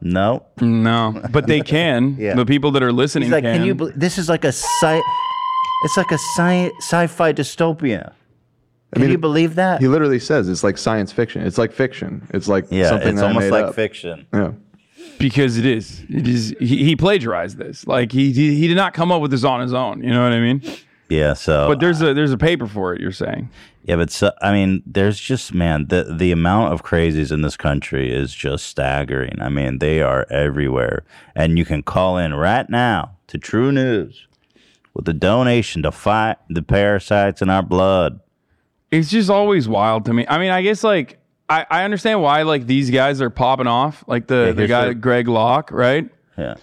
[0.01, 0.45] no.
[0.61, 2.17] no, but they can.
[2.19, 2.35] Yeah.
[2.35, 3.59] The people that are listening He's like, can.
[3.59, 3.75] can you?
[3.75, 5.03] believe This is like a sci.
[5.85, 8.13] It's like a sci sci-fi dystopia.
[8.93, 9.81] Can mean, you believe that?
[9.81, 11.43] He literally says it's like science fiction.
[11.43, 12.27] It's like fiction.
[12.33, 13.75] It's like yeah, something it's that I almost made like up.
[13.75, 14.27] fiction.
[14.33, 14.53] Yeah.
[15.19, 16.05] because it is.
[16.09, 16.55] It is.
[16.61, 17.87] He, he plagiarized this.
[17.87, 20.03] Like he, he he did not come up with this on his own.
[20.03, 20.63] You know what I mean?
[21.09, 21.35] Yeah.
[21.35, 23.01] So, But there's a there's a paper for it.
[23.01, 23.51] You're saying.
[23.85, 27.57] yeah, but so, I mean, there's just man, the the amount of crazies in this
[27.57, 29.41] country is just staggering.
[29.41, 31.05] I mean, they are everywhere,
[31.37, 34.15] and you can call in right now to TruNews
[34.95, 38.21] with a donation to fight the parasites in our blood.
[38.91, 40.25] it's just always wild to me.
[40.29, 41.19] I mean, I guess like
[41.51, 44.95] I, I understand why like these guys are popping off, like the the guy the-
[44.95, 46.09] Greg Locke, right?
[46.39, 46.55] Yeah.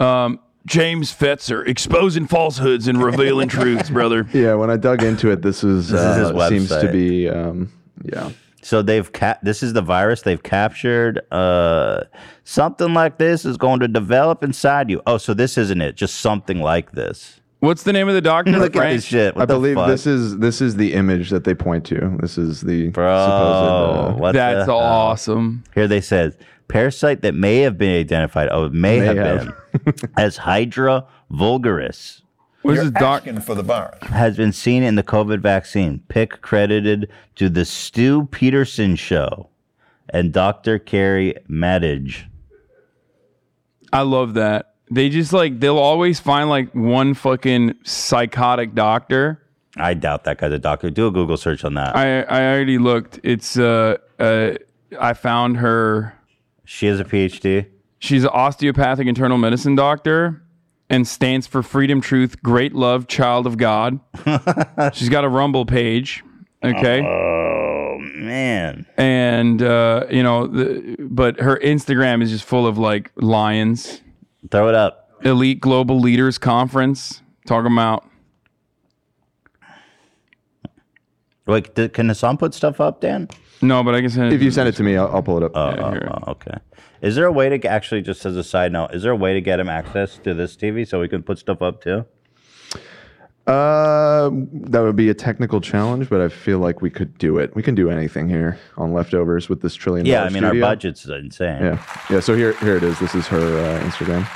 [0.00, 4.26] Um, James Fetzer exposing falsehoods and revealing truths, brother.
[4.32, 4.54] Yeah.
[4.54, 8.30] When I dug into it, this is, is uh, his seems to be um, yeah.
[8.62, 9.40] So they've cap.
[9.42, 11.20] This is the virus they've captured.
[11.30, 12.04] Uh,
[12.44, 15.02] something like this is going to develop inside you.
[15.06, 15.96] Oh, so this isn't it?
[15.96, 17.40] Just something like this.
[17.60, 18.52] What's the name of the doctor?
[18.52, 19.34] Look at this shit.
[19.34, 19.88] What I the believe fuck?
[19.88, 22.16] this is this is the image that they point to.
[22.20, 24.16] This is the Bro, supposed.
[24.16, 24.80] Uh, what That's the hell?
[24.80, 25.64] awesome.
[25.74, 26.36] Here they said
[26.68, 28.48] parasite that may have been identified.
[28.50, 29.84] Oh, may, May have, have.
[29.84, 32.22] been as Hydra vulgaris.
[32.62, 33.22] What is this doc?
[33.26, 33.98] asking for the virus.
[34.04, 36.02] Has been seen in the COVID vaccine.
[36.08, 39.50] Pick credited to the Stu Peterson show
[40.08, 40.78] and Dr.
[40.78, 42.22] Carrie Madej.
[43.92, 44.74] I love that.
[44.90, 49.40] They just like they'll always find like one fucking psychotic doctor.
[49.76, 50.88] I doubt that guy's a doctor.
[50.90, 51.96] Do a Google search on that.
[51.96, 53.18] I I already looked.
[53.22, 54.52] It's uh uh
[54.98, 56.14] I found her.
[56.64, 57.66] She has a PhD.
[57.98, 60.42] She's an osteopathic internal medicine doctor
[60.90, 64.00] and stands for freedom, truth, great love, child of God.
[64.92, 66.22] She's got a Rumble page.
[66.62, 67.00] Okay.
[67.02, 68.86] Oh man.
[68.96, 74.00] and uh, you know, the, but her Instagram is just full of like lions.
[74.50, 75.10] Throw it up.
[75.22, 78.04] elite global leaders conference talking about
[81.46, 83.28] Wait, th- can Hasan put stuff up, Dan?
[83.64, 85.42] No, but I can send If you send it to me, I'll, I'll pull it
[85.42, 85.52] up.
[85.54, 86.08] Oh, here.
[86.10, 86.58] oh, okay.
[87.02, 89.16] Is there a way to g- actually, just as a side note, is there a
[89.16, 92.04] way to get him access to this TV so we can put stuff up too?
[93.46, 97.54] Uh, that would be a technical challenge, but I feel like we could do it.
[97.54, 100.06] We can do anything here on leftovers with this trillion.
[100.06, 101.62] Yeah, I dollar mean our budget's insane.
[101.62, 102.20] Yeah, yeah.
[102.20, 102.98] So here, here it is.
[103.00, 104.26] This is her uh, Instagram.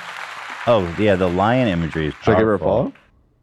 [0.67, 2.79] Oh yeah, the lion imagery is Should I give her a powerful.
[2.83, 2.93] follow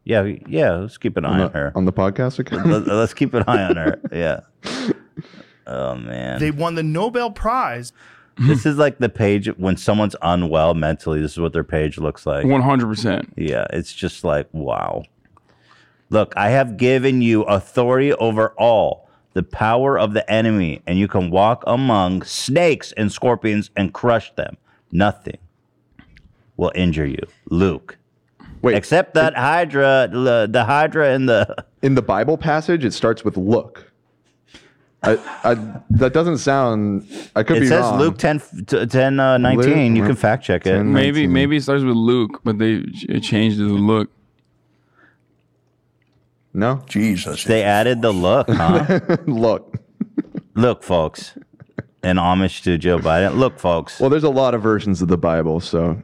[0.04, 0.70] Yeah, we- yeah.
[0.76, 1.72] Let's keep an eye on on the, her.
[1.74, 2.38] on the podcast?
[2.38, 2.56] Okay.
[2.64, 4.00] Let- Let's keep an eye on her.
[4.12, 4.40] Yeah.
[5.66, 6.38] Oh man.
[6.40, 7.92] They won the Nobel Prize.
[8.38, 11.20] this is like the page when someone's unwell mentally.
[11.20, 12.44] This is what their page looks like.
[12.44, 13.32] one hundred percent.
[13.36, 15.04] Yeah, it's just like, wow.
[16.10, 21.08] Look, I have given you authority over all, the power of the enemy, and you
[21.08, 24.56] can walk among snakes and scorpions and crush them.
[24.92, 25.38] Nothing
[26.56, 27.18] will injure you.
[27.50, 27.98] Luke.
[28.62, 31.64] Wait, Except that Hydra, the, the Hydra and the.
[31.82, 33.85] in the Bible passage, it starts with "look."
[35.06, 35.18] I,
[35.52, 35.54] I,
[35.90, 37.06] that doesn't sound.
[37.36, 37.98] I could It be says wrong.
[38.00, 39.58] Luke 10, t- 10 uh, 19.
[39.66, 40.72] Luke, you can fact check it.
[40.72, 40.92] 10.
[40.92, 44.10] Maybe maybe it starts with Luke, but they it changed the look.
[46.52, 47.44] No, Jesus.
[47.44, 49.00] They added the look, huh?
[49.26, 49.76] look.
[50.54, 51.36] look, folks.
[52.02, 53.36] In homage to Joe Biden.
[53.36, 53.98] Look, folks.
[54.00, 56.00] Well, there's a lot of versions of the Bible, so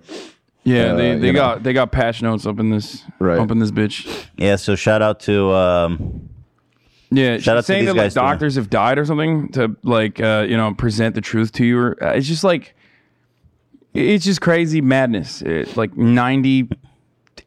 [0.64, 1.38] Yeah, they, Uh, they you know.
[1.38, 3.38] got they got patch notes up in this Right.
[3.38, 4.26] up in this bitch.
[4.36, 6.28] Yeah, so shout out to um,
[7.12, 9.76] Yeah, Shout out to saying these that like guys doctors have died or something to
[9.82, 11.78] like uh, you know present the truth to you.
[11.78, 12.74] Or, uh, it's just like
[13.92, 15.42] it's just crazy madness.
[15.42, 16.68] It, like ninety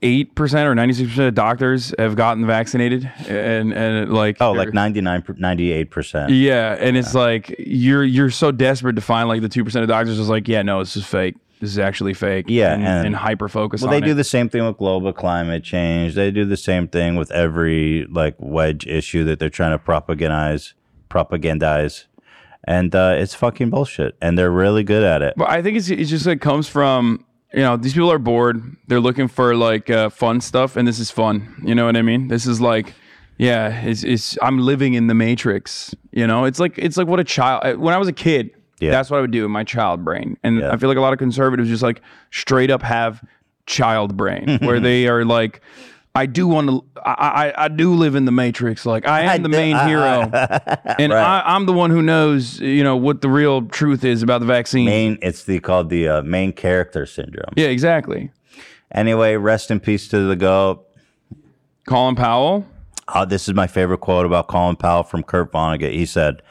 [0.01, 4.51] eight percent or ninety six percent of doctors have gotten vaccinated, and and like oh,
[4.51, 6.27] like 99, 98%.
[6.29, 9.89] yeah, and it's like you're you're so desperate to find like the two percent of
[9.89, 11.35] doctors is like yeah no this is fake.
[11.61, 12.45] This is actually fake.
[12.49, 13.81] Yeah, and, and- and hyper focus.
[13.81, 14.15] Well, they do it.
[14.15, 16.13] the same thing with global climate change.
[16.15, 20.73] They do the same thing with every like wedge issue that they're trying to propagandize,
[21.09, 22.05] propagandize,
[22.65, 24.15] and uh, it's fucking bullshit.
[24.21, 25.33] And they're really good at it.
[25.37, 28.61] But I think it's it's just like comes from you know these people are bored.
[28.87, 31.61] They're looking for like uh, fun stuff, and this is fun.
[31.63, 32.27] You know what I mean?
[32.27, 32.93] This is like,
[33.37, 35.95] yeah, it's, it's I'm living in the matrix.
[36.11, 37.63] You know, it's like it's like what a child.
[37.63, 38.91] uh, When I was a kid, Yeah.
[38.91, 40.71] that's what I would do in my child brain, and Yeah.
[40.71, 42.01] I feel like a lot of conservatives just like
[42.31, 43.23] straight up have
[43.65, 45.61] child brain, where they are like.
[46.17, 46.81] I do want to.
[47.05, 47.11] I,
[47.57, 48.85] I I do live in the matrix.
[48.85, 50.09] Like I am I the do- main I- I- hero,
[50.97, 51.21] and Right.
[51.21, 52.57] I, I'm the one who knows.
[52.61, 54.85] You know what the real truth is about the vaccine.
[54.85, 57.51] Main, it's the called the uh, main character syndrome.
[57.57, 58.31] Yeah, exactly.
[58.93, 60.87] Anyway, rest in peace to the goat.
[61.85, 62.65] Colin Powell.
[63.09, 65.91] Uh, this is my favorite quote about Colin Powell from Kurt Vonnegut.
[65.91, 66.41] He said,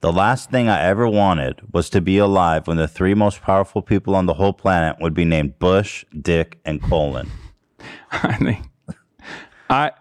[0.00, 3.82] The last thing I ever wanted was to be alive when the three most powerful
[3.82, 7.30] people on the whole planet would be named Bush, Dick, and Colin.
[8.12, 8.66] I think
[9.70, 9.92] I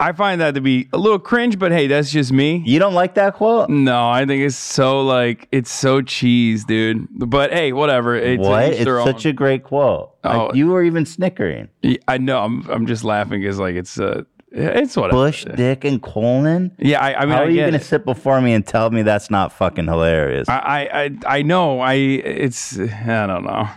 [0.00, 2.62] I find that to be a little cringe, but hey, that's just me.
[2.66, 3.68] You don't like that quote?
[3.70, 7.06] No, I think it's so like it's so cheese, dude.
[7.10, 8.16] But hey, whatever.
[8.16, 8.64] It's, what?
[8.72, 9.30] It's such own.
[9.30, 10.14] a great quote.
[10.24, 10.50] Like, Oh.
[10.54, 11.68] you were even snickering.
[12.08, 12.38] I know.
[12.40, 14.22] I'm I'm just laughing because like it's uh
[14.54, 15.16] it's whatever.
[15.16, 16.70] Bush, Dick, and Colin?
[16.78, 18.90] Yeah, I, I mean, How I are you going to sit before me and tell
[18.90, 20.48] me that's not fucking hilarious?
[20.48, 20.88] I,
[21.26, 21.80] I I know.
[21.80, 23.68] I it's I don't know.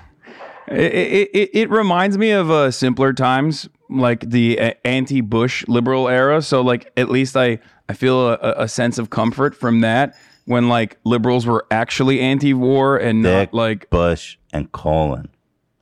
[0.68, 6.08] It it, it, it reminds me of uh, simpler times, like the uh, anti-Bush liberal
[6.10, 6.42] era.
[6.42, 7.60] So like at least I
[7.90, 10.16] I feel a, a sense of comfort from that
[10.46, 15.30] when like liberals were actually anti-war and Dick, not like Bush, and Colin.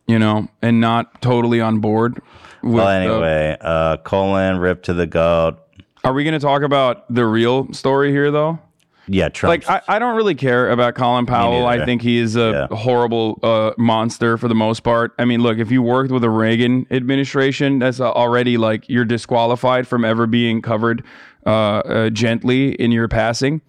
[0.07, 2.21] you know and not totally on board.
[2.65, 5.57] Well, anyway, uh, Colin, rip to the goat.
[6.03, 8.59] are we going to talk about the real story here though?
[9.07, 9.67] Yeah, Trump.
[9.67, 11.67] Like I, I don't really care about Colin Powell.
[11.67, 12.75] I think he is a Yeah.
[12.75, 15.13] horrible uh, monster for the most part.
[15.19, 19.87] I mean, look, if you worked with a Reagan administration, that's already like you're disqualified
[19.87, 21.03] from ever being covered
[21.45, 23.61] uh, uh, gently in your passing.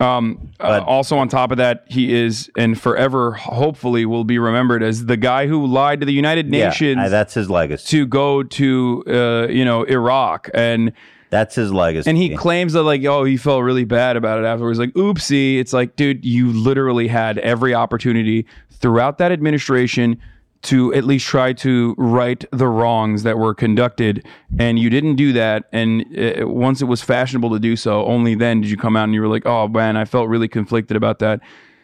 [0.00, 4.82] Um, uh, also, on top of that, he is and forever, hopefully, will be remembered
[4.82, 7.86] as the guy who lied to the United Nations uh, that's his legacy.
[7.88, 10.92] to go to uh, you know Iraq and
[11.28, 12.08] That's his legacy.
[12.08, 14.78] and he claims that like, oh, he felt really bad about it afterwards.
[14.78, 15.58] Like, oopsie.
[15.58, 20.18] It's like, dude, you literally had every opportunity throughout that administration
[20.62, 24.26] to at least try to right the wrongs that were conducted,
[24.58, 25.64] and you didn't do that.
[25.72, 29.04] And uh once it was fashionable to do so, only then did you come out
[29.04, 31.40] and you were like, oh man, I felt really conflicted about that.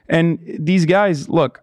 [0.09, 1.62] And these guys, look,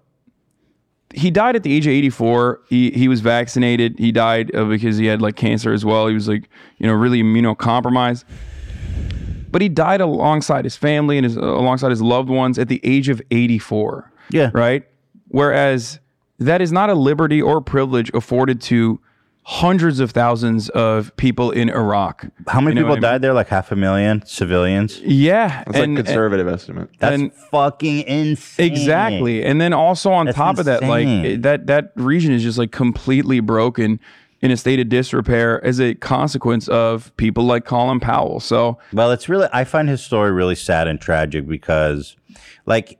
[1.14, 2.61] he died at the age of 84.
[2.68, 3.99] He he was vaccinated.
[3.99, 6.07] He died because he had like cancer as well.
[6.07, 6.49] He was like,
[6.80, 8.24] you know, really immunocompromised.
[9.51, 13.09] But he died alongside his family and his alongside his loved ones at the age
[13.09, 14.11] of 84.
[14.32, 14.49] Yeah.
[14.51, 14.86] Right?
[15.28, 15.99] Whereas
[16.45, 18.99] that is not a liberty or privilege afforded to
[19.45, 22.25] hundreds of thousands of people in Iraq.
[22.47, 23.01] How many You know people what I mean?
[23.01, 23.33] died there?
[23.33, 25.01] Like half a million civilians.
[25.01, 26.89] Yeah, That's like conservative estimate.
[26.99, 28.71] That's and- fucking insane.
[28.71, 29.43] Exactly.
[29.43, 32.71] And then also on That's top of that, like that that region is just like
[32.71, 33.99] completely broken
[34.41, 38.39] in a state of disrepair as a consequence of people like Colin Powell.
[38.39, 42.15] So Well, it's really I find his story really sad and tragic because,
[42.65, 42.97] like,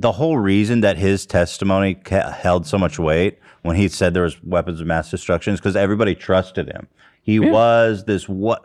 [0.00, 4.22] the whole reason that his testimony ca- held so much weight when he said there
[4.22, 6.88] was weapons of mass destruction is because everybody trusted him.
[7.22, 8.64] He was this what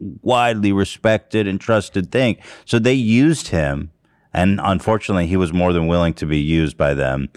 [0.00, 2.36] widely respected and trusted thing.
[2.64, 3.92] So they used him,
[4.32, 7.28] and unfortunately, he was more than willing to be used by them.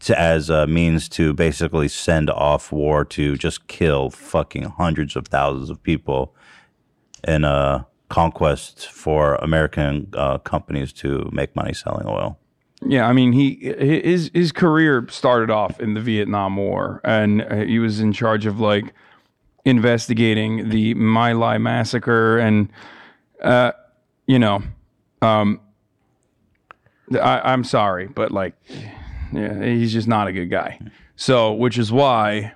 [0.00, 5.28] To, as a means to basically send off war to just kill fucking hundreds of
[5.28, 6.34] thousands of people
[7.26, 12.38] in a conquest for American uh, companies to make money selling oil.
[12.86, 17.56] Yeah, I mean he his his career started off in the Vietnam War, and uh,
[17.56, 18.92] he was in charge of like
[19.64, 22.68] investigating the My Lai massacre, and
[23.42, 23.72] uh,
[24.26, 24.62] you know,
[25.22, 25.60] um,
[27.12, 28.54] I, I'm sorry, but like,
[29.32, 30.78] yeah, he's just not a good guy.
[31.16, 32.52] So, which is why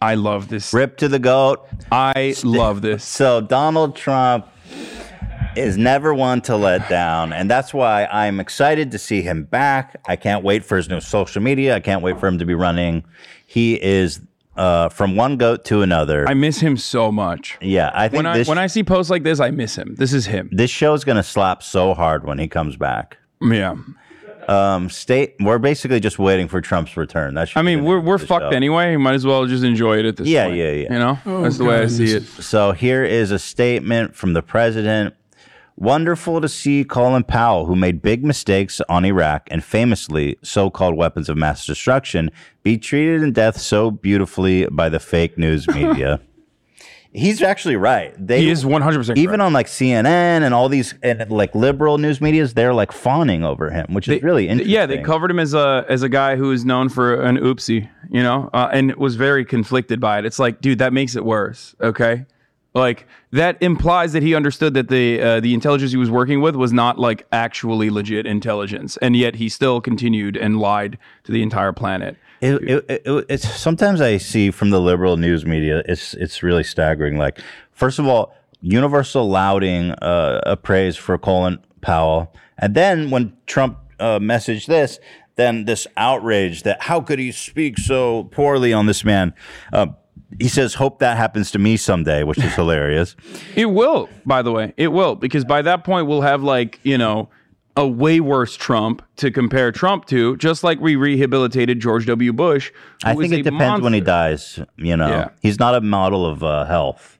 [0.00, 0.72] I love this.
[0.72, 1.66] Rip to the goat.
[1.90, 3.04] I love this.
[3.22, 4.48] So Donald Trump
[5.56, 10.00] is never one to let down, and that's why I'm excited to see him back.
[10.06, 11.74] I can't wait for his new social media.
[11.76, 13.04] I can't wait for him to be running.
[13.46, 14.20] He is
[14.56, 16.28] uh, from one goat to another.
[16.28, 17.58] I miss him so much.
[17.60, 19.94] yeah, I think When I this when I see posts like this, I miss him.
[19.96, 20.48] This is him.
[20.52, 23.18] this show is going to slap so hard when he comes back.
[23.40, 23.76] Yeah.
[24.48, 27.32] Um, state, we're basically just waiting for Trump's return.
[27.34, 28.96] That's I mean, we're we're fucked anyway.
[28.96, 30.56] Might as well just enjoy it at this Yeah, point.
[30.56, 30.92] yeah, yeah.
[30.92, 32.24] You know, that's the way I see it.
[32.24, 35.14] So here is a statement from the president.
[35.76, 40.94] Wonderful to see Colin Powell, who made big mistakes on Iraq and famously so called
[40.96, 42.30] weapons of mass destruction,
[42.62, 46.20] be treated in death so beautifully by the fake news media.
[47.14, 48.14] He's actually right.
[48.18, 49.42] They, He is 100% Even correct.
[49.42, 50.04] on like CNN
[50.42, 54.22] and all these and like liberal news medias, they're like fawning over him, which is
[54.22, 54.72] really interesting.
[54.72, 57.90] Yeah, they covered him as a as a guy who is known for an oopsie,
[58.10, 60.24] you know, uh, and was very conflicted by it.
[60.24, 61.74] It's like, dude, that makes it worse.
[61.82, 62.24] Okay,
[62.74, 66.56] like that implies that he understood that the uh, the intelligence he was working with
[66.56, 71.42] was not like actually legit intelligence, and yet he still continued and lied to the
[71.42, 72.16] entire planet.
[72.40, 75.82] It, it, it, it's sometimes I see from the liberal news media.
[75.86, 77.18] It's it's really staggering.
[77.18, 77.40] Like
[77.72, 83.78] first of all, universal lauding uh, a praise for Colin Powell, and then when Trump
[84.00, 84.98] uh, messaged this,
[85.36, 89.34] then this outrage that how could he speak so poorly on this man?
[89.72, 89.88] Uh,
[90.38, 93.16] he says, "Hope that happens to me someday," which is hilarious.
[93.56, 96.96] It will, by the way, it will, because by that point we'll have like you
[96.98, 97.28] know
[97.76, 102.32] a way worse Trump to compare Trump to, just like we rehabilitated George W.
[102.32, 102.70] Bush.
[103.04, 104.58] I think it depends when he dies.
[104.76, 105.28] You know, Yeah.
[105.40, 107.18] he's not a model of uh, health.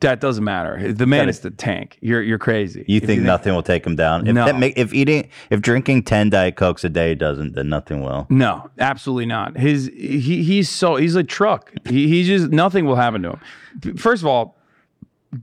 [0.00, 0.92] That doesn't matter.
[0.94, 1.98] The man is the tank.
[2.00, 2.84] You're you're crazy.
[2.88, 4.26] You If think nothing will take him down?
[4.26, 4.46] If No.
[4.46, 8.26] that make, if eating if drinking ten diet cokes a day doesn't, then nothing will.
[8.30, 9.58] No, absolutely not.
[9.58, 11.72] His he he's so he's a truck.
[11.86, 13.38] He he just nothing will happen to
[13.82, 13.96] him.
[13.98, 14.56] First of all,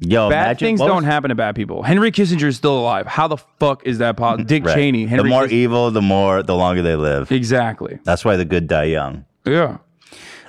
[0.01, 1.84] Yo, bad imagine- things don't was- happen to bad people.
[1.84, 3.05] Henry Kissinger is still alive.
[3.05, 4.43] How the fuck is that possible?
[4.43, 4.76] Dick Right.
[4.76, 7.32] Cheney, Henry the more Kiss- evil, the more the longer they live.
[7.32, 7.99] exactly.
[8.05, 9.24] That's why the good die young.
[9.45, 9.78] Yeah.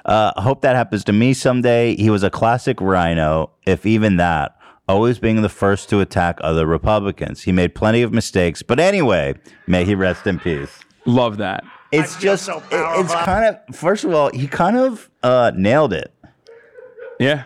[0.08, 1.94] Uh, I hope that happens to me someday.
[1.94, 4.56] He was a classic RINO, if even that.
[4.88, 7.42] Always being the first to attack other Republicans.
[7.42, 9.34] He made plenty of mistakes, but anyway,
[9.66, 10.70] may he rest in peace.
[11.04, 11.62] Love that.
[11.92, 13.76] It's just, it- it's kind of.
[13.76, 16.12] First of all, he kind of uh, nailed it.
[17.20, 17.44] Yeah.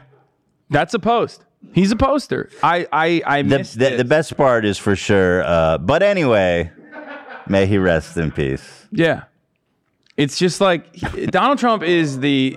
[0.71, 1.45] That's a post.
[1.73, 2.49] He's a poster.
[2.63, 3.99] I I I The, missed the, this.
[3.99, 5.43] the best part is for sure.
[5.45, 6.71] Uh, but anyway,
[7.49, 8.87] may he rest in peace.
[8.91, 9.25] Yeah.
[10.17, 10.93] It's just like
[11.31, 12.57] Donald Trump is the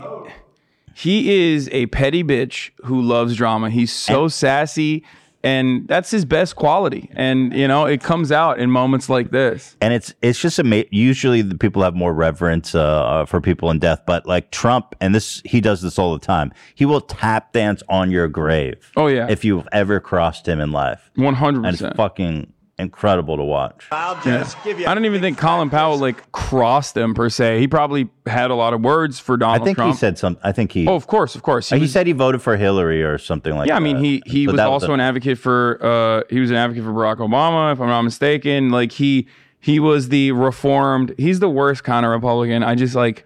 [0.93, 3.70] he is a petty bitch who loves drama.
[3.70, 5.03] He's so sassy
[5.43, 7.08] and that's his best quality.
[7.14, 9.78] And you know, it comes out in moments like this.
[9.80, 10.60] and it's it's just
[10.91, 14.95] usually the people have more reverence uh, uh, for people in death but like trump
[14.99, 18.91] and this he does this all the time he will tap dance on your grave
[18.97, 19.28] Oh yeah.
[19.30, 21.58] if you've ever crossed him in life 100%.
[21.58, 24.45] and it's fucking incredible to watch Yeah.
[24.65, 27.59] I don't even think Colin Powell like crossed him per se.
[27.59, 29.61] He probably had a lot of words for Donald.
[29.61, 29.93] i think Trump.
[29.93, 31.69] he said something i think he Oh, of course, of course.
[31.69, 33.73] he, was- said he voted for hillary or something like that.
[33.73, 36.39] Yeah, I mean he he So was that also a- an advocate for uh he
[36.41, 38.69] was an advocate for Barack Obama, if I'm not mistaken.
[38.71, 39.28] Like he
[39.59, 41.15] he was the reformed.
[41.17, 42.61] He's the worst kind of Republican.
[42.61, 43.26] I just like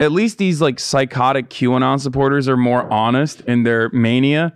[0.00, 4.52] at least these like psychotic QAnon supporters are more honest in their mania.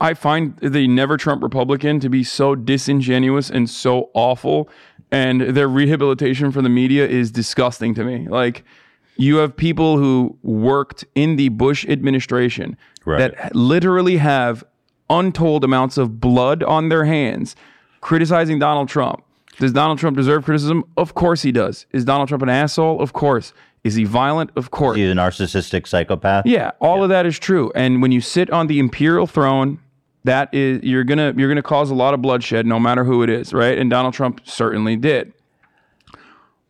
[0.00, 4.68] I find the never Trump Republican to be so disingenuous and so awful
[5.10, 8.26] and their rehabilitation for the media is disgusting to me.
[8.28, 8.64] Like,
[9.16, 13.18] you have people who worked in the Bush administration Right.
[13.34, 14.64] that literally have
[15.08, 17.54] untold amounts of blood on their hands
[18.00, 19.22] criticizing Donald Trump.
[19.58, 20.84] Does Donald Trump deserve criticism?
[20.96, 21.86] Of course he does.
[21.92, 23.00] Is Donald Trump an asshole?
[23.00, 23.54] Of course.
[23.84, 24.50] Is he violent?
[24.56, 24.96] Of course.
[24.96, 26.44] He's a narcissistic psychopath.
[26.44, 27.70] Yeah, all of that is true.
[27.74, 29.78] And when you sit on the imperial throne,
[30.26, 33.30] that is you're gonna you're gonna cause a lot of bloodshed, no matter who it
[33.30, 33.78] is, right?
[33.78, 35.32] And Donald Trump certainly did.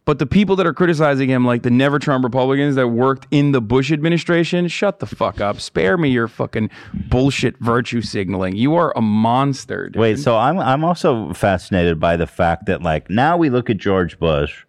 [0.05, 3.51] But the people that are criticizing him, like the Never Trump Republicans that worked in
[3.51, 5.61] the Bush administration, shut the fuck up.
[5.61, 6.71] Spare me your fucking
[7.11, 8.55] bullshit virtue signaling.
[8.55, 9.89] You are a monster.
[9.89, 10.01] Dude.
[10.01, 13.79] Wait, so I'm I'm also fascinated by the fact that like now we look at
[13.79, 14.65] George Bush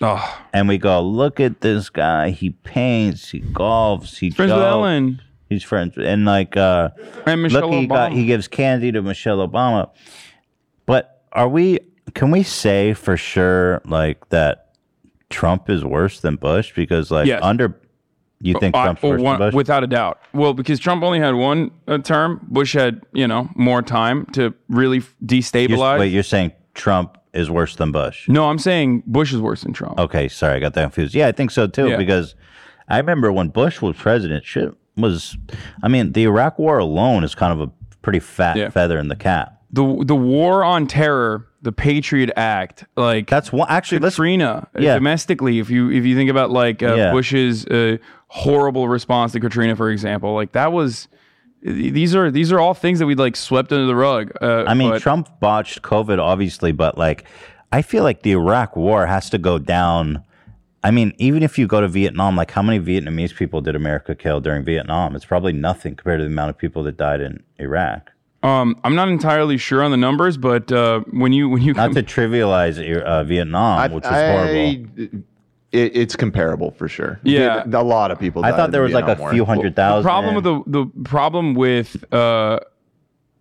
[0.00, 2.30] oh, and we go, look at this guy.
[2.30, 4.62] He paints, he golfs, he friends with.
[4.62, 6.90] Ellen He's friends and like uh
[7.26, 7.88] and Michelle look, he Obama.
[7.88, 9.90] got he gives candy to Michelle Obama.
[10.86, 11.80] But are we?
[12.14, 14.72] Can we say for sure like that
[15.30, 17.40] Trump is worse than Bush because like Yes.
[17.42, 17.78] under
[18.40, 19.54] you think I- Trump's worse one- than Bush?
[19.54, 20.20] Without a doubt.
[20.32, 24.54] Well, because Trump only had one uh, term, Bush had, you know, more time to
[24.68, 25.98] really f- You're- destabilize.
[25.98, 28.28] wait, you're saying Trump is worse than Bush?
[28.28, 29.98] no, I'm saying Bush is worse than Trump.
[29.98, 31.14] Okay, sorry, I got that confused.
[31.14, 31.96] Yeah, I think so too Yeah.
[31.96, 32.34] because
[32.88, 35.36] I remember when Bush was president, shit was.
[35.82, 37.72] I mean, the Iraq War alone is kind of a
[38.02, 38.68] pretty fat Yeah.
[38.70, 39.60] feather in the cap.
[39.72, 43.66] The the war on terror, the Patriot Act, like That's one.
[43.70, 44.94] Actually, Katrina uh, Yeah.
[44.94, 45.58] domestically.
[45.58, 47.12] If you if you think about like uh, Yeah.
[47.12, 51.08] Bush's uh, horrible response to Katrina, for example, like that was.
[51.60, 54.30] These are these are all things that we like swept under the rug.
[54.40, 57.24] Uh, I mean, but- Trump botched COVID, obviously, but like,
[57.72, 60.22] I feel like the Iraq War has to go down.
[60.82, 64.14] I mean, even if you go to Vietnam, like, how many Vietnamese people did America
[64.14, 65.16] kill during Vietnam?
[65.16, 68.12] It's probably nothing compared to the amount of people that died in Iraq.
[68.42, 71.92] Um, I'm not entirely sure on the numbers, but uh, when you when you Not
[71.94, 75.24] to trivialize uh, Vietnam, which was horrible.
[75.70, 77.20] It, it's comparable for sure.
[77.24, 77.64] Yeah.
[77.66, 78.44] a lot of people.
[78.44, 79.32] I thought there the was like a War.
[79.32, 80.04] few hundred the thousand.
[80.04, 82.60] problem with the the problem with uh,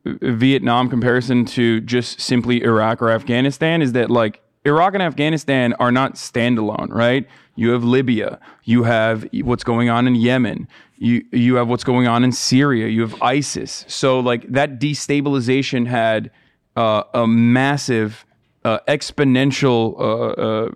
[0.05, 5.91] Vietnam comparison to just simply Iraq or Afghanistan is that like Iraq and Afghanistan are
[5.91, 7.28] not standalone, right?
[7.55, 12.07] You have Libya, you have what's going on in Yemen, you you have what's going
[12.07, 13.86] on in Syria, you have ISIS.
[13.88, 16.30] So like that destabilization had
[16.76, 18.26] uh, a massive
[18.63, 20.70] uh, exponential uh,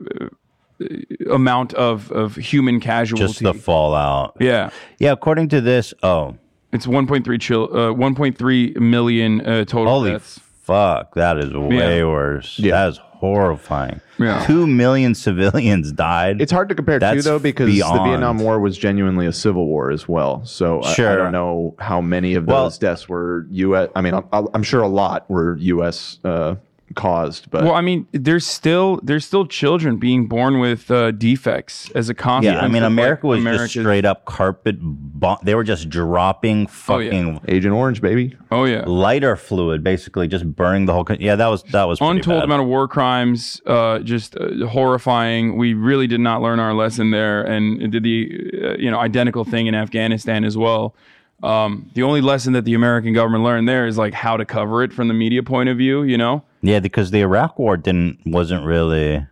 [0.87, 3.25] uh, amount of of human casualty.
[3.27, 4.35] just the fallout.
[4.39, 4.69] yeah.
[4.99, 6.37] Yeah, according to this, oh,
[6.73, 10.39] It's 1.3 chil- uh, 1.3 million uh, total holy deaths.
[10.63, 12.05] fuck, that is way Yeah.
[12.05, 12.57] worse.
[12.57, 12.71] Yeah.
[12.71, 14.01] That is horrifying.
[14.19, 14.43] Yeah.
[14.45, 16.41] Two million civilians died.
[16.41, 17.81] It's hard to compare That's too, though, because the.
[17.81, 20.43] Vietnam War was genuinely a civil war as well.
[20.45, 23.89] So I- I, don't know how many of Well- those deaths were U.S.
[23.95, 26.17] I mean, I'm, I'm sure a lot were U.S.
[26.23, 26.55] Uh,
[26.95, 31.89] caused, but Well, I mean, there's still there's still children being born with uh, defects
[31.91, 32.59] as a consequence.
[32.61, 34.77] yeah, I mean, America was just straight up carpet.
[34.79, 37.11] Bomb- they were just dropping Oh, yeah.
[37.11, 38.35] fucking Agent Orange, baby.
[38.51, 41.03] Oh yeah, lighter fluid, basically just burning the whole.
[41.03, 41.25] country.
[41.25, 42.43] Yeah, that was that was untold bad.
[42.45, 45.57] amount of war crimes, uh, just uh, horrifying.
[45.57, 49.43] We really did not learn our lesson there, and did the uh, you know identical
[49.45, 50.95] thing in Afghanistan as well.
[51.43, 54.83] Um, the only lesson that the American government learned there is like how to cover
[54.83, 56.03] it from the media point of view.
[56.03, 59.25] You know, Yeah, because the Iraq War didn't wasn't really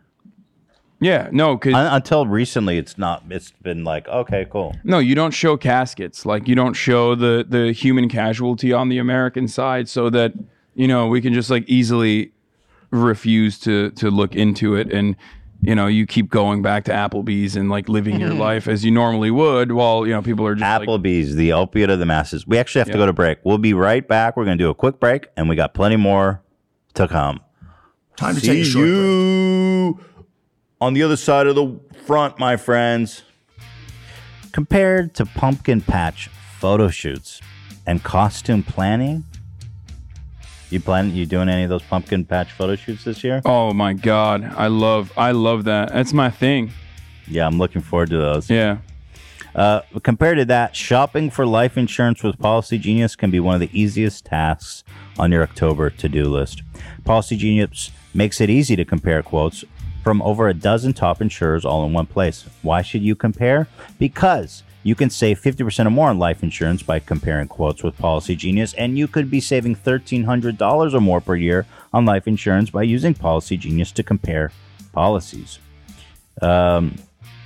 [1.01, 2.77] yeah, no, because un- until recently.
[2.77, 3.23] It's not.
[3.30, 4.75] It's been like okay, cool.
[4.84, 6.25] No, you don't show caskets.
[6.25, 10.34] Like you don't show the the human casualty on the American side, so that
[10.75, 12.34] you know we can just like easily
[12.91, 15.15] refuse to to look into it, and
[15.61, 18.39] you know you keep going back to Applebee's and like living your mm-hmm.
[18.39, 21.89] life as you normally would, while you know people are just like, Applebee's, the opiate
[21.89, 22.45] of the masses.
[22.45, 23.39] We actually have to go to break.
[23.45, 24.36] We'll be right back.
[24.36, 26.41] We're going to do a quick break, and we got plenty more
[26.96, 27.40] to come.
[28.16, 28.96] Time to take a short break.
[28.96, 30.00] you
[30.82, 33.24] on the other side of the front, my friends.
[34.52, 36.28] Compared to pumpkin patch
[36.58, 37.40] photo shoots
[37.86, 39.24] and costume planning,
[40.70, 43.42] you plan you doing any of those pumpkin patch photo shoots this year?
[43.46, 45.94] oh my god, I love I love that.
[45.94, 46.72] That's my thing.
[47.28, 48.50] Yeah, I'm looking forward to those.
[48.50, 48.80] Yeah.
[49.56, 53.62] Uh, compared to that, shopping for life insurance with Policy Genius can be one of
[53.62, 54.84] the easiest tasks
[55.18, 56.62] on your October to do list.
[57.04, 59.64] Policy Genius makes it easy to compare quotes
[60.04, 62.45] from over a dozen top insurers all in one place.
[62.62, 63.68] Why should you compare?
[63.97, 68.36] Because you can save 50% or more on life insurance by comparing quotes with Policy
[68.36, 72.84] Genius, and you could be saving $1,300 or more per year on life insurance by
[72.84, 74.52] using Policy Genius to compare
[74.93, 75.60] policies.
[76.41, 76.95] Um,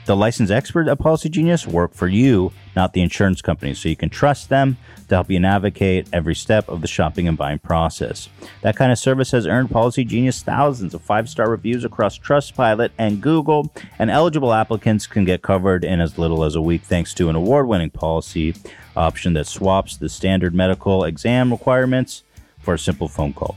[0.06, 3.96] The licensed expert at Policy Genius work for you, not the insurance company, so you
[3.96, 4.76] can trust them
[5.08, 8.28] to help you navigate every step of the shopping and buying process.
[8.64, 12.90] That kind of service has earned Policy Genius thousands of five star reviews across Trustpilot
[12.98, 17.14] and Google, and eligible applicants can get covered in as little as a week thanks
[17.14, 18.56] to an award winning policy
[18.98, 22.24] option that swaps the standard medical exam requirements
[22.60, 23.56] for a simple phone call.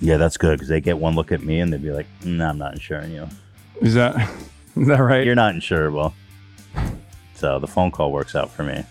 [0.00, 2.50] Yeah, that's good because they get one look at me and they'd be like, "No,
[2.50, 3.28] I'm not insuring you.
[3.80, 4.16] Is that
[4.76, 5.24] is that right?
[5.24, 6.12] You're not insurable."
[7.34, 8.84] So the phone call works out for me.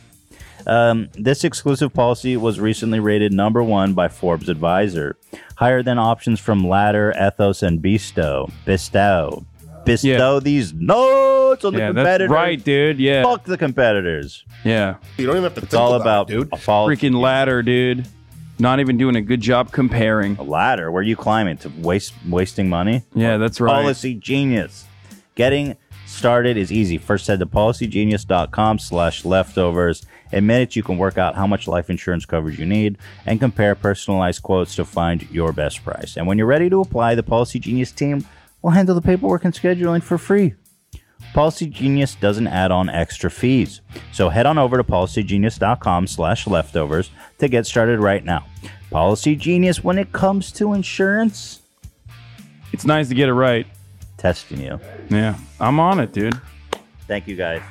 [0.66, 5.16] Um, this exclusive policy was recently rated number one by Forbes Advisor,
[5.56, 8.50] higher than options from Ladder, Ethos, and Bestow.
[8.66, 9.46] Bestow.
[9.86, 12.30] Bestow these notes on the yeah, competitors.
[12.30, 13.00] that's right, dude.
[13.00, 14.44] Yeah, Fuck the competitors.
[14.66, 14.96] yeah.
[15.18, 16.54] You don't even have to It's think all about, about, it, dude.
[16.54, 17.08] a policy.
[17.10, 18.06] Freaking ladder, dude.
[18.60, 20.38] Not even doing a good job comparing.
[20.38, 20.92] A ladder.
[20.92, 23.04] Where are you climbing to waste wasting money?
[23.14, 23.72] Yeah, that's right.
[23.72, 24.86] Policy Genius.
[25.36, 25.78] Getting
[26.08, 26.98] started is easy.
[26.98, 30.06] First head to policygenius.com slash leftovers.
[30.32, 33.76] In minutes, you can work out how much life insurance coverage you need and compare
[33.76, 36.18] personalized quotes to find your best price.
[36.18, 38.26] And when you're ready to apply, the Policy Genius team
[38.62, 40.56] will handle the paperwork and scheduling for free.
[41.38, 43.82] Policy Genius doesn't add on extra fees.
[44.12, 48.44] So head on over to policygenius.com slash leftovers to get started right now.
[48.90, 51.62] Policy Genius, when it comes to insurance,
[52.74, 53.68] It's nice to get it right.
[54.18, 54.80] testing you.
[55.12, 56.42] Yeah, I'm on it, dude.
[57.08, 57.62] Thank you guys.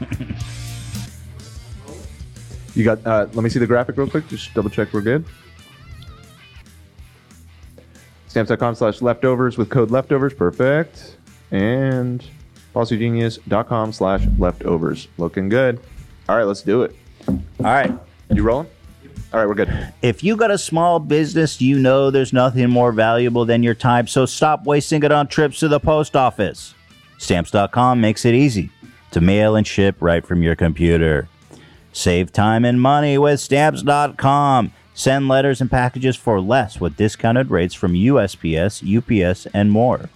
[2.76, 3.04] You got.
[3.04, 4.28] Uh, let me see the graphic real quick.
[4.28, 5.24] Just double check we're good.
[8.28, 10.32] Stamps.com slash leftovers with code leftovers.
[10.32, 11.16] Perfect.
[11.50, 12.24] And
[12.74, 15.08] policygenius.com slash leftovers.
[15.18, 15.80] Looking good.
[16.28, 16.94] All right, let's do it.
[17.28, 17.92] All right.
[18.30, 18.68] You rolling?
[19.32, 19.92] All right, we're good.
[20.02, 24.08] If you got a small business, you know there's nothing more valuable than your time,
[24.08, 26.74] so stop wasting it on trips to the post office.
[27.18, 28.70] Stamps.com makes it easy
[29.12, 31.28] to mail and ship right from your computer.
[31.92, 34.72] Save time and money with Stamps.com.
[34.94, 40.10] Send letters and packages for less with discounted rates from USPS, UPS, and more.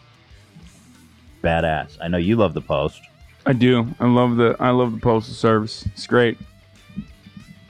[1.44, 1.98] Badass.
[2.00, 3.00] I know you love the post.
[3.46, 3.86] I do.
[4.00, 5.84] I love the I love the postal service.
[5.92, 6.38] It's great.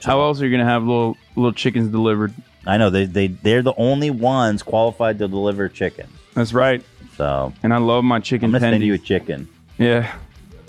[0.03, 2.33] How else are you gonna have little little chickens delivered?
[2.67, 6.07] I know they, they, they're the only ones qualified to deliver chicken.
[6.33, 6.83] That's right.
[7.15, 8.85] So And I love my chicken I'm to send tendies.
[8.87, 9.47] you a chicken.
[9.77, 10.15] yeah,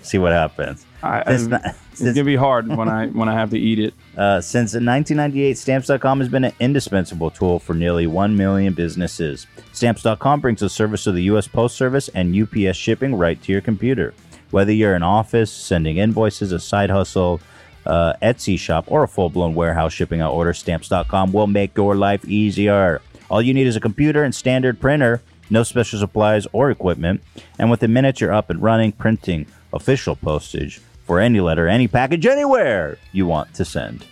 [0.02, 0.84] See what happens.
[1.02, 3.94] I, I- not- it's gonna be hard when I when I have to eat it.
[4.16, 9.47] Uh, since 1998, Stamps.com has been an indispensable tool for nearly 1 million businesses.
[9.72, 11.47] Stamps.com brings the service of the U.S.
[11.47, 14.14] Post Service and UPS shipping right to your computer.
[14.53, 17.42] Whether you're an office, sending invoices, a side hustle,
[17.84, 21.94] uh, Etsy shop, or a full blown warehouse shipping out orders, Stamps.com will make your
[21.94, 23.03] life easier.
[23.28, 25.20] All you need is a computer and standard printer,
[25.51, 27.22] no special supplies or equipment,
[27.59, 29.44] and within minutes you're up and running, printing
[29.74, 34.04] official postage for any letter, any package, anywhere you want to send.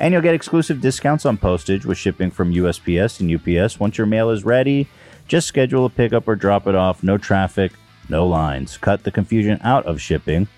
[0.00, 3.78] And you'll get exclusive discounts on postage with shipping from USPS and UPS.
[3.78, 4.88] Once your mail is ready,
[5.28, 7.02] just schedule a pickup or drop it off.
[7.02, 7.72] No traffic,
[8.08, 8.76] no lines.
[8.76, 10.48] Cut the confusion out of shipping.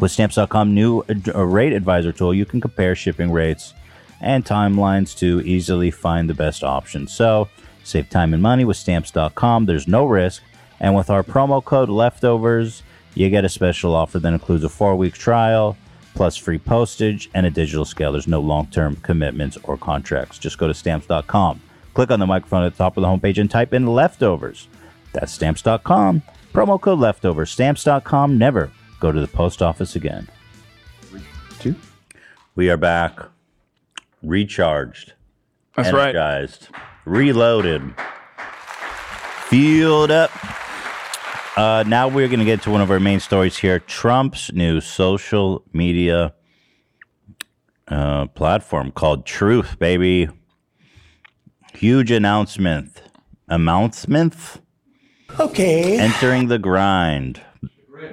[0.00, 3.74] With Stamps.com new uh, rate advisor tool, you can compare shipping rates
[4.20, 7.06] and timelines to easily find the best option.
[7.06, 7.48] So,
[7.84, 9.66] save time and money with Stamps.com.
[9.66, 10.42] There's no risk.
[10.80, 12.82] And with our promo code leftovers,
[13.18, 15.76] you get a special offer that includes a four week trial,
[16.14, 18.12] plus free postage and a digital scale.
[18.12, 20.38] There's no long term commitments or contracts.
[20.38, 21.60] Just go to Stamps.com,
[21.94, 24.68] click on the microphone at the top of the homepage, and type in leftovers.
[25.12, 26.22] That's Stamps.com.
[26.52, 27.50] Promo code leftovers.
[27.50, 28.38] Stamps.com.
[28.38, 30.28] Never go to the post office again.
[31.58, 31.74] Two.
[32.54, 33.18] We are back,
[34.22, 35.14] recharged,
[35.76, 36.10] That's right.
[36.10, 36.68] energized,
[37.04, 37.94] reloaded,
[39.48, 40.30] fueled up.
[41.58, 44.80] Uh, now we're going to get to one of our main stories here Trump's new
[44.80, 46.32] social media
[47.88, 50.28] uh, platform called Truth, baby.
[51.74, 53.02] Huge announcement.
[53.48, 54.36] Announcement?
[55.40, 55.98] Okay.
[55.98, 57.40] Entering the grind.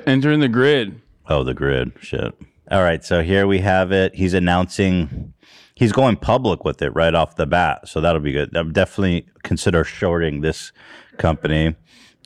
[0.08, 1.00] Entering the grid.
[1.30, 1.92] Oh, the grid.
[2.02, 2.34] Shit.
[2.72, 3.04] All right.
[3.06, 4.16] So here we have it.
[4.16, 5.36] He's announcing
[5.76, 7.88] he's going public with it right off the bat.
[7.88, 8.58] So that'll be good.
[8.58, 10.72] I'm definitely consider shorting this
[11.20, 11.76] company.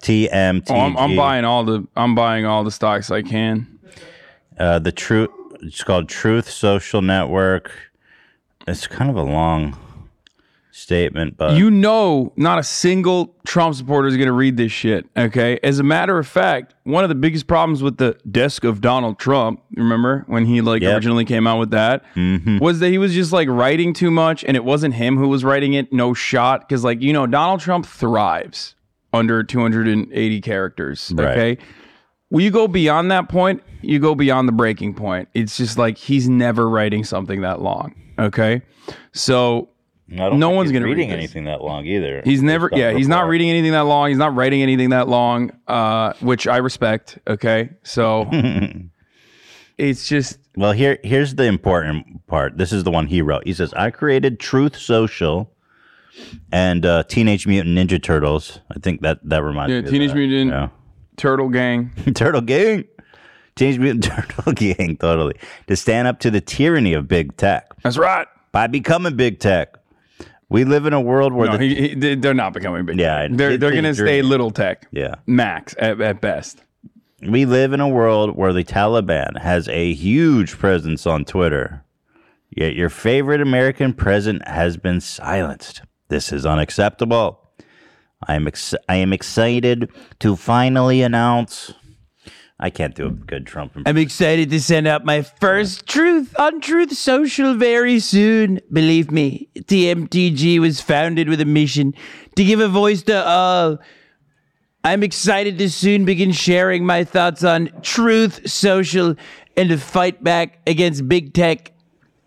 [0.01, 0.69] TMT.
[0.71, 3.79] Oh, I'm, I'm buying all the I'm buying all the stocks I can.
[4.57, 5.29] Uh, the truth.
[5.61, 7.71] It's called Truth Social Network.
[8.67, 9.77] It's kind of a long
[10.71, 15.05] statement, but you know, not a single Trump supporter is going to read this shit.
[15.17, 15.59] Okay.
[15.63, 19.19] As a matter of fact, one of the biggest problems with the desk of Donald
[19.19, 20.95] Trump, remember when he like Yep.
[20.95, 22.59] originally came out with that, Mm-hmm.
[22.59, 25.43] was that he was just like writing too much, and it wasn't him who was
[25.43, 25.91] writing it.
[25.91, 28.75] No shot, because like you know, Donald Trump thrives
[29.13, 31.11] under 280 characters.
[31.15, 31.31] Right.
[31.37, 31.57] Okay.
[32.29, 35.29] When you go beyond that point, you go beyond the breaking point.
[35.33, 37.95] It's just like he's never writing something that long.
[38.19, 38.61] Okay.
[39.13, 39.69] So
[40.07, 41.17] no one's gonna read reading this.
[41.17, 42.21] anything that long either.
[42.25, 44.09] He's never, yeah, he's not reading anything that long.
[44.09, 47.17] He's not writing anything that long, uh, which I respect.
[47.27, 48.27] Okay, so
[49.77, 52.57] it's just Well, here here's the important part.
[52.57, 53.45] This is the one he wrote.
[53.45, 55.51] He says, "I created Truth Social
[56.51, 58.59] and uh, Teenage Mutant Ninja Turtles.
[58.75, 59.85] I think that that reminds yeah, me.
[59.85, 60.13] of Teenage.
[60.13, 60.69] Mutant Yeah.
[61.17, 61.91] Turtle Gang.
[62.15, 62.85] Turtle Gang,
[63.55, 64.03] Teenage Mutant
[64.35, 65.35] Turtle Gang, totally
[65.67, 68.27] to stand up to the tyranny of big tech That's right.
[68.51, 69.75] by becoming big tech.
[70.51, 72.97] We live in a world where No, the he, he, they- they're not becoming big.
[72.99, 73.37] Yeah, tech.
[73.37, 74.87] they're they're gonna stay little tech.
[74.91, 76.63] yeah max at, at best.
[77.21, 81.83] We live in a world where the Taliban has a huge presence on Twitter.
[82.49, 85.81] Yet your favorite American president has been silenced.
[86.09, 87.39] This is unacceptable.
[88.27, 91.73] I am ex- I am excited to finally announce.
[92.59, 93.95] I can't do a good Trump impression.
[93.97, 98.59] I'm excited to send out my first Truth on Truth Social very soon.
[98.73, 101.93] Believe me, TMTG was founded with a mission
[102.35, 103.79] to give a voice to all.
[104.83, 109.15] I'm excited to soon begin sharing my thoughts on Truth Social
[109.55, 111.71] and to fight back against big tech.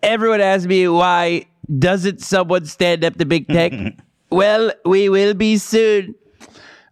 [0.01, 1.45] Everyone asks me why
[1.79, 3.73] doesn't someone stand up to big tech?
[4.29, 6.15] well, we will be soon.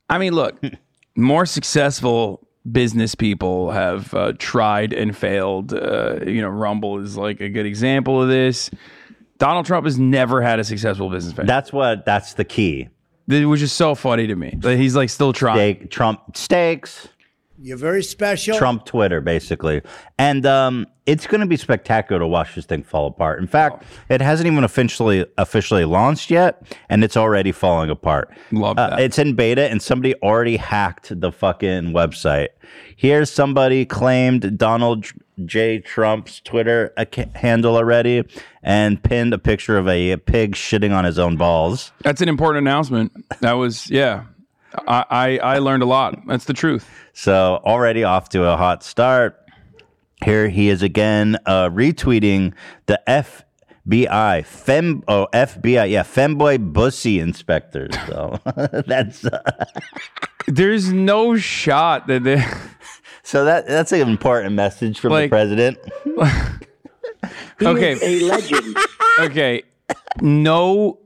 [0.10, 0.62] I mean, look,
[1.16, 5.74] more successful business people have uh, tried and failed.
[5.74, 8.70] Uh, you know, Rumble is like a good example of this.
[9.38, 11.48] Donald Trump has never had a successful business venture.
[11.48, 12.06] That's what.
[12.06, 12.90] That's the key.
[13.28, 15.56] It was just so funny to me he's like still trying.
[15.56, 17.08] Steak, Trump steaks.
[17.64, 18.58] You're very special.
[18.58, 19.82] Trump Twitter, basically.
[20.18, 23.40] And um, it's going to be spectacular to watch this thing fall apart.
[23.40, 28.34] In fact, it hasn't even officially officially launched yet, and it's already falling apart.
[28.52, 29.00] Love Uh, that.
[29.02, 32.48] it's in beta, and somebody already hacked the fucking website.
[32.96, 35.06] Here's somebody claimed Donald
[35.46, 35.80] J.
[35.80, 38.24] Trump's Twitter ac- handle already
[38.64, 41.92] and pinned a picture of a pig shitting on his own balls.
[42.04, 43.12] That's an important announcement.
[43.42, 44.26] That was yeah.
[44.88, 46.20] I, I I learned a lot.
[46.28, 46.90] That's the truth.
[47.14, 49.38] So already off to a hot start.
[50.24, 52.54] Here he is again uh, retweeting
[52.86, 57.94] the FBI fem oh FBI yeah femboy bussy inspectors.
[58.08, 58.40] So
[58.88, 59.66] that's uh,
[60.48, 62.44] There's no shot that they.
[63.24, 65.78] so that that's an important message from the president.
[67.62, 67.96] Okay.
[68.02, 68.76] a legend.
[69.20, 69.62] okay,
[70.20, 70.98] no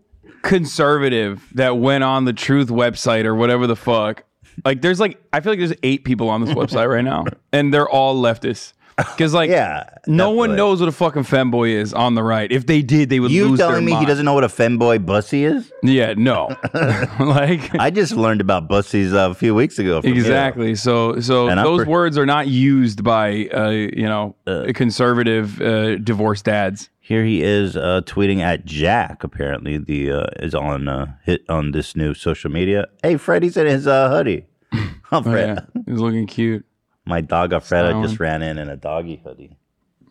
[0.46, 4.24] conservative that went on the Truth website or whatever the fuck.
[4.64, 7.74] Like, there's like, I feel like there's eight people on this website right now, and
[7.74, 8.72] they're all leftists.
[8.98, 12.50] Because like, Yeah, no one knows what a fucking femboy is on the right.
[12.50, 14.08] If they did, they would You lose their telling me he mind.
[14.08, 15.70] doesn't know what a femboy bussy is?
[15.84, 16.48] Yeah, no.
[17.20, 20.00] like, I just learned about bussies uh, a few weeks ago.
[20.02, 20.16] from you.
[20.16, 20.76] Exactly.
[20.76, 24.72] So, so And I'm those per- words are not used by, uh, you know, Uh,
[24.74, 26.90] conservative uh, divorced dads.
[27.07, 29.23] Here he is uh, tweeting at Jack.
[29.23, 32.88] Apparently, the uh, is on uh, hit on this new social media.
[33.03, 34.48] Hey, Freddy's in his uh, hoodie.
[34.73, 36.65] Oh, Oh, yeah, he's looking cute.
[37.06, 38.02] My dog Alfreda Styling.
[38.02, 39.56] just ran in in a doggy hoodie.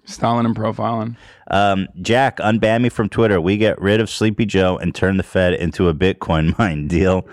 [0.05, 1.17] Styling and profiling.
[1.51, 3.41] Um, Jack, unban me from Twitter.
[3.41, 7.27] We get rid of Sleepy Joe and turn the Fed into a Bitcoin mine deal.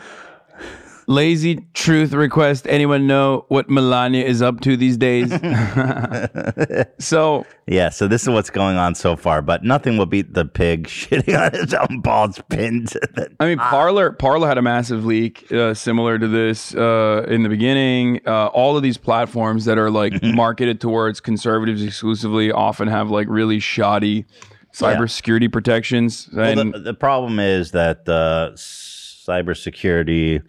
[1.11, 2.65] Lazy truth request.
[2.69, 5.29] Anyone know what Melania is up to these days?
[6.99, 10.45] so Yeah, so this is what's going on so far, but nothing will beat the
[10.45, 14.61] pig shitting on his own balls pinned to the I mean, Parler Parler had a
[14.61, 18.21] massive leak uh, similar to this uh, in the beginning.
[18.25, 23.27] Uh, all of these platforms that are like marketed towards conservatives exclusively often have like
[23.29, 24.25] really shoddy
[24.73, 26.29] cybersecurity protections.
[26.31, 30.41] Well, And the, the problem is that uh, cybersecurity,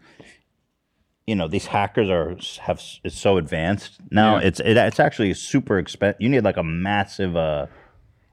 [1.27, 4.39] you know, these hackers are have it's so advanced now.
[4.39, 4.47] Yeah.
[4.49, 6.21] It's it, it's actually super expensive.
[6.21, 7.67] You need like a massive uh,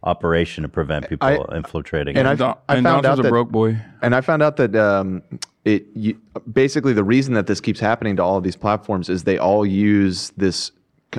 [0.03, 2.18] operation to prevent people I- infiltrating.
[2.18, 2.41] and it.
[2.41, 3.80] I, I and found Donald's out a that broke boy.
[4.02, 5.22] And I found out that um,
[5.66, 6.20] it you,
[6.52, 9.66] basically the reason that this keeps happening to all of these platforms is they all
[9.66, 10.72] use this.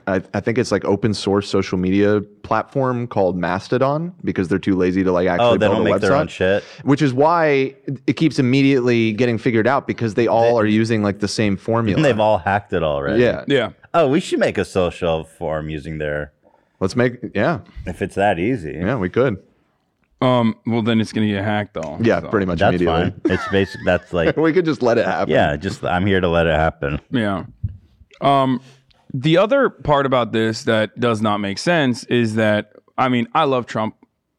[0.07, 4.77] I, I think it's like open source social media platform called Mastodon because they're too
[4.77, 6.01] lazy to like actually oh, they build don't a make website.
[6.01, 6.63] their own shit.
[6.85, 7.75] Which is why
[8.07, 11.97] it keeps immediately getting figured out because they all are using like the same formula.
[11.97, 13.23] And they've all hacked it already.
[13.23, 13.45] yeah.
[13.49, 13.71] Yeah.
[13.93, 16.33] Oh, we should make a social forum using their.
[16.79, 18.73] Let's make yeah If it's that easy.
[18.75, 19.43] yeah we could
[20.23, 20.55] Um.
[20.67, 21.99] Well, then it's gonna get hacked though.
[22.01, 23.11] yeah So, pretty much That's immediately.
[23.11, 23.21] fine.
[23.25, 23.81] It's basic.
[23.85, 25.35] That's like we could just let it happen.
[25.35, 25.57] yeah.
[25.57, 27.01] Just I'm here to let it happen.
[27.11, 27.47] Yeah.
[28.21, 28.61] Um,
[29.13, 33.45] the other part about this that does not make sense is that I mean I
[33.45, 33.97] love Trump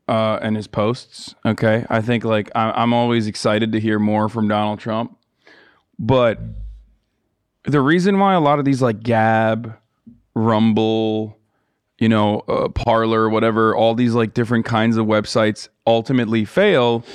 [0.07, 1.35] uh, and his posts.
[1.45, 5.18] Okay, I think like I, I'm always excited to hear more from Donald Trump,
[5.99, 6.39] but
[7.64, 9.77] the reason why a lot of these like Gab,
[10.34, 11.38] Rumble,
[11.99, 17.06] you know, uh, Parler, whatever, all these like different kinds of websites ultimately fail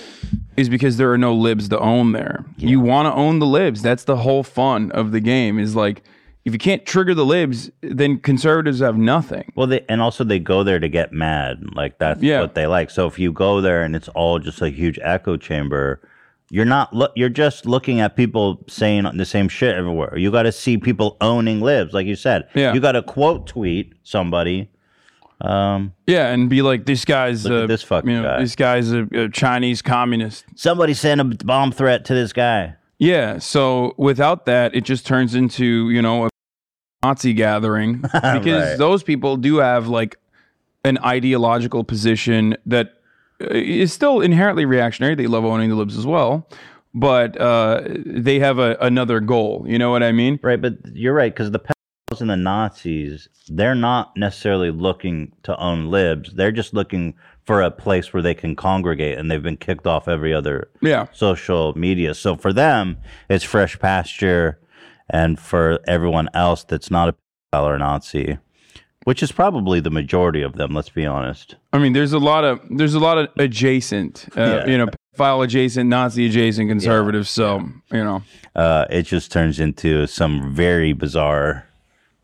[0.57, 2.45] is because there are no libs to own there.
[2.57, 3.83] You want to own the libs.
[3.83, 5.59] That's the whole fun of the game.
[5.59, 6.03] Is like
[6.47, 9.53] if you can't trigger the libs, then conservatives have nothing.
[9.57, 11.75] Well, they, and also they go there to get mad.
[11.75, 12.41] Like that's Yeah.
[12.41, 12.89] what they like.
[12.89, 16.01] So if you go there and it's all just a huge echo chamber,
[16.49, 16.95] you're not.
[16.95, 20.17] Look, you're just looking at people saying the same shit everywhere.
[20.17, 22.49] You got to see people owning libs, like you said.
[22.55, 22.73] Yeah.
[22.73, 24.71] You got to quote tweet somebody.
[25.41, 28.41] Um, Yeah, and be like, this guy's uh, this fucking you know, guy.
[28.41, 30.45] This guy's a, a Chinese communist.
[30.55, 32.77] somebody sent a bomb threat to this guy.
[32.99, 33.39] Yeah.
[33.39, 36.29] So without that, it just turns into you know a
[37.07, 38.79] Nazi gathering because Right.
[38.79, 40.17] those people do have like
[40.85, 42.95] an ideological position that
[43.41, 45.15] uh, still inherently reactionary.
[45.15, 46.49] They love owning the libs as well,
[46.95, 49.65] but uh, they have a, another goal.
[49.69, 50.39] You know what I mean?
[50.43, 55.57] Right, but you're right because the pedophiles and the Nazis, they're not necessarily looking to
[55.59, 56.33] own libs.
[56.35, 57.15] They're just looking
[57.45, 61.07] for a place where they can congregate, and they've been kicked off every other Yeah.
[61.13, 62.15] social media.
[62.15, 62.97] So for them,
[63.29, 64.59] it's fresh pasture,
[65.11, 67.15] and for everyone else that's not a
[67.55, 68.39] pedophile or Nazi,
[69.05, 70.75] which is probably the majority of them.
[70.75, 71.57] Let's be honest.
[71.73, 74.67] I mean, there's a lot of there's a lot of adjacent, uh, Yeah.
[74.67, 77.31] you know, file adjacent, Nazi adjacent conservatives.
[77.31, 77.61] So
[77.93, 78.23] you know,
[78.55, 81.65] Uh, it just turns into some very bizarre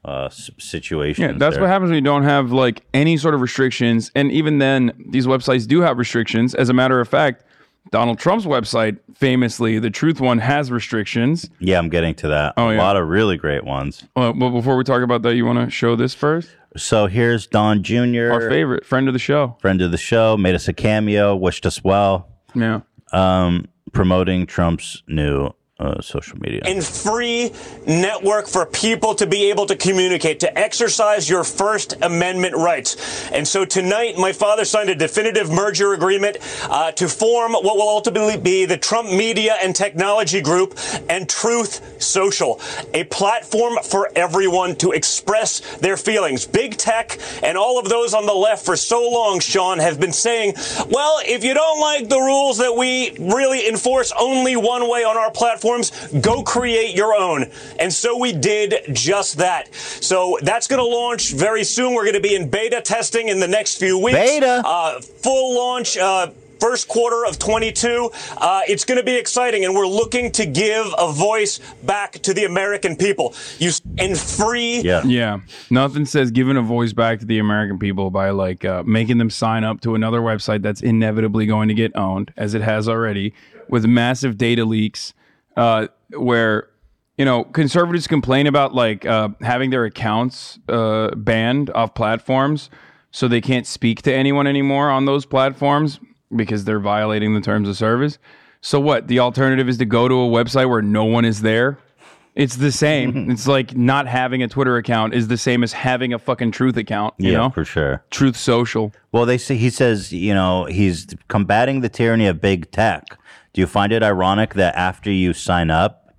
[0.04, 1.18] uh, s- situations.
[1.32, 1.62] Yeah, that's there.
[1.62, 4.10] what happens when you don't have like any sort of restrictions.
[4.16, 6.54] And even then, these websites do have restrictions.
[6.56, 7.44] As a matter of fact,
[7.90, 11.50] Donald Trump's website, famously, the Truth one, has restrictions.
[11.59, 12.54] Yeah, I'm getting to that.
[12.56, 12.82] Oh, a yeah.
[12.82, 14.04] lot of really great ones.
[14.16, 16.48] Uh, but before we talk about that, you want to show this first?
[16.76, 19.56] So here's Don Jr., Our favorite friend of the show.
[19.60, 22.80] friend of the show, made us a cameo, wished us well, Yeah.
[23.12, 25.50] um, promoting Trump's new
[25.82, 26.60] uh, social media.
[26.64, 27.50] and free
[27.86, 33.30] network for people to be able to communicate, to exercise your First Amendment rights.
[33.30, 37.88] And so tonight, my father signed a definitive merger agreement uh, to form what will
[37.88, 40.78] ultimately be the Trump Media and Technology Group
[41.09, 42.60] and Truth Social,
[42.94, 46.46] a platform for everyone to express their feelings.
[46.46, 50.12] Big tech and all of those on the left for so long, Sean, have been
[50.12, 50.54] saying,
[50.88, 55.16] well, if you don't like the rules that we really enforce only one way on
[55.16, 55.30] our
[55.73, 57.51] platforms, go create your own.
[57.78, 59.74] And so we did just that.
[59.74, 61.94] So that's going to launch very soon.
[61.94, 64.19] We're going to be in beta testing in the next few weeks.
[64.19, 64.62] Beta?
[64.65, 65.97] Uh, full launch.
[65.97, 66.31] Uh,
[66.61, 68.12] First quarter of 22.
[68.36, 72.32] Uh, it's going to be exciting, and we're looking to give a voice back to
[72.32, 73.35] the American people.
[73.59, 75.03] You and free yeah.
[75.05, 75.40] Yeah.
[75.70, 79.28] Nothing says giving a voice back to the American people by like uh, making them
[79.28, 83.35] sign up to another website that's inevitably going to get owned, as it has already,
[83.69, 85.15] with massive data leaks,
[85.57, 86.69] uh, where
[87.16, 92.70] you know conservatives complain about like uh, having their accounts uh, banned off platforms,
[93.11, 96.01] so they can't speak to anyone anymore on those platforms
[96.35, 98.19] because they're violating the terms of service.
[98.61, 99.09] So what?
[99.09, 101.79] The alternative is to go to a website where no one is there.
[102.35, 103.31] It's the same.
[103.31, 106.77] it's like not having a Twitter account is the same as having a fucking Truth
[106.77, 107.15] account.
[107.19, 108.05] You yeah, know, for sure.
[108.11, 108.93] Truth Social.
[109.11, 113.19] Well, they say he says, you know, he's combating the tyranny of big tech.
[113.53, 116.15] Do you find it ironic that after you sign up,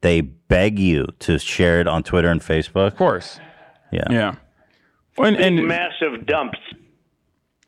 [0.00, 2.88] they beg you to share it on Twitter and Facebook?
[2.88, 3.40] Of course.
[3.92, 4.04] Yeah.
[4.10, 4.34] Yeah.
[5.18, 6.58] And, and massive dumps.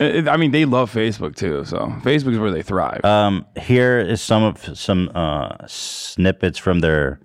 [0.01, 1.65] I mean, they love Facebook too.
[1.67, 3.05] So Facebook is where they thrive.
[3.05, 7.21] Um, here is some of some uh, snippets from their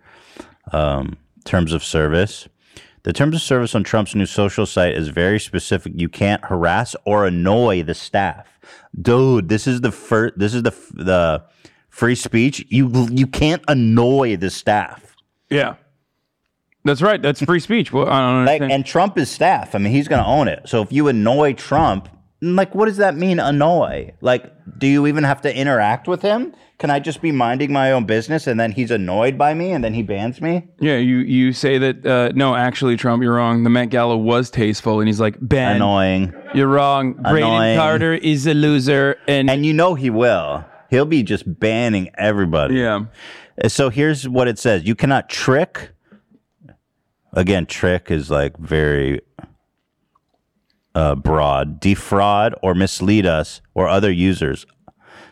[0.73, 2.49] um, terms of service.
[3.03, 5.93] The terms of service on Trump's new social site is very specific.
[5.95, 8.59] You can't harass or annoy the staff.
[8.99, 10.37] Dude, this is the first.
[10.37, 11.45] This is the the
[11.95, 12.65] free speech.
[12.69, 15.15] You you can't annoy the staff.
[15.49, 15.75] yeah.
[16.83, 17.19] That's right.
[17.19, 17.91] That's free speech.
[17.91, 19.73] Well, I don't Like, and Trump is staff.
[19.73, 20.69] I mean, he's going to own it.
[20.69, 22.07] So if you annoy Trump,
[22.43, 23.39] like, what does that mean?
[23.39, 24.13] Annoy?
[24.21, 26.53] Like, do you even have to interact with him?
[26.77, 29.83] Can I just be minding my own business and then he's annoyed by me and
[29.83, 30.67] then he bans me?
[30.79, 33.63] yeah, you you say that uh, no, actually, Trump, you're wrong.
[33.63, 36.35] The Met Gala was tasteful, and he's like, Ben, Annoying.
[36.53, 37.13] you're wrong.
[37.13, 37.77] Graydon Annoying.
[37.79, 40.63] Carter is a loser, and And you know he will.
[40.95, 42.75] He'll be just banning everybody.
[42.75, 43.05] yeah,
[43.67, 45.91] So here's what it says: You cannot trick.
[47.33, 49.19] Again, trick is like very
[50.95, 51.81] uh, broad.
[51.81, 54.65] Defraud or mislead us or other users.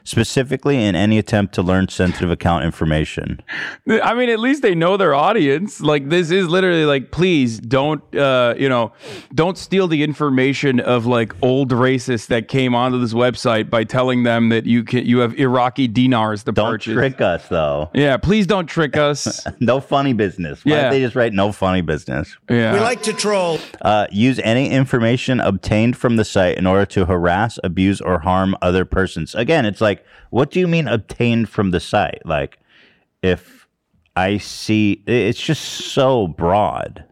[0.03, 3.41] Specifically in any attempt to learn sensitive account information.
[3.87, 5.79] I mean, at least they know their audience.
[5.81, 8.91] Like this is literally like, please don't, uh, you know,
[9.33, 14.23] don't steal the information of like old racists that came onto this website by telling
[14.23, 16.93] them that you can you have Iraqi dinars to Don't purchase.
[16.93, 17.89] trick us, though.
[17.93, 19.39] Yeah, please don't trick us.
[19.59, 20.63] no funny business.
[20.65, 20.81] Why Yeah.
[20.83, 22.35] don't they just write no funny business?
[22.49, 22.73] Yeah.
[22.73, 23.59] We like to troll.
[23.81, 28.55] Uh, use any information obtained from the site in order to harass, abuse, or harm
[28.61, 29.33] other persons.
[29.35, 29.92] Again, it's like,
[30.29, 32.21] what do you mean obtained from the site?
[32.25, 32.59] Like,
[33.21, 33.67] if
[34.15, 37.03] I see, it's just so broad.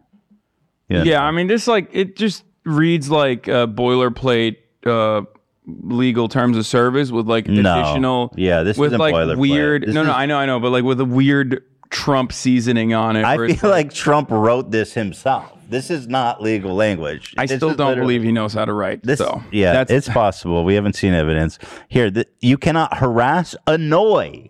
[0.88, 1.04] You know?
[1.04, 4.56] Yeah, I mean, this like it just reads like uh, boilerplate
[4.86, 5.22] uh,
[5.66, 7.60] legal terms of service with like No.
[7.80, 8.32] additional.
[8.36, 9.38] Yeah, this with isn't like boilerplate.
[9.38, 9.82] weird.
[9.86, 11.62] This no, no, is- I know, I know, but like with a weird
[11.92, 13.24] Trump seasoning on it.
[13.24, 15.52] I feel like Trump wrote this himself.
[15.68, 17.34] This is not legal language.
[17.38, 19.02] I This still don't believe he knows how to write.
[19.02, 20.64] This, so yeah, that's it's possible.
[20.64, 21.58] We haven't seen evidence
[21.88, 22.10] here.
[22.10, 24.48] That you cannot harass, annoy.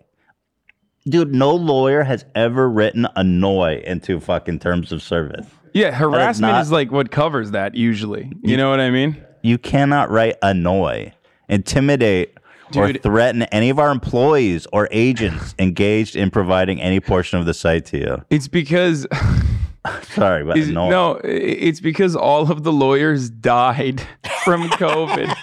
[1.05, 5.45] Dude, no lawyer has ever written annoy into fucking terms of service.
[5.73, 5.91] yeah.
[5.91, 8.31] Harassment not- is like what covers that usually.
[8.41, 9.21] You know what I mean?
[9.41, 11.11] You cannot write annoy,
[11.49, 12.37] intimidate,
[12.75, 17.53] or threaten any of our employees or agents engaged in providing any portion of the
[17.53, 18.25] site to you.
[18.29, 19.05] It's because
[20.13, 20.89] Sorry, but is- annoy.
[20.89, 23.99] no, it's because all of the lawyers died
[24.45, 25.33] from COVID.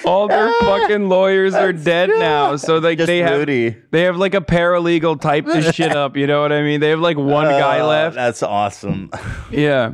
[0.06, 4.34] all their fucking lawyers are dead now, so like Just they have they have like
[4.34, 6.16] a paralegal type this shit up.
[6.16, 6.80] You know what I mean?
[6.80, 8.14] They have like one guy Oh, left.
[8.14, 9.10] That's awesome.
[9.50, 9.92] Yeah,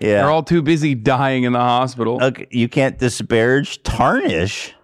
[0.00, 0.22] Yeah.
[0.22, 2.22] they're all too busy dying in the hospital.
[2.22, 4.74] Okay, you can't disparage, tarnish,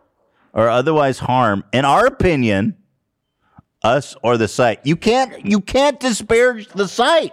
[0.52, 2.76] or otherwise harm, in our opinion,
[3.82, 4.80] us or the site.
[4.84, 7.32] You can't you can't disparage the site.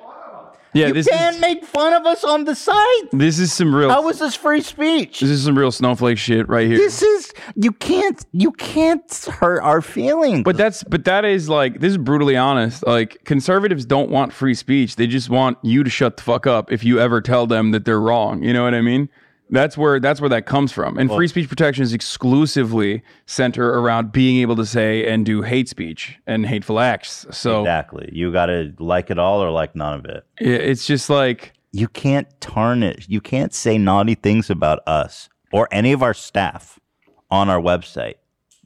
[0.73, 3.11] Yeah, you this can't is make fun of us on the site.
[3.11, 5.19] this is some real How is this free speech?
[5.19, 6.77] this is some real snowflake shit right here.
[6.77, 10.43] This is you can't you can't hurt our feelings.
[10.43, 12.85] But that's but that is like this is brutally honest.
[12.85, 14.95] Like conservatives don't want free speech.
[14.95, 17.85] They just want you to shut the fuck up if you ever tell them that
[17.85, 18.43] they're wrong.
[18.43, 19.10] You know what I mean?
[19.52, 20.98] That's where that's where that comes from.
[20.98, 25.68] And free speech protection is exclusively center around being able to say and do hate
[25.69, 27.26] speech and hateful acts.
[27.32, 28.10] So exactly.
[28.14, 30.26] You got to like it all or like none of it.
[30.38, 33.06] it's just like You can't tarnish.
[33.10, 36.80] You can't say naughty things about us or any of our staff
[37.30, 38.15] on our website.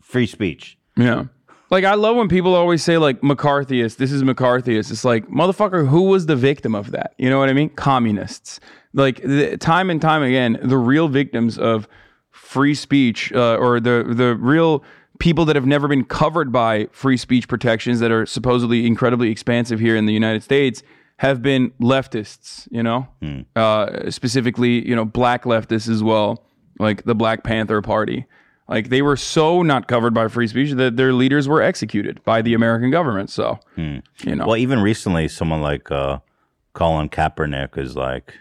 [0.02, 0.78] Free speech.
[0.96, 1.26] Yeah.
[1.72, 4.92] Like I love when people always say like McCarthyist, this is McCarthyist.
[4.92, 7.16] It's like motherfucker, who was the victim of that?
[7.18, 7.70] You know what I mean?
[7.70, 8.60] Communists.
[8.96, 11.88] Like the, time and time again, the real victims of
[12.32, 14.84] free speech uh, or the the real
[15.20, 19.80] people that have never been covered by free speech protections that are supposedly incredibly expansive
[19.80, 20.82] here in the United States
[21.18, 22.68] have been leftists.
[22.72, 23.08] You know,
[23.56, 26.46] uh, specifically you know black leftists as well,
[26.80, 28.26] like the Black Panther Party.
[28.68, 32.42] Like they were so not covered by free speech that their leaders were executed by
[32.42, 33.30] the American government.
[33.30, 33.60] So
[34.24, 36.20] you know, Well, even recently, someone like uh,
[36.74, 38.34] Colin Kaepernick is like,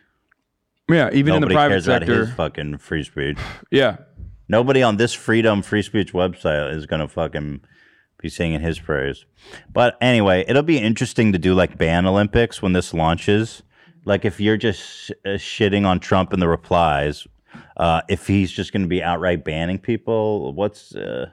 [0.89, 3.39] yeah, even in the private cares about sector, his fucking free speech.
[3.71, 3.97] yeah,
[4.49, 7.61] Nobody on this freedom free speech website is gonna fucking
[8.21, 9.25] be singing his praise.
[9.73, 13.63] But anyway, it'll be interesting to do like ban Olympics when this launches.
[14.05, 17.27] Like if you're just sh- uh, shitting on Trump in the replies,
[17.79, 21.31] uh, if he's just going to be outright banning people, what's uh,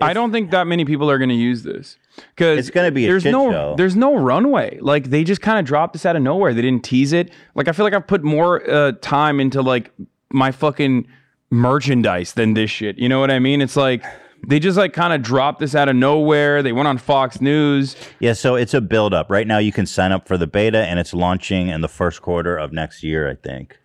[0.00, 1.96] I don't think that many people are going to use this
[2.34, 3.74] because It's gonna be a there's shit no show.
[3.76, 4.78] there's no runway.
[4.80, 6.52] Like they just kind of dropped this out of nowhere.
[6.54, 7.30] They didn't tease it.
[7.54, 9.90] Like I feel like I've put more uh, time into like
[10.30, 11.06] my fucking
[11.50, 12.98] merchandise than this shit.
[12.98, 13.60] You know what I mean?
[13.60, 14.04] It's like
[14.46, 16.62] they just like kind of dropped this out of nowhere.
[16.62, 17.94] They went on Fox News.
[18.20, 19.30] Yeah, so it's a build up.
[19.30, 22.22] Right now you can sign up for the beta and it's launching in the first
[22.22, 23.78] quarter of next year, I think.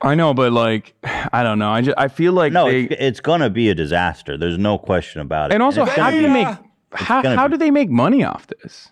[0.00, 0.94] I know, but like
[1.32, 1.70] I don't know.
[1.70, 4.36] I just I feel like No, they, it's, it's going to be a disaster.
[4.36, 5.54] There's no question about it.
[5.54, 6.48] and also it's how do you make
[6.94, 8.90] how, how be- do they make money off this?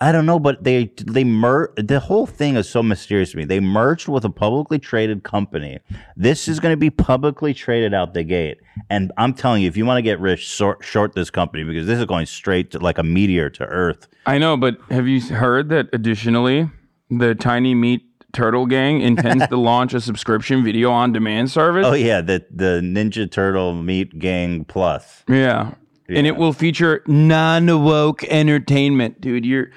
[0.00, 3.44] I don't know, but they they mer the whole thing is so mysterious to me.
[3.44, 5.80] They merged with a publicly traded company.
[6.16, 8.58] This is going to be publicly traded out the gate.
[8.90, 11.88] And I'm telling you, if you want to get rich, short, short this company because
[11.88, 14.06] this is going straight to like a meteor to Earth.
[14.24, 16.70] I know, but have you heard that additionally,
[17.10, 18.02] the Tiny Meat
[18.32, 21.84] Turtle Gang intends to launch a subscription video on demand service?
[21.84, 25.24] Oh yeah, the the Ninja Turtle Meat Gang Plus.
[25.28, 25.74] yeah.
[26.08, 29.44] And it will feature non woke entertainment, dude.
[29.44, 29.70] You're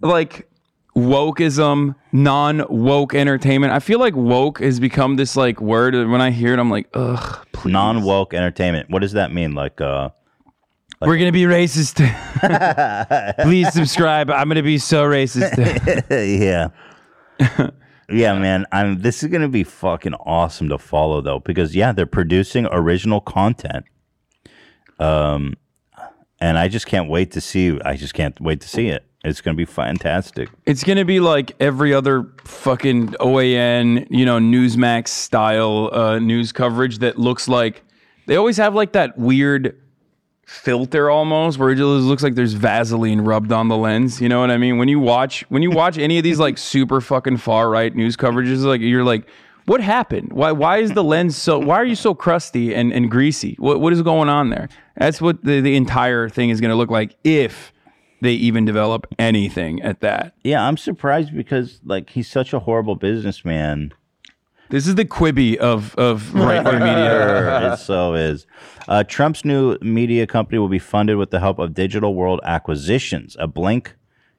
[0.00, 0.48] like
[0.96, 3.72] wokeism, non woke entertainment.
[3.72, 5.94] I feel like woke has become this like word.
[5.94, 7.72] When I hear it, I'm like, ugh, please.
[7.72, 8.90] Non woke entertainment.
[8.90, 9.54] What does that mean?
[9.54, 10.10] Like uh
[11.00, 11.96] We're going to be racist.
[13.42, 14.30] please subscribe.
[14.30, 15.56] I'm to be so racist.
[16.40, 17.68] yeah.
[18.10, 18.66] yeah, man.
[18.72, 23.20] I'm this is gonna be fucking awesome to follow though, because yeah, they're producing original
[23.20, 23.84] content.
[24.98, 25.54] Um,
[26.40, 27.80] and I just can't wait to see.
[27.84, 29.04] I just can't wait to see it.
[29.24, 30.48] It's going to be fantastic.
[30.64, 36.98] It's gonna be like every other fucking OAN, you know, Newsmax style uh, news coverage
[36.98, 37.82] that looks like
[38.26, 39.76] they always have like that weird
[40.46, 44.20] filter almost where it just looks like there's Vaseline rubbed on the lens.
[44.20, 44.78] You know what I mean?
[44.78, 48.16] When you watch when you watch any of these like super fucking far right news
[48.16, 49.26] coverages, like you're like,
[49.68, 50.32] what happened?
[50.32, 53.54] Why why is the lens so why are you so crusty and, and greasy?
[53.58, 54.68] What what is going on there?
[54.96, 57.72] That's what the, the entire thing is gonna look like if
[58.20, 60.34] they even develop anything at that.
[60.42, 63.92] Yeah, I'm surprised because like he's such a horrible businessman.
[64.70, 67.74] This is the Quibi of of right wing media.
[67.74, 68.46] it so is.
[68.88, 73.36] Uh, Trump's new media company will be funded with the help of Digital World Acquisitions,
[73.38, 73.96] a blank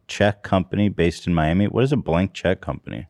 [0.07, 1.68] check company based in Miami.
[1.68, 3.06] What is a blank check company?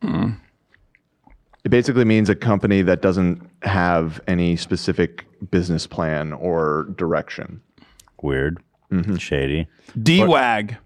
[1.64, 7.60] It basically means a company that doesn't have any specific business plan or direction.
[8.22, 9.16] Weird, mm-hmm.
[9.16, 9.68] shady.
[9.98, 10.78] DWAG.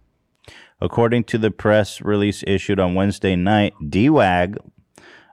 [0.80, 4.56] According to the press release issued on Wednesday night, DWAG,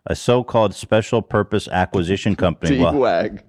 [0.05, 3.43] a so-called special purpose acquisition company, will- D-wag.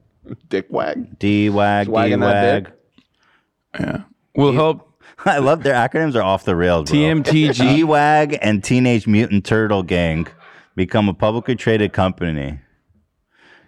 [0.49, 1.19] Dick wag.
[1.19, 2.73] DWAG, Swagging that DWAG.
[3.81, 4.03] Yeah.
[4.37, 4.89] Will help.
[5.25, 6.91] I love their acronyms are off the rails.
[6.91, 6.99] Bro.
[6.99, 7.85] TMTG.
[7.85, 10.29] DWAG and Teenage Mutant Turtle Gang
[10.75, 12.61] become a publicly traded company.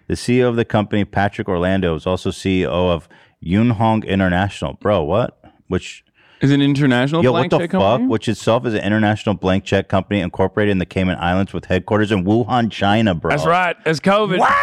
[0.07, 3.09] The CEO of the company, Patrick Orlando, is also CEO of
[3.43, 4.73] Yunhong International.
[4.73, 5.39] Bro, what?
[5.67, 6.03] Which
[6.41, 7.81] is an international Yo, blank what the check fuck?
[7.81, 8.07] company?
[8.09, 12.11] Which itself is an international blank check company incorporated in the Cayman Islands with headquarters
[12.11, 13.31] in Wuhan, China, bro.
[13.31, 13.75] That's right.
[13.83, 14.39] That's COVID.
[14.39, 14.53] What?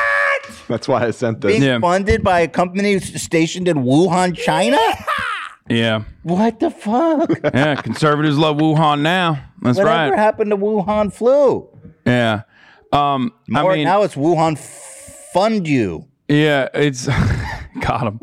[0.69, 1.53] That's why I sent this.
[1.53, 1.81] Being Yeah.
[1.81, 4.79] funded by a company stationed in Wuhan, China?
[5.69, 6.03] Yeah.
[6.23, 7.31] What the fuck?
[7.55, 7.77] Yeah.
[7.77, 9.43] Conservatives love Wuhan now.
[9.61, 9.85] That's right.
[9.85, 10.19] Whatever right.
[10.19, 11.69] happened to Wuhan flu?
[12.07, 12.43] Yeah.
[12.93, 14.59] Um, More, I mean, now it's Wuhan
[15.33, 16.07] fund you.
[16.29, 17.07] yeah, it's
[17.81, 18.21] got him.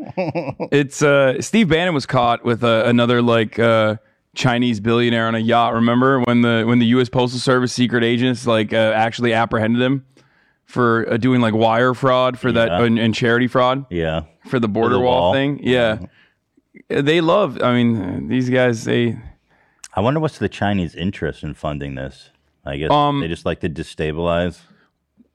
[0.70, 3.96] It's uh, Steve Bannon was caught with uh, another like uh,
[4.34, 5.74] Chinese billionaire on a yacht.
[5.74, 7.08] Remember when the when the U.S.
[7.08, 10.04] Postal Service secret agents like uh, actually apprehended him
[10.66, 14.22] for uh, doing like wire fraud for that and, and charity fraud Yeah.
[14.46, 15.32] for the border the wall, wall.
[15.32, 15.58] thing?
[15.64, 15.98] Yeah.
[16.88, 17.60] They love.
[17.60, 18.84] I mean, these guys.
[18.84, 19.18] They
[19.94, 22.30] I wonder what's the Chinese interest in funding this.
[22.64, 24.60] I guess Um, they just like to destabilize.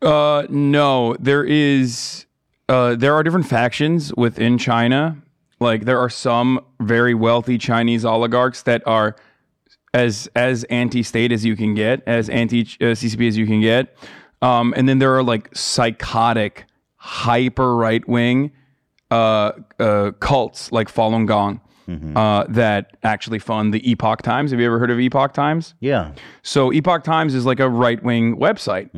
[0.01, 2.25] Uh, no, there is.
[2.67, 5.17] Uh, there are different factions within China.
[5.59, 9.15] Like there are some very wealthy Chinese oligarchs that are
[9.93, 13.95] as as anti-state as you can get, as anti uh, CCP as you can get.
[14.41, 16.65] Um, and then there are like psychotic,
[16.97, 18.51] hyper right wing
[19.11, 24.51] uh, uh, cults like Falun Gong uh, that actually fund the Epoch Times.
[24.51, 25.75] Have you ever heard of Epoch Times?
[25.79, 26.11] Yeah.
[26.41, 28.89] So Epoch Times is like a right wing website.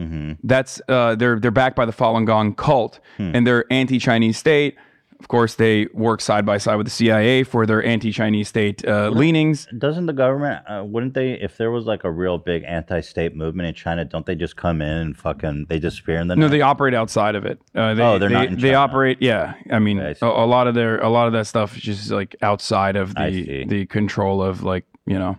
[0.43, 4.75] That's uh, they're they're backed by the Falun Gong cult, and they're anti Chinese state.
[5.19, 8.87] Of course, they work side by side with the CIA for their anti Chinese state
[8.87, 9.67] uh, leanings.
[9.77, 13.35] Doesn't the government, uh, wouldn't they, if there was like a real big anti state
[13.35, 16.43] movement in China, don't they just come in and fucking, they disappear in the No,
[16.45, 16.51] night?
[16.51, 17.59] they operate outside of it.
[17.73, 19.17] Uh, they, Oh, they're they, not in They operate.
[19.19, 21.81] Yeah, I mean, I a, a lot of their a lot of that stuff is
[21.81, 25.37] just like outside of the the control of like you know,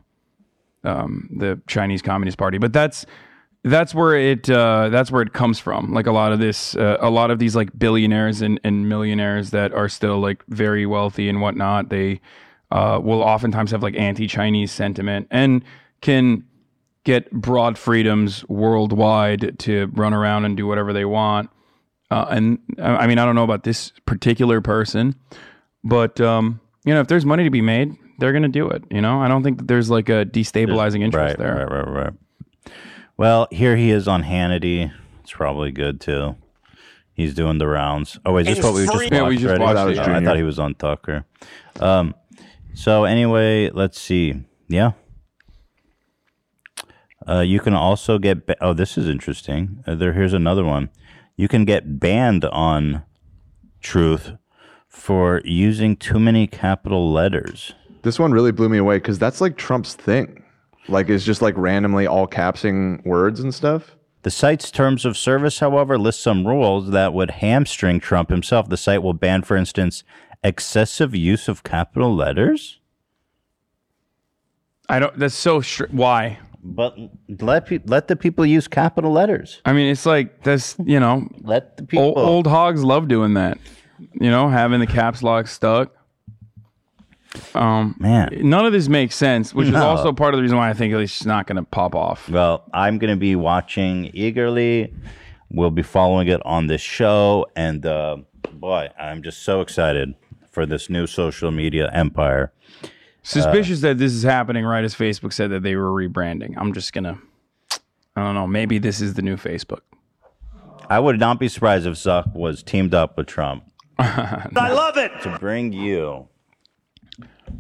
[0.85, 2.59] um, the Chinese Communist Party.
[2.59, 3.07] But that's
[3.65, 5.93] that's where it uh, that's where it comes from.
[5.93, 9.51] Like a lot of this, uh, a lot of these like billionaires and, and millionaires
[9.51, 11.89] that are still like very wealthy and whatnot.
[11.89, 12.21] They
[12.71, 15.65] uh, will oftentimes have like anti-Chinese sentiment and
[16.01, 16.45] can
[17.05, 21.51] get broad freedoms worldwide to run around and do whatever they want.
[22.11, 25.15] Uh, and I I mean, I don't know about this particular person,
[25.83, 28.85] but um, you know, if there's money to be made, they're gonna do it.
[28.91, 31.67] You know, I don't think that there's like a destabilizing interest right, there.
[31.67, 32.13] right, right, right.
[33.19, 34.93] Well, here he is on Hannity.
[35.23, 36.37] It's probably good too.
[37.13, 38.19] He's doing the rounds.
[38.25, 39.13] Oh, wait, is this It's what we just watched?
[39.13, 39.65] Yeah, we just already?
[39.65, 41.25] watched Oh, that Oh, I thought he was on Tucker.
[41.81, 42.15] Um,
[42.75, 44.45] so anyway, let's see.
[44.69, 44.93] Yeah.
[47.29, 48.47] Uh, you can also get.
[48.47, 49.83] Ba- oh, this is interesting.
[49.85, 50.89] Uh, there, here's another one.
[51.37, 53.03] You can get banned on
[53.81, 54.33] Truth
[54.87, 57.75] for using too many capital letters.
[58.03, 60.45] This one really blew me away because that's like Trump's thing.
[60.89, 63.95] Like, it's just like randomly all capsing words and stuff.
[64.23, 68.69] The site's terms of service, however, list some rules that would hamstring Trump himself.
[68.69, 70.03] The site will ban, for instance,
[70.43, 72.81] excessive use of capital letters.
[74.89, 75.17] I don't.
[75.19, 75.61] That's so.
[75.61, 76.39] Str- why?
[76.63, 76.97] But
[77.41, 79.61] let pe- let the people use capital letters.
[79.65, 80.75] I mean, it's like this.
[80.85, 82.07] you know, Let the people.
[82.07, 83.59] old, old hogs love doing that.
[84.21, 85.93] You know, having the caps lock stuck.
[87.55, 88.31] Um, Man.
[88.43, 89.85] none of this makes sense, which is No.
[89.87, 92.29] also part of the reason why I think it's not going to pop off.
[92.29, 94.95] Well, I'm going to be watching eagerly.
[95.51, 98.19] We'll be following it on this show, and uh,
[98.53, 100.15] boy, I'm just so excited
[100.51, 102.53] for this new social media empire.
[103.23, 106.55] Suspicious that this is happening right as Facebook said that they were rebranding.
[106.57, 107.19] I'm just gonna,
[108.17, 108.47] I don't know.
[108.47, 109.81] Maybe this is the new Facebook.
[110.89, 113.65] I would not be surprised if Zuck was teamed up with Trump
[113.99, 115.13] I love it.
[115.23, 116.29] to bring you.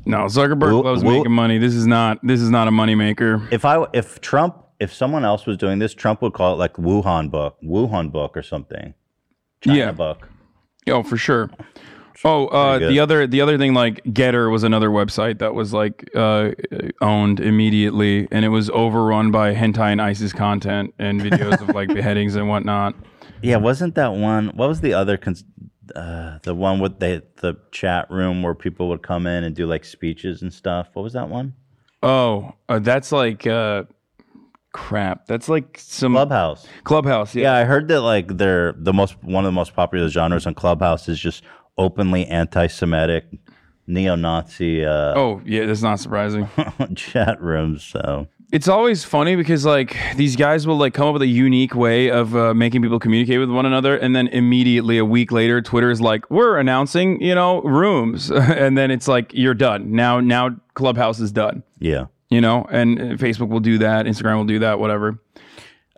[0.04, 1.58] No, Zuckerberg Woo- loves woo- making money.
[1.58, 2.18] This is not.
[2.22, 3.46] This is not a moneymaker.
[3.52, 6.74] If I if Trump if someone else was doing this, Trump would call it like
[6.74, 8.94] Wuhan book, Wuhan book or something.
[9.60, 9.92] China Yeah.
[9.92, 10.28] book.
[10.88, 11.50] Oh, for sure.
[12.24, 16.08] Oh, uh, the other the other thing, like Gettr was another website that was like
[16.16, 16.50] uh,
[17.00, 21.88] owned immediately, and it was overrun by hentai and ISIS content and videos of like
[21.94, 22.94] beheadings and whatnot.
[23.40, 24.48] Yeah, wasn't that one?
[24.48, 25.16] What was the other?
[25.16, 25.44] Cons-
[25.96, 29.66] uh, the one with the the chat room where people would come in and do
[29.66, 30.88] like speeches and stuff.
[30.94, 31.54] What was that one?
[32.02, 33.84] Oh, uh, that's like uh,
[34.72, 35.26] crap.
[35.26, 36.66] That's like some Clubhouse.
[36.84, 37.34] Clubhouse.
[37.34, 37.42] Yeah.
[37.44, 40.54] Yeah, I heard that like they're the most one of the most popular genres on
[40.54, 41.42] Clubhouse is just
[41.76, 43.26] openly anti-Semitic,
[43.86, 45.64] neo-Nazi uh, Oh, yeah.
[45.66, 46.48] That's not surprising.
[46.96, 47.84] chat rooms.
[47.84, 51.74] So It's always funny because like these guys will like come up with a unique
[51.74, 55.60] way of uh, making people communicate with one another, and then immediately a week later,
[55.60, 60.20] Twitter is like, "We're announcing, you know, rooms," and then it's like, "You're done now."
[60.20, 62.06] Now Clubhouse is done, yeah.
[62.30, 65.18] you know, and uh, Facebook will do that, Instagram will do that, whatever.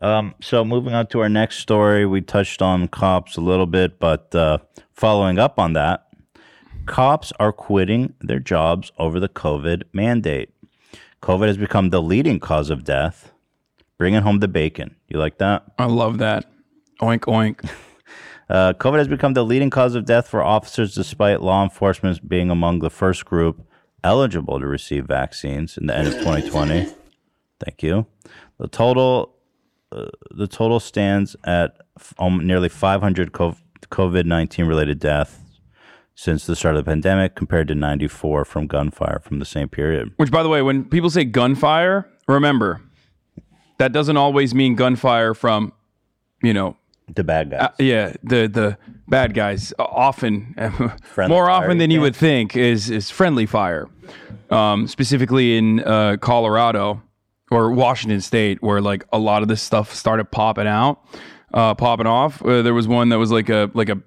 [0.03, 4.01] Um, so moving on to our next story, we touched on cops a little bit,
[4.01, 4.59] but uh,
[4.93, 6.09] following up on that,
[6.87, 10.51] cops are quitting their jobs over the COVID mandate.
[11.23, 13.33] COVID has become the leading cause of death.
[13.99, 14.97] Bringing home the bacon.
[15.09, 15.65] You like that?
[15.79, 16.47] I love that.
[17.01, 17.69] Oink oink.
[18.51, 22.51] Uh, COVID has become the leading cause of death for officers, despite law enforcement being
[22.51, 23.65] among the first group
[24.03, 26.89] eligible to receive vaccines in the end of 2020.
[27.65, 28.07] Thank you.
[28.59, 29.37] The total,
[29.93, 35.39] uh, the total stands at f- um, nearly 500 COVID 19 related deaths
[36.21, 40.13] since the start of the pandemic, compared to 94 from gunfire from the same period.
[40.19, 42.83] Which, by the way, when people say gunfire, remember
[43.79, 45.73] that doesn't always mean gunfire from,
[46.43, 46.77] you know,
[47.15, 47.61] The bad guys.
[47.63, 48.77] Uh, yeah, the the
[49.09, 50.55] bad guys often,
[51.17, 53.89] more often than you you would think, is is friendly fire.
[54.51, 57.03] Um, specifically in uh, Colorado
[57.51, 61.01] or Washington State, where like a lot of this stuff started popping out,
[61.55, 62.45] uh, popping off.
[62.45, 64.03] Uh, there was one that was like a like a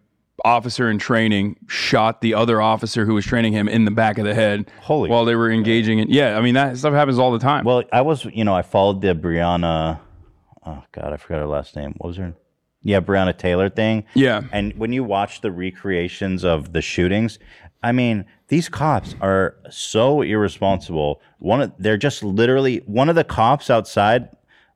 [0.45, 4.25] officer in training shot the other officer who was training him in the back of
[4.25, 7.31] the head Holy while they were engaging in yeah i mean that stuff happens all
[7.31, 9.99] the time Well, I was, you know, I followed the Breonna.
[10.65, 11.93] Oh God, I forgot her last name.
[11.97, 12.33] What was her?
[12.81, 14.05] Yeah, Breonna Taylor thing.
[14.13, 14.41] Yeah.
[14.51, 17.37] And when you watch the recreations of the shootings,
[17.81, 21.21] I mean, these cops are so irresponsible.
[21.39, 24.29] One, of, they're just literally one of the cops outside.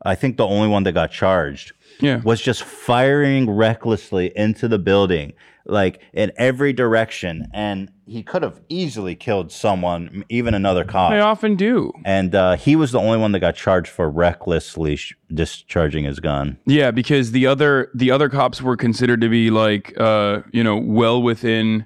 [0.06, 1.74] I think the only one that got charged.
[2.00, 2.22] Yeah.
[2.24, 5.34] Was just firing recklessly into the building,
[5.66, 11.20] like in every direction, and he could have easily killed someone, even another cop they
[11.20, 15.14] often do and uh, he was the only one that got charged for recklessly sh-
[15.34, 16.58] discharging his gun.
[16.66, 20.78] Yeah, because the other the other cops were considered to be like uh, you know
[20.78, 21.86] well within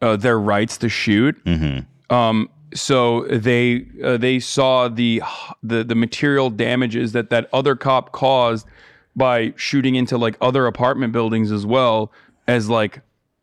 [0.00, 1.42] uh, their rights to shoot.
[1.44, 2.14] Mm-hmm.
[2.14, 5.22] Um, so they uh, they saw the
[5.62, 8.66] the the material damages that that other cop caused
[9.16, 12.12] by shooting into like other apartment buildings as well
[12.46, 13.00] as like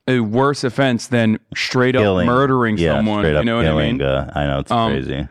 [0.07, 3.25] a worse offense than straight up Killing, murdering yeah, someone.
[3.25, 4.01] up You know what killing, I mean?
[4.01, 5.27] Uh, I know it's Um, crazy.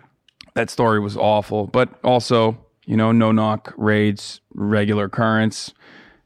[0.55, 5.73] that story was awful, but also, you know, no knock raids, regular occurrence.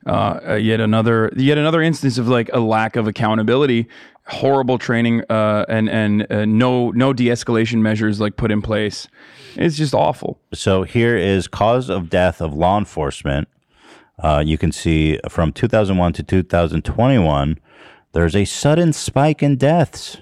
[0.06, 3.88] Uh, uh, yet another, yet another instance of like a lack of accountability,
[4.28, 9.09] horrible training, uh, and and uh, no no de-escalation measures like put in place.
[9.56, 10.38] It's just awful.
[10.55, 13.48] So here is cause of death of law enforcement.
[14.18, 17.59] Uh, you can see from 2001 to 2021,
[18.12, 20.18] there's a sudden spike in deaths.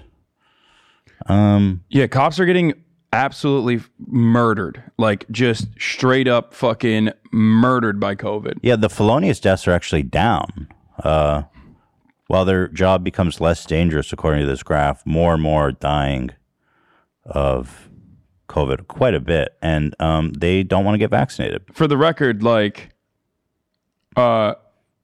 [1.27, 2.73] Um, Yeah, cops are getting
[3.13, 8.59] absolutely murdered, like just straight up fucking murdered by COVID.
[8.61, 10.67] yeah, the felonious deaths are actually down.
[11.01, 11.43] Uh,
[12.27, 16.31] while their job becomes less dangerous, according to this graph, more and more are dying
[17.23, 17.89] of
[18.49, 21.61] COVID quite a bit, and um, they don't want to get vaccinated.
[21.71, 22.89] for the record, like,
[24.15, 24.55] uh,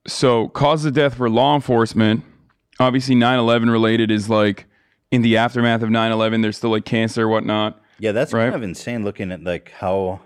[0.08, 2.24] so cause of death for law enforcement,
[2.80, 4.66] obviously 9-11 related is like
[5.12, 7.80] in the aftermath of 9-11, there's still like cancer, whatnot.
[8.00, 8.46] Yeah, that's Right.
[8.46, 10.22] kind of insane looking at like how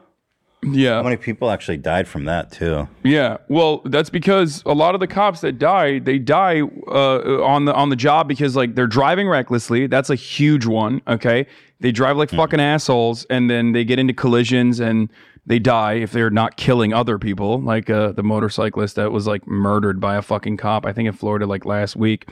[0.64, 0.95] Yeah.
[0.95, 2.88] how many people actually died from that too.
[3.03, 7.66] Yeah, well, that's because a lot of the cops that die, they die uh, on
[7.66, 9.88] the on the job because like they're driving recklessly.
[9.88, 11.02] That's a huge one.
[11.07, 11.45] Okay,
[11.82, 15.10] they drive like fucking assholes, and then they get into collisions, and
[15.47, 19.45] they die if they're not killing other people, like uh, the motorcyclist that was like
[19.47, 22.27] murdered by a fucking cop, I think in Florida, like last week.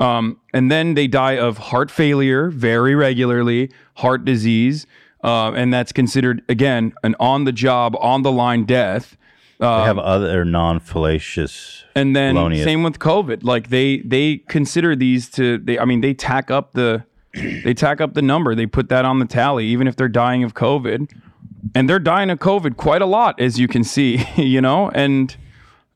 [0.00, 4.86] Um, and then they die of heart failure very regularly, heart disease,
[5.22, 9.16] uh, and that's considered again an on the job, on the line death.
[9.58, 11.84] they have other non-fallacious.
[11.94, 13.44] And then felonious- same with COVID.
[13.44, 17.04] Like they they consider these to they I mean they tack up the
[17.34, 18.54] they tack up the number.
[18.54, 21.10] They put that on the tally even if they're dying of COVID.
[21.74, 24.90] And they're dying of COVID quite a lot as you can see, you know?
[24.90, 25.36] And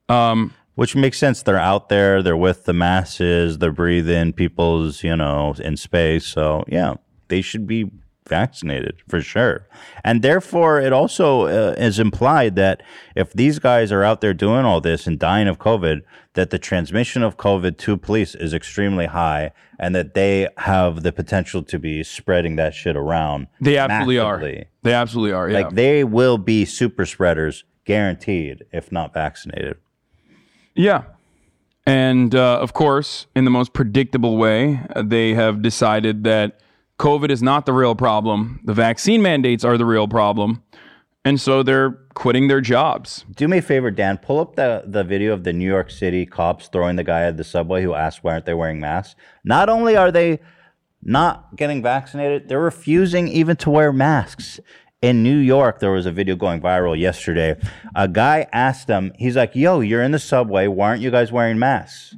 [0.09, 1.43] um Which makes sense.
[1.43, 2.23] They're out there.
[2.23, 3.59] They're with the masses.
[3.59, 6.27] They're breathing people's, you know, in space.
[6.27, 6.95] So yeah,
[7.29, 7.91] they should be
[8.29, 9.67] vaccinated for sure.
[10.05, 12.83] And therefore, it also uh, is implied that
[13.17, 16.03] if these guys are out there doing all this and dying of COVID,
[16.35, 21.13] that the transmission of COVID to police is extremely high, and that they have the
[21.13, 23.49] potential to be spreading that shit around.
[23.61, 24.59] they absolutely massively.
[24.59, 24.65] are.
[24.83, 25.51] They absolutely are.
[25.51, 25.59] Yeah.
[25.59, 29.77] Like they will be super spreaders, guaranteed, if not vaccinated.
[30.75, 31.05] Yeah.
[31.89, 36.61] And uh, of course, in the most predictable way, uh, they have decided that
[36.99, 38.61] COVID is not the real problem.
[38.65, 40.63] The vaccine mandates are the real problem.
[41.25, 43.25] And so they're quitting their jobs.
[43.37, 44.19] Do me a favor, Dan.
[44.19, 47.37] Pull up the, the video of the New York City cops throwing the guy at
[47.37, 49.15] the subway who asked why aren't they wearing masks.
[49.45, 50.41] Not only are they
[51.03, 54.59] not getting vaccinated, they're refusing even to wear masks.
[55.01, 57.61] In New York, there was a video going viral yesterday.
[57.95, 60.67] A guy asked them, he's like, "Yo, you're in the subway.
[60.67, 62.17] Why aren't you guys wearing masks?"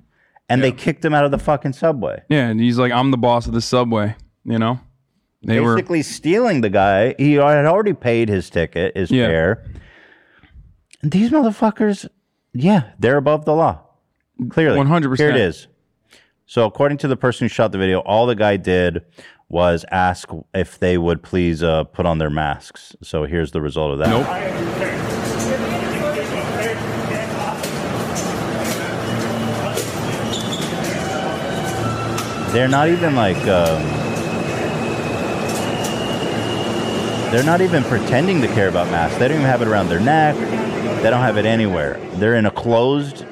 [0.48, 2.22] And they kicked him out of the fucking subway.
[2.28, 2.48] Yeah.
[2.48, 4.80] And he's like, I'm the boss of the subway, you know?
[5.42, 5.74] They were.
[5.74, 7.14] basically stealing the guy.
[7.18, 9.26] He had already paid his ticket, his Yeah.
[9.28, 9.64] fare.
[11.02, 12.06] And these motherfuckers,
[12.52, 13.80] yeah, they're above the law.
[14.50, 14.78] Clearly.
[14.78, 15.18] 100%.
[15.18, 15.66] Here it is.
[16.46, 19.02] So, according to the person who shot the video, all the guy did
[19.48, 22.94] was ask if they would please uh, put on their masks.
[23.02, 24.08] So, here's the result of that.
[24.10, 24.26] Nope.
[32.52, 33.36] They're not even like.
[33.46, 34.09] Um,
[37.30, 39.18] they're not even pretending to care about masks.
[39.18, 40.34] They don't even have it around their neck.
[41.02, 41.98] They don't have it anywhere.
[42.14, 43.24] They're in a closed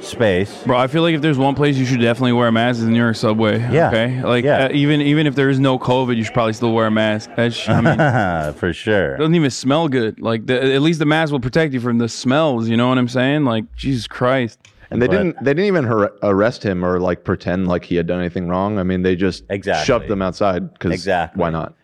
[0.00, 0.62] space.
[0.64, 2.84] Bro, I feel like if there's one place you should definitely wear a mask is
[2.84, 3.60] in New York subway.
[3.72, 3.88] Yeah.
[3.88, 4.22] Okay.
[4.22, 4.64] Like Yeah.
[4.66, 7.30] uh, even even if there is no COVID, you should probably still wear a mask.
[7.36, 9.14] That's, I mean, For sure.
[9.14, 10.20] It doesn't even smell good.
[10.20, 12.68] Like the, at least the mask will protect you from the smells.
[12.68, 13.44] You know what I'm saying?
[13.44, 14.58] Like Jesus Christ.
[14.90, 17.94] And they But- didn't they didn't even har- arrest him or like pretend like he
[17.96, 18.78] had done anything wrong.
[18.78, 19.84] I mean, they just Exactly.
[19.86, 21.40] shoved them outside because Exactly.
[21.40, 21.74] why not?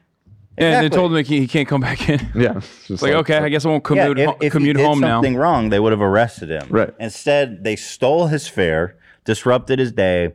[0.59, 2.21] Yeah, and they told him he, he can't come back in.
[2.35, 2.55] Yeah.
[2.57, 4.83] It's It's like, okay, I guess I won't Yeah, commute if, ho- if commute he
[4.83, 5.17] did home now.
[5.17, 6.67] something wrong, they would have arrested him.
[6.71, 6.93] Right.
[6.99, 10.35] Instead, they stole his fare, disrupted his day,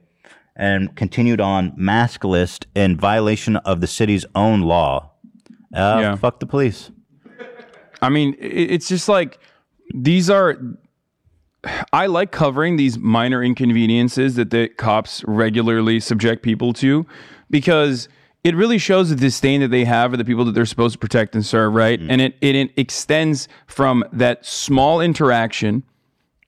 [0.56, 5.12] and continued on mask list in violation of the city's own law.
[5.74, 6.16] Uh, Yeah.
[6.16, 6.92] Fuck the police.
[8.02, 9.40] I mean, i- it's just like
[9.94, 10.58] these are.
[11.94, 17.06] I like covering these minor inconveniences that the cops regularly subject people to
[17.50, 18.10] because
[18.44, 21.00] it really shows the disdain that they have for the people that they're supposed to
[21.00, 22.00] protect and serve, right?
[22.00, 25.84] And it, it, it extends from that small interaction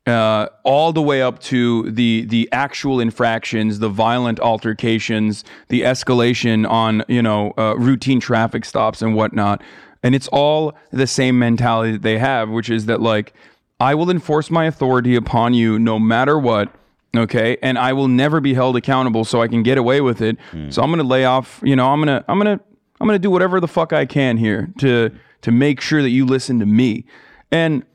[0.05, 6.69] uh, all the way up to the the actual infractions, the violent altercations, the escalation
[6.69, 9.63] on you know uh, routine traffic stops and whatnot,
[10.03, 13.33] and it's all the same mentality that they have, which is that like
[13.79, 16.71] I will enforce my authority upon you no matter what.
[17.17, 20.37] Okay, and I will never be held accountable, so I can get away with it.
[20.51, 20.69] Hmm.
[20.69, 21.61] So I'm gonna lay off.
[21.63, 22.59] You know, I'm gonna, I'm gonna,
[22.99, 25.11] I'm gonna do whatever the fuck I can here to
[25.41, 27.05] to make sure that you listen to me.
[27.51, 27.85] And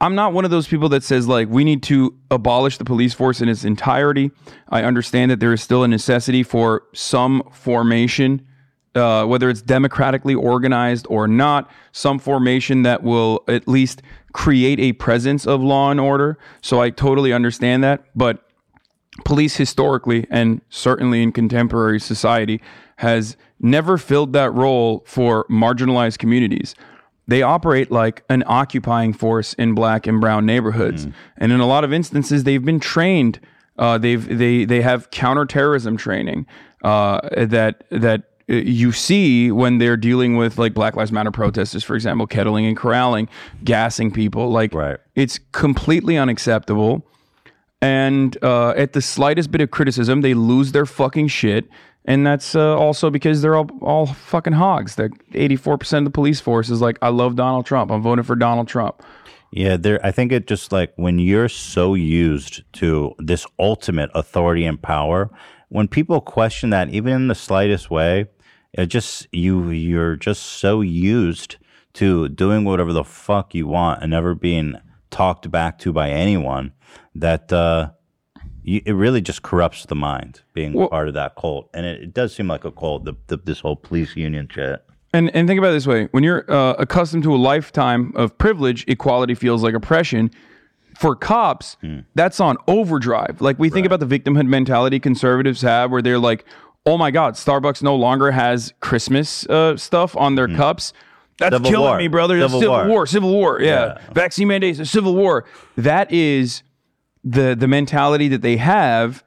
[0.00, 3.14] I'm not one of those people that says like we need to abolish the police
[3.14, 4.30] force in its entirety.
[4.68, 8.46] I understand that there is still a necessity for some formation,
[8.96, 14.02] uh, whether it's democratically organized or not, some formation that will at least
[14.32, 16.38] create a presence of law and order.
[16.60, 18.42] So I totally understand that, but
[19.24, 22.60] police historically and certainly in contemporary society
[22.96, 26.74] has never filled that role for marginalized communities.
[27.28, 31.06] They operate like an occupying force in black and brown neighborhoods,
[31.36, 33.40] and in a lot of instances, they've been trained.
[33.78, 36.46] Uh, they've they they have counterterrorism training
[36.84, 41.94] uh, that that you see when they're dealing with like Black Lives Matter protesters, for
[41.94, 43.28] example, kettling and corralling,
[43.64, 44.50] gassing people.
[44.50, 44.98] Like Right.
[45.14, 47.04] it's completely unacceptable
[47.82, 51.68] and uh, at the slightest bit of criticism, they lose their fucking shit.
[52.04, 54.94] And that's uh, also because they're all, all fucking hogs.
[54.94, 57.90] That 84% of the police force is like, I love Donald Trump.
[57.90, 59.02] I'm voting for Donald Trump.
[59.52, 60.04] Yeah, there.
[60.04, 65.30] I think it just like when you're so used to this ultimate authority and power,
[65.68, 68.26] when people question that, even in the slightest way,
[68.76, 71.56] it just you you're just so used
[71.94, 74.76] to doing whatever the fuck you want and never being
[75.10, 76.72] talked back to by anyone,
[77.14, 77.90] that uh,
[78.62, 81.70] you, it really just corrupts the mind being part of that cult.
[81.72, 83.04] And it, it does seem like a cult.
[83.04, 84.84] The, the, this whole police union shit.
[85.14, 88.36] And and think about it this way: when you're uh, accustomed to a lifetime of
[88.36, 90.30] privilege, equality feels like oppression.
[90.98, 91.76] For cops,
[92.14, 93.42] that's on overdrive.
[93.42, 96.46] Like we think about the victimhood mentality conservatives have, where they're like,
[96.86, 100.92] "Oh my God, Starbucks no longer has Christmas uh, stuff on their cups."
[101.38, 101.98] That's Civil killing war.
[101.98, 102.38] me, brother.
[102.38, 102.88] That's Civil civil war.
[102.88, 103.06] war.
[103.06, 103.60] Civil war.
[103.60, 103.98] Yeah.
[104.12, 105.44] Vaccine mandates, a civil war.
[105.76, 106.62] That is
[107.26, 109.24] the the mentality that they have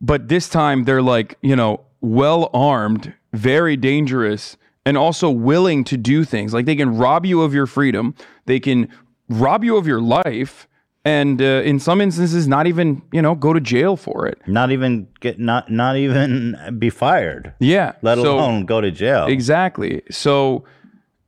[0.00, 4.56] but this time they're like you know well armed very dangerous
[4.86, 8.14] and also willing to do things like they can rob you of your freedom
[8.46, 8.88] they can
[9.28, 10.68] rob you of your life
[11.04, 14.70] and uh, in some instances not even you know go to jail for it Not
[14.70, 17.52] even get not not even be fired.
[17.58, 19.26] yeah Let so- alone go to jail.
[19.26, 20.02] Exactly.
[20.10, 20.64] So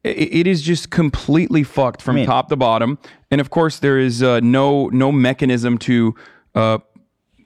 [0.05, 2.99] i- it is just completely fucked from mean- top to bottom,
[3.31, 6.15] and of course there is uh, no no mechanism to.
[6.55, 6.79] Uh,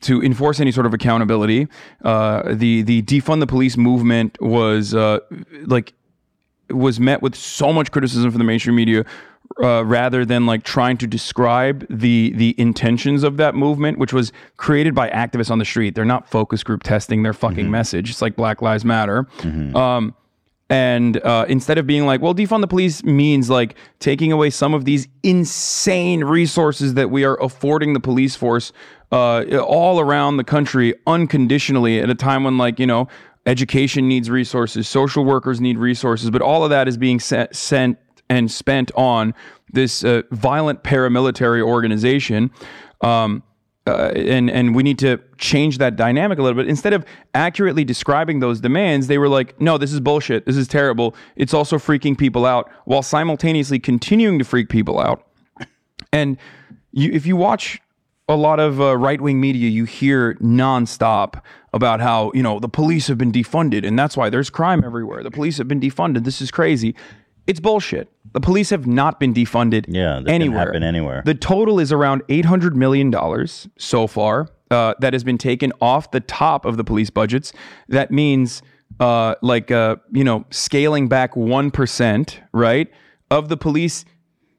[0.01, 1.67] to enforce any sort of accountability,
[2.05, 5.19] uh, the the defund the police movement was uh,
[5.67, 5.93] like
[6.71, 9.05] was met with so much criticism from the mainstream media,
[9.63, 14.33] uh, rather than like trying to describe the the intentions of that movement, which was
[14.57, 15.95] created by activists on the street.
[15.95, 18.11] They're not focus group testing their fucking message.
[18.11, 19.27] It's like Black Lives Matter.
[19.77, 20.15] Um,
[20.71, 24.75] and uh, instead of being like, well, defund the police means like taking away some
[24.75, 28.71] of these insane resources that we are affording the police force
[29.11, 33.09] uh, all around the country unconditionally at a time when, like, you know,
[33.47, 37.97] education needs resources, social workers need resources, but all of that is being sent, sent
[38.29, 39.35] and spent on
[39.73, 42.51] this uh, violent paramilitary organization.
[43.01, 43.43] Um,
[43.87, 46.69] uh, and and we need to change that dynamic a little bit.
[46.69, 50.45] Instead of accurately describing those demands, they were like, "No, this is bullshit.
[50.45, 51.15] This is terrible.
[51.37, 55.27] It's also freaking people out," while simultaneously continuing to freak people out.
[56.13, 56.37] And
[56.93, 57.81] you, if you watch
[58.29, 61.43] a lot of uh, right wing media, you hear nonstop
[61.73, 65.23] about how you know the police have been defunded, and that's why there's crime everywhere.
[65.23, 66.25] The police have been defunded.
[66.25, 66.95] This is crazy.
[67.49, 68.09] It's bullshit.
[68.35, 70.67] The police have not been defunded Yeah, anywhere.
[70.67, 71.23] happen anywhere.
[71.25, 75.73] The total is around eight hundred million dollars so far uh, that has been taken
[75.81, 77.53] off the top of the police budgets.
[77.89, 78.63] That means,
[79.01, 82.89] uh, like, uh, you know, scaling back one percent, right,
[83.31, 84.05] of the police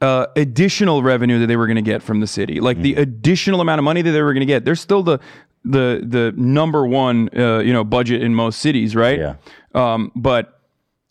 [0.01, 3.61] uh, additional revenue that they were going to get from the city, like the additional
[3.61, 4.65] amount of money that they were going to get.
[4.65, 5.19] They're still the
[5.63, 9.19] the the number one, uh, you know, budget in most cities, right?
[9.19, 9.35] Yeah.
[9.75, 10.58] Um, but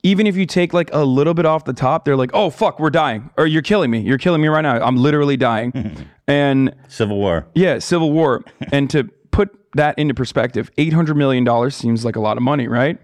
[0.03, 2.79] even if you take like a little bit off the top, they're like, "Oh fuck,
[2.81, 4.01] we're dying," or "You're killing me.
[4.01, 4.81] You're killing me right now.
[4.81, 5.73] I'm literally dying."
[6.29, 7.47] and Civil War.
[7.55, 8.45] yeah, civil war.
[8.73, 12.43] and to put that into perspective, eight hundred million dollars seems like a lot of
[12.43, 12.99] money, right?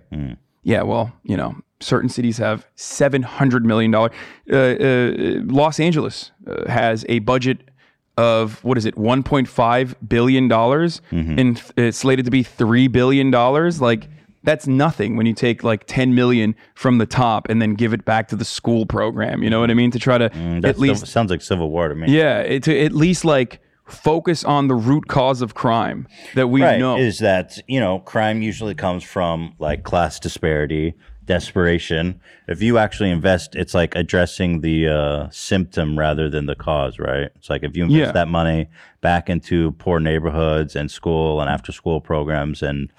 [0.63, 0.83] Yeah.
[0.83, 4.13] Well, you know, certain cities have seven hundred million dollars.
[4.51, 5.13] Uh, uh,
[5.47, 7.71] Los Angeles uh, has a budget
[8.17, 12.87] of what is it, one point five billion dollars, and it's slated to be three
[12.89, 13.81] billion dollars.
[13.81, 14.09] Like
[14.45, 18.05] that's nothing when you take like 10 million from the top and then give it
[18.05, 20.29] back to the school program you know what i mean to try to
[20.61, 22.07] That at least sounds like Civil War to me.
[22.15, 26.63] yeah it, to at least like focus on the root cause of crime that we
[26.63, 30.95] right, know is that you know crime usually comes from like class disparity
[31.27, 36.99] desperation if you actually invest it's like addressing the uh, symptom rather than the cause
[36.99, 38.13] right it's like if you invest Yeah.
[38.13, 38.69] that money
[39.01, 42.91] back into poor neighborhoods and school and after school programs and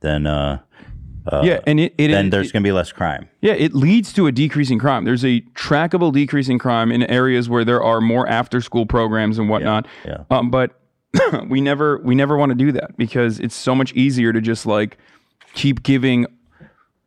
[0.00, 0.58] then uh,
[1.26, 3.74] uh yeah and it, it then it- there's going to be less crime Yeah, it
[3.74, 5.04] leads to a decrease in crime.
[5.04, 9.38] There's a trackable decrease in crime in areas where there are more after school programs
[9.38, 9.86] and whatnot.
[10.04, 10.24] yeah.
[10.30, 10.80] Um, but
[11.48, 14.64] we never we never want to do that because it's so much easier to just
[14.66, 14.96] like
[15.54, 16.26] keep giving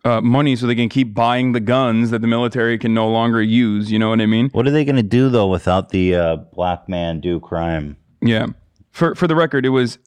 [0.05, 3.41] uh, money so they can keep buying the guns that the military can no longer
[3.41, 3.89] use.
[3.91, 4.49] You know what I mean?
[4.49, 8.47] what are they going to do though without the uh, black man do crime Yeah.
[8.91, 9.97] For for the record, it was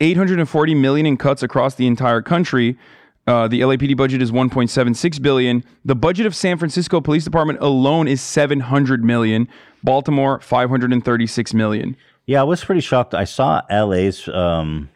[0.00, 2.78] 840 million in cuts across the entire country.
[3.26, 5.64] Uh, the LAPD budget is 1.76 billion.
[5.84, 9.48] The budget of San Francisco Police Department alone is 700 million.
[9.82, 11.96] Baltimore 536 million.
[12.26, 13.14] Yeah, I was pretty shocked.
[13.14, 14.88] I saw LA's um,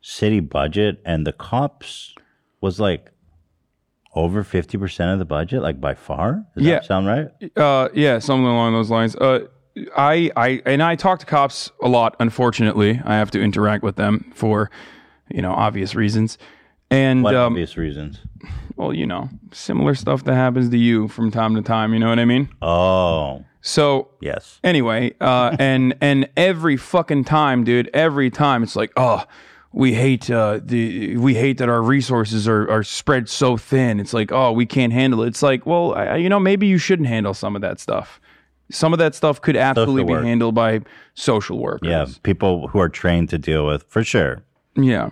[0.00, 2.14] city budget, and the cops
[2.60, 3.10] was like
[4.14, 6.44] over fifty percent of the budget, like by far.
[6.56, 6.74] Does Yeah.
[6.76, 7.28] that sound right?
[7.56, 9.14] Uh, yeah, something along those lines.
[9.14, 9.46] Uh,
[9.96, 12.16] I, I, and I talk to cops a lot.
[12.18, 14.70] Unfortunately, I have to interact with them for,
[15.28, 16.38] you know, obvious reasons.
[16.90, 18.20] And What um, obvious reasons?
[18.76, 21.92] well, you know, similar stuff that happens to you from time to time.
[21.92, 22.48] You know what I mean?
[22.62, 24.60] Oh, So yes.
[24.62, 29.24] Anyway, uh, and and every fucking time, dude, every time it's like, oh,
[29.72, 33.98] we hate uh, the we hate that our resources are are spread so thin.
[34.00, 35.28] It's like oh we can't handle it.
[35.28, 38.20] It's like well I, you know maybe you shouldn't handle some of that stuff.
[38.70, 40.80] Some of that stuff could absolutely be handled by
[41.14, 41.88] social workers.
[41.88, 44.42] Yeah, people who are trained to deal with for sure.
[44.74, 45.10] Yeah.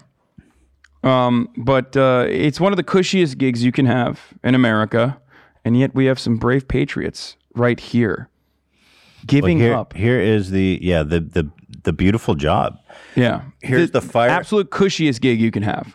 [1.05, 5.21] Um, but uh, it's one of the cushiest gigs you can have in America,
[5.65, 8.31] and yet we have some brave patriots right here,
[9.27, 9.93] giving Well, here, up.
[9.93, 11.51] Here is the yeah the the
[11.85, 12.79] the beautiful job.
[13.15, 15.95] Yeah, Here's the fire- Absolute cushiest gig you can have.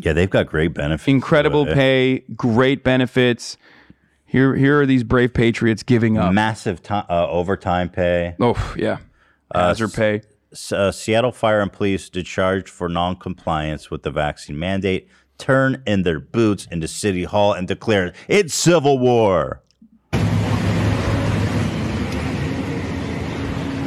[0.00, 1.08] Yeah, they've got great benefits.
[1.08, 3.56] Incredible pay, great benefits.
[4.30, 6.34] Here, here are these brave patriots giving up.
[6.34, 8.36] massive uh, overtime pay.
[8.38, 8.98] Oh yeah,
[9.54, 10.20] hazard pay.
[10.52, 16.02] S- uh, Seattle Fire and Police discharged for non-compliance with the vaccine mandate turn in
[16.02, 19.62] their boots into City Hall and declare it's civil war.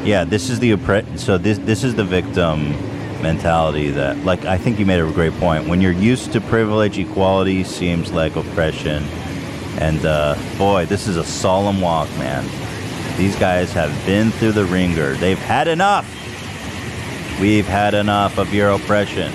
[0.03, 2.71] Yeah, this is the oppre- so this this is the victim
[3.21, 5.67] mentality that like I think you made a great point.
[5.67, 9.03] When you're used to privilege, equality seems like oppression.
[9.79, 12.45] And uh, boy, this is a solemn walk, man.
[13.17, 15.13] These guys have been through the wringer.
[15.15, 16.07] They've had enough.
[17.39, 19.31] We've had enough of your oppression.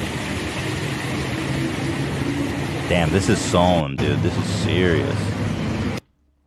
[2.89, 4.21] Damn, this is solemn, dude.
[4.23, 5.19] This is serious.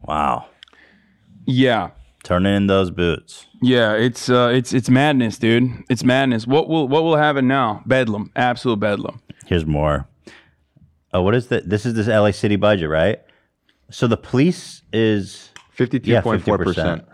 [0.01, 0.45] Wow.
[1.45, 1.89] Yeah,
[2.23, 3.47] Turning in those boots.
[3.61, 3.93] yeah.
[3.93, 5.83] It's uh, it's it's madness, dude.
[5.89, 6.45] It's madness.
[6.47, 7.81] What will what will happen now?
[7.87, 9.21] Bedlam, absolute bedlam.
[9.47, 10.07] Here's more.
[11.11, 11.67] Oh, what is that?
[11.69, 13.19] This is this LA City budget, right?
[13.89, 17.05] So the police is Fifty-two yeah, point four 50%.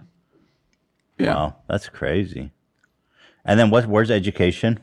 [1.19, 1.33] Yeah.
[1.35, 2.51] Wow, that's crazy.
[3.45, 3.85] And then what?
[3.85, 4.79] Where's education?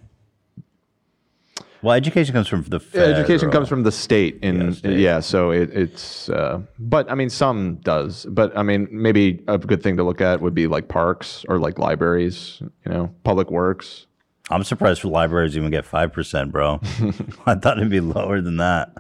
[1.83, 5.01] Well, education comes from the Yeah, education comes from the state, Yeah, state.
[5.01, 6.29] yeah, so it, it's.
[6.29, 8.25] Uh, but I mean, some does.
[8.31, 11.59] But I mean, maybe a good thing to look at would be like parks or
[11.59, 12.59] like libraries.
[12.87, 14.07] You know, public works.
[14.49, 16.81] I'm surprised libraries even get five percent, bro.
[17.47, 18.93] I thought it'd be lower than that.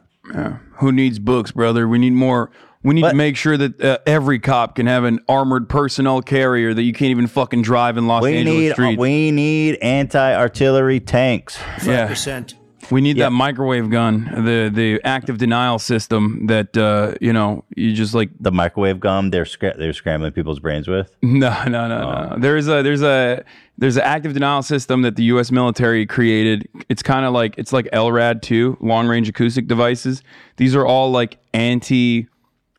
[0.78, 1.86] Who needs books, brother?
[1.86, 2.51] We need more.
[2.85, 6.21] We need But- to make sure that uh, every cop can have an armored personnel
[6.21, 8.99] carrier that you can't even fucking drive in Los We Angeles need streets.
[8.99, 11.59] we need anti-artillery tanks.
[11.87, 12.55] yeah, percent.
[12.91, 17.93] we need that microwave gun, the the active denial system that uh, you know you
[17.95, 18.31] just like.
[18.41, 21.15] The microwave gum they're scra- they're scrambling people's brains with.
[21.23, 22.29] No, no, no, Oh.
[22.35, 22.37] no.
[22.41, 23.45] There's a there's a
[23.79, 25.51] there's an active denial system that the U.S.
[25.53, 26.69] military created.
[26.89, 30.23] It's kind of like it's like LRAD two, long range acoustic devices.
[30.57, 32.27] These are all like anti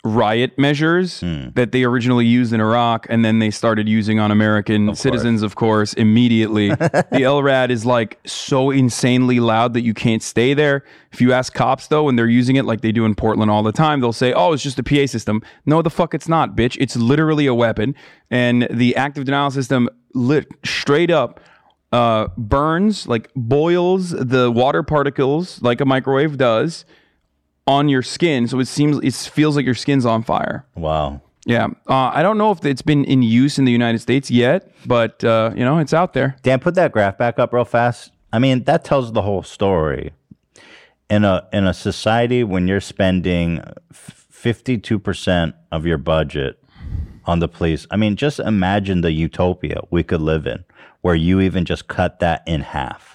[0.05, 1.49] riot measures Hmm.
[1.55, 5.55] that they originally used in Iraq and then they started using on American citizens, of
[5.55, 6.69] course, immediately.
[6.75, 10.83] the LRAD is like so insanely loud that you can't stay there.
[11.13, 13.63] If you ask cops though, when they're using it like they do in Portland all
[13.63, 15.41] the time, they'll say, Oh, it's just a PA system.
[15.65, 16.75] No, the fuck it's not, bitch.
[16.81, 17.95] It's literally a weapon.
[18.29, 21.39] And the active denial system lit straight up
[21.93, 26.83] uh, burns, like boils the water particles like a microwave does
[27.67, 30.65] on your skin, so it seems it feels like your skin's on fire.
[30.75, 31.21] Wow.
[31.45, 34.71] Yeah, uh, I don't know if it's been in use in the United States yet,
[34.85, 36.37] but uh, you know it's out there.
[36.41, 38.11] Dan, put that graph back up real fast.
[38.31, 40.13] I mean, that tells the whole story.
[41.09, 43.61] In a in a society when you're spending
[43.91, 46.63] fifty two percent of your budget
[47.25, 50.63] on the police, I mean, just imagine the utopia we could live in,
[51.01, 53.12] where you even just cut that in half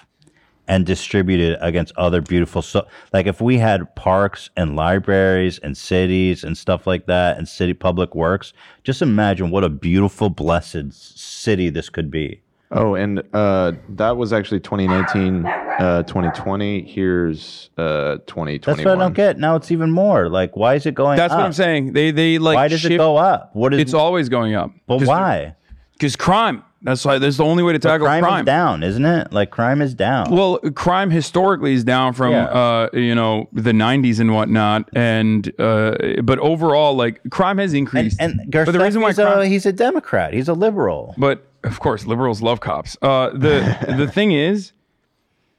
[0.69, 5.75] and distribute it against other beautiful so like if we had parks and libraries and
[5.75, 10.93] cities and stuff like that and city public works just imagine what a beautiful blessed
[10.93, 12.41] city this could be
[12.71, 16.83] Oh, and uh, that was actually 2019, uh, 2020.
[16.83, 18.61] Here's uh, 2021.
[18.61, 19.39] That's what I don't get.
[19.39, 20.29] Now it's even more.
[20.29, 21.39] Like, why is it going up That's up?
[21.39, 21.93] what I'm saying.
[21.93, 23.55] They they like Why does it go up?
[23.55, 24.71] What is It's always going up.
[24.85, 25.55] But why?
[25.93, 26.63] Because crime.
[26.81, 27.17] That's why.
[27.19, 28.39] That's the only way to tackle crime, crime.
[28.41, 29.33] is down, isn't it?
[29.33, 30.31] Like crime is down.
[30.31, 32.45] Well, crime historically is down from Yeah.
[32.45, 38.17] uh, you know the '90s and whatnot, and uh, but overall, like crime has increased.
[38.21, 40.33] and but the reason why crime, a, he's a Democrat.
[40.33, 41.15] He's a liberal.
[41.17, 42.97] but of course, liberals love cops.
[43.01, 44.71] Uh, the the thing is,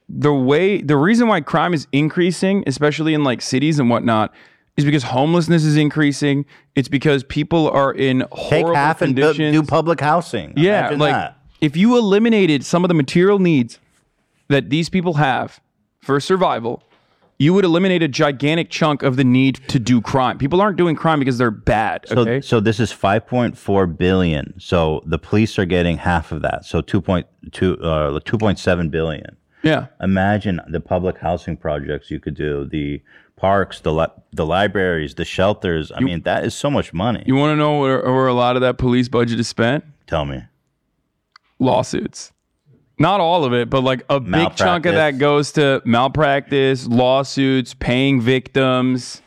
[0.09, 4.32] the way the reason why crime is increasing, especially in like cities and whatnot,
[4.81, 6.44] is because homelessness is increasing.
[6.74, 9.57] It's because people are in Take horrible half and bu- conditions.
[9.57, 10.52] do public housing.
[10.57, 11.36] Yeah, Imagine like that.
[11.61, 13.78] if you eliminated some of the material needs
[14.48, 15.61] that these people have
[16.01, 16.82] for survival,
[17.39, 20.36] you would eliminate a gigantic chunk of the need to do crime.
[20.36, 22.07] People aren't doing crime because they're bad.
[22.07, 22.40] So, Okay.
[22.43, 24.52] so this is 5.4 billion.
[24.59, 26.66] So the police are getting half of that.
[26.66, 27.24] So 2.2,
[27.82, 29.36] uh, 2.7 billion.
[29.62, 29.86] yeah.
[30.02, 33.01] Imagine the public housing projects you could do, the
[33.40, 35.90] parks, the li- the libraries, the shelters.
[35.94, 37.22] I mean, that is so much money.
[37.26, 39.84] You want to know where, where a lot of that police budget is spent?
[40.06, 40.42] Tell me.
[41.58, 42.32] Lawsuits.
[42.98, 47.72] Not all of it, but like a big chunk of that goes to malpractice, lawsuits,
[47.72, 49.22] paying victims.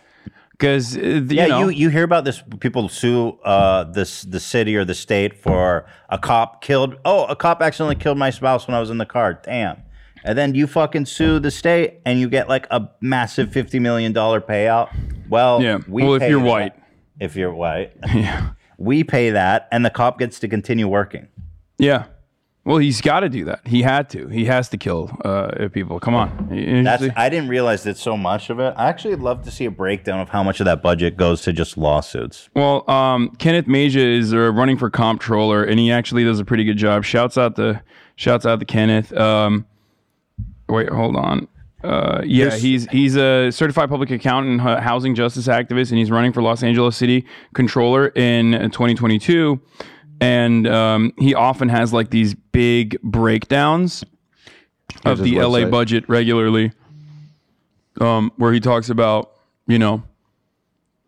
[0.52, 2.44] Because you yeah, know, you you hear about this?
[2.60, 6.98] People sue uh, this the city or the state for a cop killed.
[7.03, 9.34] Oh, a cop accidentally killed my spouse when I was in the car.
[9.44, 9.83] Damn.
[10.24, 14.14] And then you fucking sue the state, and you get like a massive fifty million
[14.14, 14.90] dollar payout.
[15.30, 15.80] Well, Yeah.
[15.88, 16.48] we Well, if you're that.
[16.48, 16.74] white.
[17.20, 21.28] if you're white, yeah, we pay that, and the cop gets to continue working.
[21.78, 22.06] yeah.
[22.66, 23.60] Well, he's got to do that.
[23.68, 24.30] He had to.
[24.30, 26.00] He has to kill uh, people.
[26.00, 26.48] Come on.
[26.86, 28.74] That's I didn't realize that so much of it.
[28.78, 31.52] I actually love to see a breakdown of how much of that budget goes to
[31.52, 32.50] just lawsuits.
[32.56, 36.64] Well, um, Kenneth Mejia is uh, running for comptroller, and he actually does a pretty
[36.64, 37.04] good job.
[37.04, 37.82] Shouts out to
[38.16, 39.12] shouts out to Kenneth.
[39.12, 39.66] Um,
[40.74, 41.48] wait, hold on.
[41.84, 46.10] Uh, yeah, There's- he's he's a certified public accountant, and housing justice activist, and he's
[46.10, 49.60] running for Los Angeles City Controller in uh, 2022.
[50.22, 54.06] And um, he often has like these big breakdowns
[55.04, 55.72] of the LA website.
[55.72, 56.72] budget regularly,
[58.00, 59.32] um, where he talks about
[59.68, 60.04] you know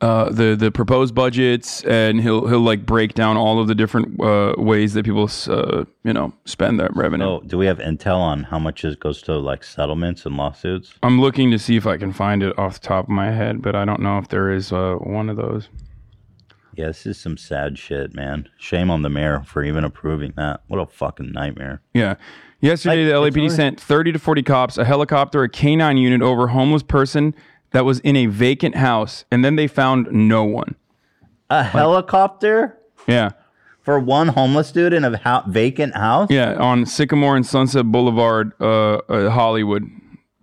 [0.05, 4.21] uh, the the proposed budgets, and he'll he'll like break down all of the different
[4.21, 7.25] uh, ways that people uh, you know spend their revenue.
[7.25, 10.93] Oh, do we have intel on how much it goes to like settlements and lawsuits?
[11.01, 13.63] I'm looking to see if I can find it off the top of my head,
[13.63, 15.69] but I don't know if there is uh, one of those.
[16.75, 18.47] Yeah, this is some sad shit, man.
[18.59, 20.61] Shame on the mayor for even approving that.
[20.67, 21.81] What a fucking nightmare.
[21.93, 22.15] Yeah.
[22.59, 26.45] Yesterday, Like, the LAPD sent 30 to 40 cops, a helicopter, a canine unit over
[26.45, 27.33] a homeless person
[27.75, 30.75] that was in a vacant house, and then they found no one.
[31.49, 33.31] A helicopter Yeah.
[33.81, 36.29] for one homeless dude in a hou- vacant house?
[36.31, 39.83] Yeah, on Sycamore and Sunset Boulevard, uh, uh, Hollywood.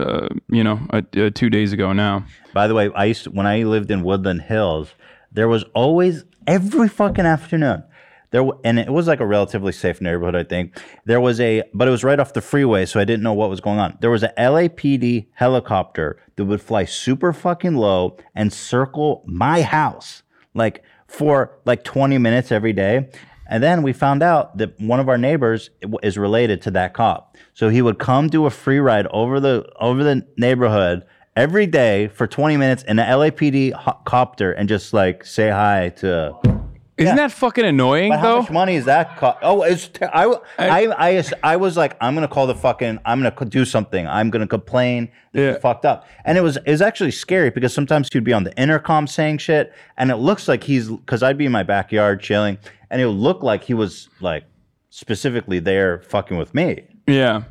[0.01, 2.25] Uh, you know, uh, uh, two days ago now.
[2.53, 4.89] By the way, I used to, when I lived in Woodland Hills,
[5.31, 7.85] there was always every fucking afternoon.
[8.33, 10.83] There and it was like a relatively safe neighborhood, I think.
[11.05, 13.51] There was a, but it was right off the freeway, so I didn't know what
[13.51, 13.99] was going on.
[14.01, 20.23] There was a LAPD helicopter that would fly super fucking low and circle my house,
[20.55, 23.11] like for like 20 minutes every day.
[23.47, 25.69] And then we found out that one of our neighbors
[26.03, 27.37] is related to that cop.
[27.53, 31.05] So he would come do a free ride over the over the neighborhood
[31.37, 35.91] every day for 20 minutes in an LAPD ho- copter and just like say hi
[35.97, 36.62] to.
[36.99, 38.43] Isn't that fucking annoying But how though?
[38.43, 39.17] much money is that?
[39.17, 40.27] Co- oh, it's ter- I,
[40.59, 40.87] I,
[41.19, 44.07] I, I was like, I'm gonna call the fucking, I'm gonna co- do something.
[44.07, 45.11] I'm gonna complain.
[45.33, 46.07] This is fucked up.
[46.27, 49.39] And it was, it was actually scary because sometimes he'd be on the intercom saying
[49.39, 52.59] shit, and it looks like he's, because I'd be in my backyard chilling,
[52.91, 54.45] and it would look like he was like
[54.91, 56.85] specifically there fucking with me.
[57.07, 57.45] Yeah.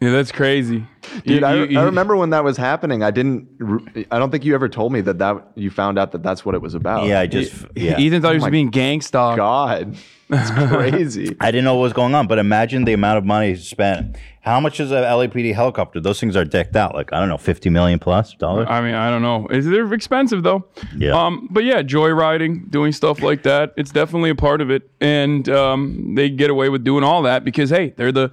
[0.00, 0.86] Yeah, that's crazy.
[1.26, 3.02] Dude, You- I, you- I you- remember when that was happening.
[3.02, 4.06] I didn't.
[4.10, 6.54] I don't think you ever told me that that you found out that that's what
[6.54, 7.06] it was about.
[7.06, 7.98] Yeah, I just, yeah.
[7.98, 9.36] Ethan thought he was Oh being gangsta.
[9.36, 9.96] God,
[10.30, 11.36] that's crazy.
[11.38, 14.16] I didn't know what was going on, but imagine the amount of money spent.
[14.42, 16.00] How much is a LAPD helicopter?
[16.00, 18.68] Those things are decked out, like I don't know, fifty million plus dollars.
[18.70, 19.48] I mean, I don't know.
[19.48, 20.64] Is they're expensive though.
[20.96, 21.12] Yeah.
[21.12, 25.46] Um, but yeah, joyriding, doing stuff like that, it's definitely a part of it, and
[25.50, 28.32] um, they get away with doing all that because hey, they're the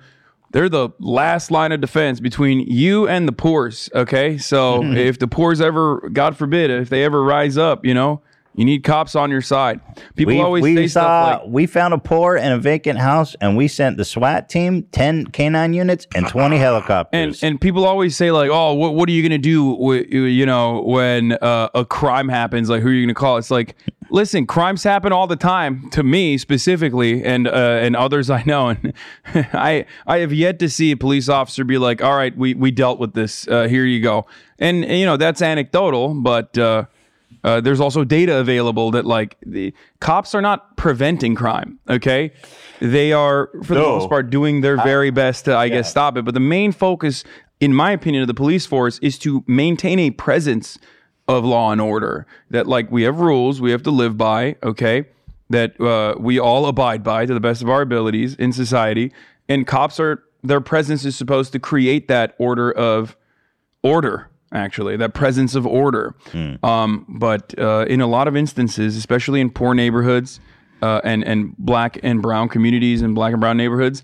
[0.51, 3.89] they're the last line of defense between you and the poors.
[3.93, 4.97] Okay, so mm-hmm.
[4.97, 8.21] if the poors ever, God forbid, if they ever rise up, you know,
[8.57, 9.79] you need cops on your side.
[10.15, 12.97] People we, always we say saw stuff like, we found a poor in a vacant
[12.97, 17.43] house, and we sent the SWAT team ten canine units and twenty helicopters.
[17.43, 19.63] And and people always say like, oh, what what are you gonna do?
[19.63, 23.38] With, you know, when uh, a crime happens, like who are you gonna call?
[23.38, 23.75] It's like,
[24.09, 28.69] listen, crimes happen all the time to me specifically, and uh, and others I know,
[28.69, 28.93] and
[29.53, 32.71] I I have yet to see a police officer be like, all right, we we
[32.71, 33.47] dealt with this.
[33.47, 34.25] Uh, here you go.
[34.57, 36.57] And, and, you know that's anecdotal, but.
[37.47, 41.79] Uh, there's also data available that like the cops are not preventing crime.
[41.87, 42.33] Okay,
[42.81, 46.25] they are for the most part doing their very best to, I guess, stop it.
[46.25, 47.23] But the main focus,
[47.61, 50.77] in my opinion, of the police force is to maintain a presence
[51.29, 52.27] of law and order.
[52.49, 54.57] That like we have rules we have to live by.
[54.61, 55.05] Okay,
[55.49, 59.13] that uh, we all abide by to the best of our abilities in society.
[59.47, 63.15] And cops are their presence is supposed to create that order of
[63.83, 66.15] order actually that presence of order.
[66.63, 70.39] Um, but uh, in a lot of instances especially in poor neighborhoods
[70.81, 74.03] uh, and and black and brown communities and black and brown neighborhoods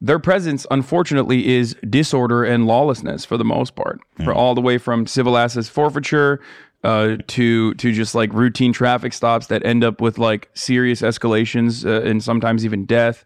[0.00, 4.00] their presence unfortunately is disorder and lawlessness for the most part.
[4.24, 6.40] For all the way from civil assets forfeiture
[6.82, 11.86] uh, to to just like routine traffic stops that end up with like serious escalations
[11.86, 13.24] uh, and sometimes even death.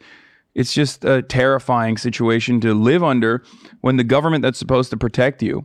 [0.55, 3.43] It's just a terrifying situation to live under
[3.80, 5.64] when the government that's supposed to protect you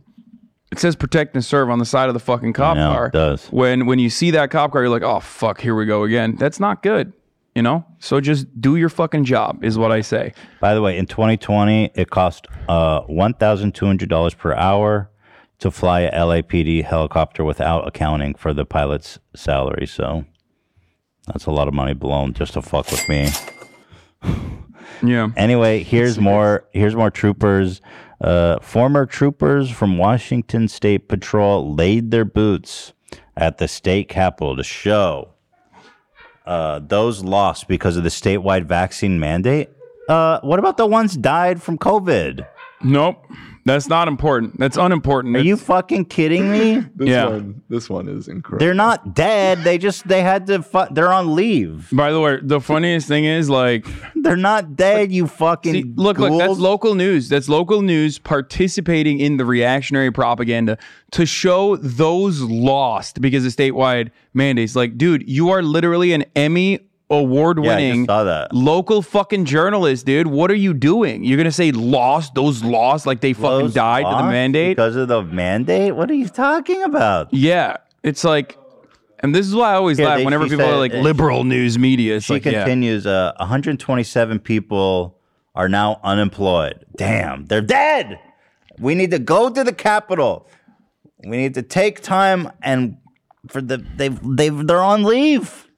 [0.72, 3.06] it says protect and serve on the side of the fucking cop know, car.
[3.06, 3.46] it does.
[3.48, 6.34] When when you see that cop car, you're like, oh fuck, here we go again.
[6.36, 7.12] That's not good.
[7.54, 10.32] You know, so just do your fucking job is what I say.
[10.60, 15.10] By the way, in 2020, it cost uh, $1,200 per hour
[15.58, 19.86] to fly a LAPD helicopter without accounting for the pilot's salary.
[19.86, 20.24] So
[21.26, 23.28] that's a lot of money blown just to fuck with me.
[25.02, 25.28] Yeah.
[25.36, 26.64] Anyway, here's more.
[26.72, 27.80] Here's more troopers.
[28.22, 32.92] Uh, former troopers from Washington State Patrol laid their boots
[33.36, 35.30] at the state capitol to show
[36.46, 39.70] uh, those lost because of the statewide vaccine mandate.
[40.08, 42.46] Uh, what about the ones died from COVID?
[42.84, 43.26] Nope,
[43.64, 44.58] that's not important.
[44.58, 45.36] That's unimportant.
[45.36, 46.84] Are you fucking kidding me?
[46.96, 47.28] This Yeah.
[47.28, 48.64] one, this one is incredible.
[48.64, 49.58] They're not dead.
[49.64, 50.62] They just they had to.
[50.62, 51.88] Fu- they're on leave.
[51.92, 53.86] By the way, the funniest thing is like
[54.16, 55.10] They're not dead.
[55.12, 57.28] You fucking See, look, look, that's local news.
[57.28, 60.78] That's local news participating in the reactionary propaganda
[61.12, 64.76] to show those lost because of statewide mandates.
[64.76, 66.80] Like, dude, you are literally an Emmy
[67.18, 68.48] award Yeah, winning that.
[68.52, 70.26] local fucking journalist, dude.
[70.26, 71.24] What are you doing?
[71.24, 74.76] You're gonna say lost, those lost, like they fucking died to the mandate?
[74.76, 75.94] because of the mandate.
[75.94, 77.32] What are you talking about?
[77.32, 77.76] yeah.
[78.02, 78.58] It's like
[79.20, 81.78] and this is why I always Here, laugh they- whenever people are like liberal news
[81.78, 82.16] media.
[82.16, 82.64] It's She like, yeah.
[82.64, 83.06] continues.
[83.06, 85.16] Uh, 127 people
[85.54, 86.84] are now unemployed.
[86.96, 88.18] Damn, they're dead.
[88.80, 90.48] We need to go to the Capitol.
[91.24, 92.96] We need to take time and
[93.48, 95.68] for the they've they've they're on leave.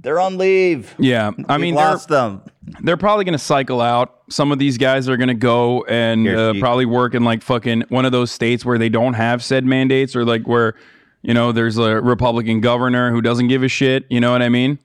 [0.00, 0.94] They're on leave.
[0.98, 2.42] Yeah, I We've mean, they're- lost them.
[2.82, 4.14] they're probably going to cycle out.
[4.30, 7.84] Some of these guys are going to go and uh, probably work in like fucking
[7.88, 10.74] one of those states where they don't have said mandates or like where,
[11.22, 14.04] you know, there's a Republican governor who doesn't give a shit.
[14.10, 14.78] You know what I mean?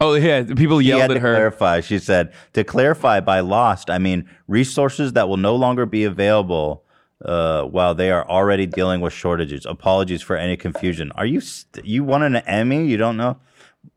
[0.00, 0.42] Oh, yeah.
[0.44, 1.34] People yelled at to her.
[1.34, 1.80] clarify.
[1.80, 6.84] She said, to clarify by lost, I mean resources that will no longer be available
[7.24, 9.66] uh, while they are already dealing with shortages.
[9.66, 11.10] Apologies for any confusion.
[11.12, 12.86] Are you st- you won an Emmy?
[12.86, 13.38] You don't know?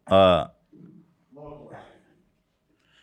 [0.10, 0.48] Uh,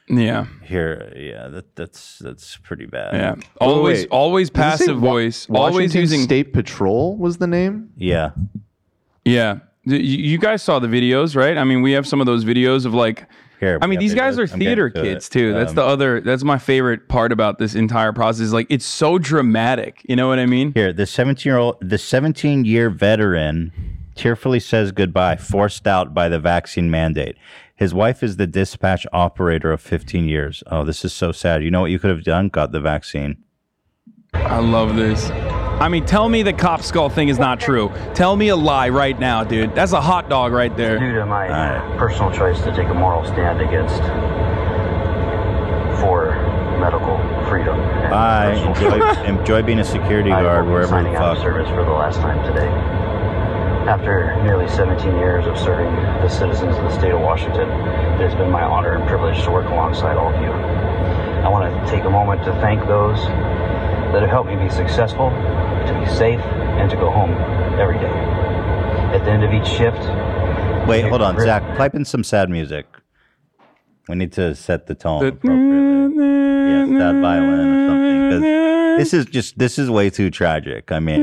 [0.09, 0.47] Yeah.
[0.62, 3.15] here, yeah, that, that's that's pretty bad.
[3.15, 3.35] Yeah.
[3.61, 4.09] Always, wait.
[4.11, 5.49] always Does it passive Wa- voice.
[5.51, 6.20] Always Washington using.
[6.23, 7.91] State Patrol was the name.
[7.97, 8.31] yeah.
[9.24, 9.59] Yeah.
[9.85, 11.59] Y- You guys saw the videos, right?
[11.59, 13.27] I mean, we have some of those videos of like.
[13.59, 15.31] Here, I mean, we these guys are I'm getting theater to kids it.
[15.33, 15.53] too.
[15.55, 16.20] That's Um, the other.
[16.20, 18.53] That's my favorite part about this entire process.
[18.53, 20.03] Like, it's so dramatic.
[20.09, 20.73] You know what I mean?
[20.74, 23.73] Here, the 17 year old, the 17 year veteran
[24.17, 27.37] tearfully says goodbye, forced out by the vaccine mandate.
[27.77, 30.63] His wife is the dispatch operator of 15 years.
[30.69, 31.63] Oh, this is so sad.
[31.63, 32.49] You know what you could have done?
[32.49, 33.37] Got the vaccine.
[34.33, 35.31] I love this.
[35.79, 37.93] I mean, tell me the cop skull thing is not true.
[38.15, 39.75] Tell me a lie right now, dude.
[39.75, 40.99] That's a hot dog right there.
[40.99, 41.49] due to my
[41.99, 44.01] personal choice to take a moral stand against
[46.01, 46.35] for
[46.81, 47.17] medical
[47.49, 47.79] freedom.
[47.79, 48.55] and Bye.
[48.55, 51.45] Enjoy, enjoy being a security I will guard be wherever signing the out fuck.
[51.45, 52.69] service for the last time today.
[53.87, 58.35] After nearly 17 years of serving the citizens of the state of Washington, it has
[58.35, 60.51] been my honor and privilege to work alongside all of you.
[60.51, 63.19] I want to take a moment to thank those
[64.13, 66.41] that have helped me be successful, to be safe,
[66.81, 67.31] and to go home
[67.79, 68.11] every day.
[69.15, 69.99] At the end of each shift,
[70.89, 71.63] Wait, hold on, Zach.
[71.77, 72.87] Pipe in some sad music.
[74.09, 76.25] We need to set the tone appropriately.
[76.27, 78.31] Yeah, sad violin or something.
[78.31, 80.93] 'cause this is just this is way too tragic.
[80.93, 81.23] I mean,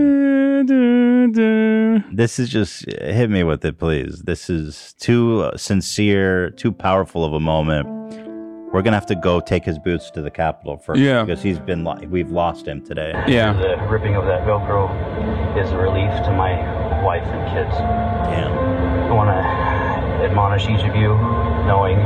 [1.32, 4.22] this is just hit me with it, please.
[4.24, 7.88] This is too uh, sincere, too powerful of a moment.
[8.74, 11.24] We're gonna have to go take his boots to the Capitol first, Yeah.
[11.24, 13.14] because he's been lo- we've lost him today.
[13.28, 13.54] Yeah.
[13.54, 14.90] The ripping of that Velcro
[15.64, 17.76] is a relief to my wife and kids.
[17.78, 18.52] Damn.
[18.52, 21.10] I want to admonish each of you,
[21.68, 21.98] knowing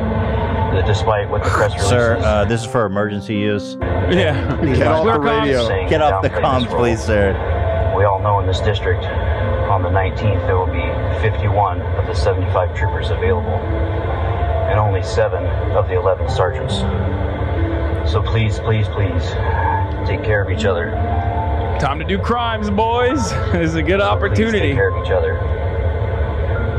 [0.73, 3.77] that despite what the press releases, Sir, uh, this is for emergency use.
[3.81, 4.59] Yeah.
[4.65, 5.87] Get off the radio.
[5.87, 7.31] Get off the comms, please, sir.
[7.97, 10.85] We all know in this district, on the 19th, there will be
[11.19, 13.55] 51 of the 75 troopers available,
[14.69, 15.43] and only seven
[15.75, 16.75] of the 11 sergeants.
[18.09, 19.23] So please, please, please,
[20.07, 20.91] take care of each other.
[21.79, 23.31] Time to do crimes, boys.
[23.53, 24.59] It's a good Please opportunity.
[24.59, 25.33] take care of each other.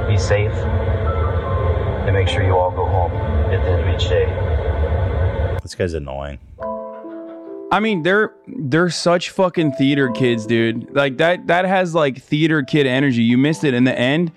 [0.08, 3.12] Be safe, and make sure you all go home
[3.52, 4.26] at the end of each day.
[5.62, 6.38] This guy's annoying.
[7.70, 10.94] I mean, they're they're such fucking theater kids, dude.
[10.94, 13.22] Like that that has like theater kid energy.
[13.22, 14.32] You missed it in the end.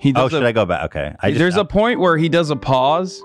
[0.00, 0.84] He Oh, should a, I go back?
[0.86, 1.14] Okay.
[1.20, 3.22] I just, there's a point where he does a pause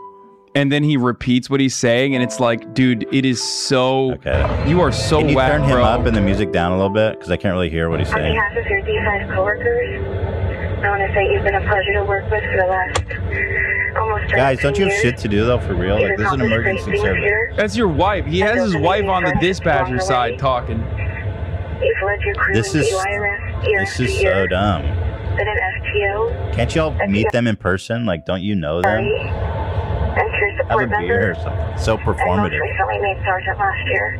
[0.56, 4.70] and then he repeats what he's saying and it's like, dude, it is so Okay.
[4.70, 5.84] you are so Can you whack, turn him bro.
[5.84, 7.14] up and the music down a little bit?
[7.18, 8.34] Because I can't really hear what he's On saying.
[8.34, 10.06] behalf of your D5 coworkers,
[10.86, 13.19] I want to say you've been a pleasure to work with for the last almost
[14.30, 15.60] Guys, don't you have shit to do though?
[15.60, 16.02] For real?
[16.02, 17.32] Like this is an emergency service.
[17.58, 18.26] That's your wife.
[18.26, 20.78] He has his wife on the dispatcher side talking.
[20.80, 22.90] You've led your crew This is
[23.64, 24.82] this is so dumb.
[24.84, 28.06] been an FTO, Can't y'all meet them in person?
[28.06, 29.04] Like, don't you know them?
[29.06, 30.30] and
[30.70, 31.78] Have a board beer or something.
[31.78, 32.60] So and most performative.
[32.62, 34.20] recently made sergeant last year.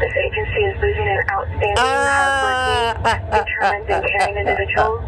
[0.00, 5.04] This agency is losing an outstanding, hardworking, determined, and caring individual.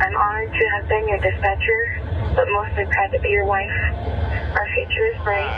[0.00, 2.00] I'm honored to have been your dispatcher,
[2.34, 3.70] but mostly proud to be your wife.
[4.56, 5.50] Our future is bright.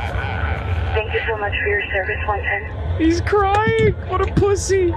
[0.94, 2.98] Thank you so much for your service, Winton.
[2.98, 3.93] He's crying.
[4.09, 4.93] What a pussy.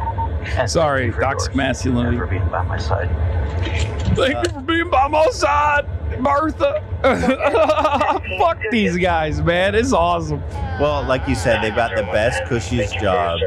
[0.58, 2.18] And Sorry, thank you for toxic yours, masculinity.
[2.18, 3.10] and for being by my side.
[4.16, 5.86] Thank you for being by my side,
[6.20, 6.84] Martha.
[8.40, 9.76] Fuck these guys, man.
[9.76, 10.42] It's awesome.
[10.80, 13.40] Well, like you said, they've got the best, cushiest job.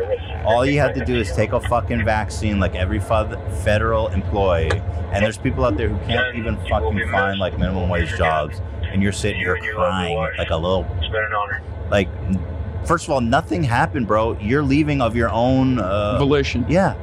[0.45, 4.71] All you have to do is take a fucking vaccine like every federal employee.
[5.13, 8.61] And there's people out there who can't even fucking find like minimum wage jobs.
[8.83, 10.87] And you're sitting here crying like a little.
[10.99, 11.63] It's been an honor.
[11.91, 12.09] Like,
[12.87, 14.39] first of all, nothing happened, bro.
[14.39, 16.65] You're leaving of your own uh, Volition.
[16.69, 16.95] Yeah.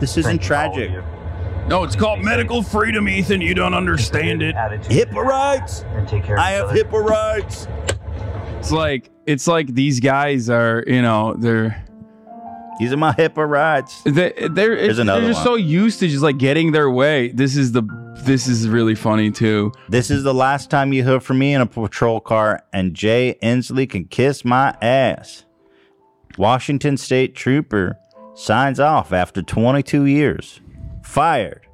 [0.00, 0.90] This isn't Thank you, tragic.
[1.66, 1.70] You.
[1.70, 3.40] No, it's called medical freedom, Ethan.
[3.40, 4.54] You don't understand it.
[4.54, 5.84] Attitude HIPAA rights.
[5.90, 6.84] and take care of I have other.
[6.84, 7.68] HIPAA rights.
[8.58, 11.84] It's like it's like these guys are, you know, they're
[12.78, 14.02] These are my HIPAA rights.
[14.04, 15.46] they, they're There's another they're just one.
[15.46, 17.28] so used to just like getting their way.
[17.28, 17.82] This is the
[18.24, 19.72] this is really funny too.
[19.88, 23.36] This is the last time you hear from me in a patrol car, and Jay
[23.42, 25.44] Inslee can kiss my ass.
[26.38, 27.98] Washington State Trooper
[28.34, 30.60] signs off after 22 years.
[31.06, 31.66] Fired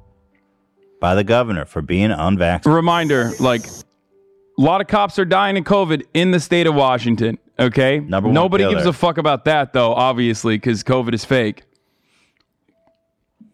[1.01, 2.75] by the governor for being unvaccinated.
[2.75, 7.37] Reminder, like a lot of cops are dying of COVID in the state of Washington.
[7.59, 11.63] Okay, Number one nobody gives a fuck about that though, obviously, because COVID is fake.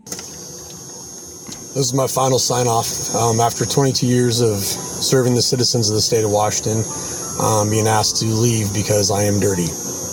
[0.06, 5.96] This is my final sign off um, after 22 years of serving the citizens of
[5.96, 6.84] the state of Washington,
[7.42, 9.68] um, being asked to leave because I am dirty.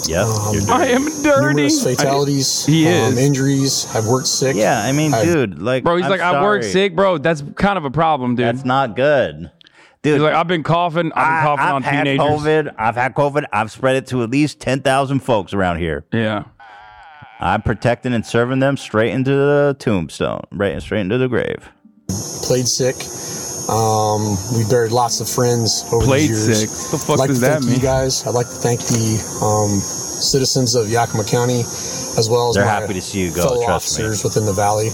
[0.08, 0.26] Yep.
[0.26, 1.54] Um, I am dirty.
[1.54, 3.18] Numerous fatalities, He um, is.
[3.18, 3.86] injuries.
[3.94, 4.56] I've worked sick.
[4.56, 7.18] yeah, I mean, I've- dude, like, Bro, he's I'm like, I work sick, bro.
[7.18, 8.46] That's kind of a problem, dude.
[8.46, 9.50] That's not good.
[10.02, 11.10] Dude, He's like, I've been coughing.
[11.16, 12.26] I've been I, coughing have on had teenagers.
[12.26, 12.74] COVID.
[12.78, 13.44] I've had COVID.
[13.52, 16.04] I've spread it to at least 10,000 folks around here.
[16.12, 16.44] Yeah.
[17.40, 21.70] I'm protecting and serving them straight into the tombstone, right, straight into the grave.
[22.44, 22.94] played sick.
[23.68, 26.60] Um, we buried lots of friends over Played the years.
[26.60, 26.70] sick?
[26.70, 27.74] What the fuck I'd like does to that thank mean?
[27.76, 31.60] You guys, I'd like to thank the um, citizens of Yakima County,
[32.16, 34.04] as well as They're my happy to see you go, fellow trust me.
[34.06, 34.90] officers within the valley.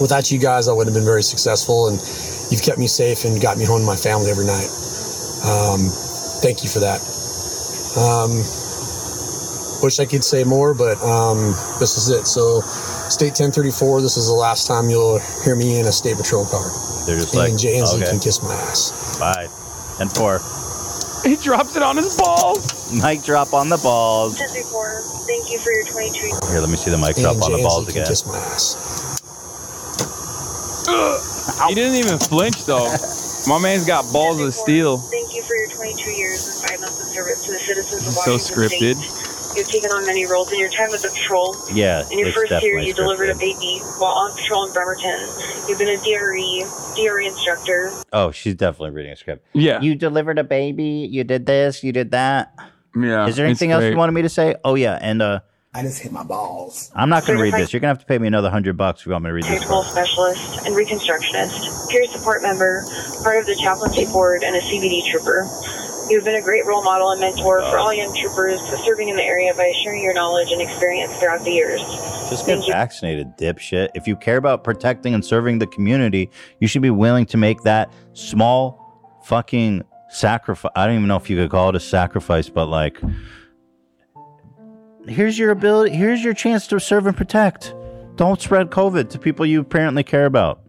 [0.00, 1.98] Without you guys, I wouldn't have been very successful, and
[2.50, 4.70] you've kept me safe and got me home to my family every night.
[5.42, 5.90] Um,
[6.46, 7.02] thank you for that.
[7.98, 8.38] Um,
[9.82, 12.26] wish I could say more, but um, this is it.
[12.26, 12.60] So,
[13.10, 16.70] State 1034, this is the last time you'll hear me in a state patrol car.
[17.06, 19.18] They're just and like, Jay Inslee okay, can kiss my ass.
[19.18, 19.48] bye.
[20.00, 20.40] And four.
[21.24, 22.92] He drops it on his balls.
[23.02, 24.38] Mic drop on the balls.
[24.38, 26.18] Just before, thank you for your 22
[26.50, 28.06] Here, let me see the mic drop and on the balls Inslee again.
[28.06, 28.88] kiss my ass.
[31.68, 32.90] He didn't even flinch though.
[33.48, 34.98] My man's got balls of steel.
[34.98, 38.12] Thank you for your 22 years and five months of service to the citizens of
[38.12, 38.94] So scripted.
[39.02, 39.31] State.
[39.56, 41.54] You've taken on many roles in your time as a patrol.
[41.72, 45.28] Yeah, In your it's first year, you delivered a baby while on patrol in Bremerton.
[45.68, 46.64] You've been a DRE,
[46.96, 47.90] DRE instructor.
[48.12, 49.46] Oh, she's definitely reading a script.
[49.52, 49.80] Yeah.
[49.80, 51.06] You delivered a baby.
[51.10, 51.84] You did this.
[51.84, 52.54] You did that.
[52.96, 53.26] Yeah.
[53.26, 53.90] Is there anything else great.
[53.90, 54.54] you wanted me to say?
[54.64, 55.40] Oh yeah, and uh,
[55.74, 56.90] I just hit my balls.
[56.94, 57.72] I'm not going to read this.
[57.72, 59.34] You're going to have to pay me another hundred bucks if you want me to
[59.34, 59.50] read this.
[59.52, 59.94] technical Part.
[59.94, 62.84] specialist, and reconstructionist, peer support member,
[63.22, 65.46] part of the chaplaincy board, and a CBD trooper.
[66.08, 69.16] You've been a great role model and mentor for uh, all young troopers serving in
[69.16, 71.80] the area by sharing your knowledge and experience throughout the years.
[72.28, 73.90] Just get vaccinated, dipshit.
[73.94, 76.30] If you care about protecting and serving the community,
[76.60, 80.72] you should be willing to make that small fucking sacrifice.
[80.74, 83.00] I don't even know if you could call it a sacrifice, but like,
[85.08, 85.94] here's your ability.
[85.94, 87.74] Here's your chance to serve and protect.
[88.16, 90.60] Don't spread COVID to people you apparently care about.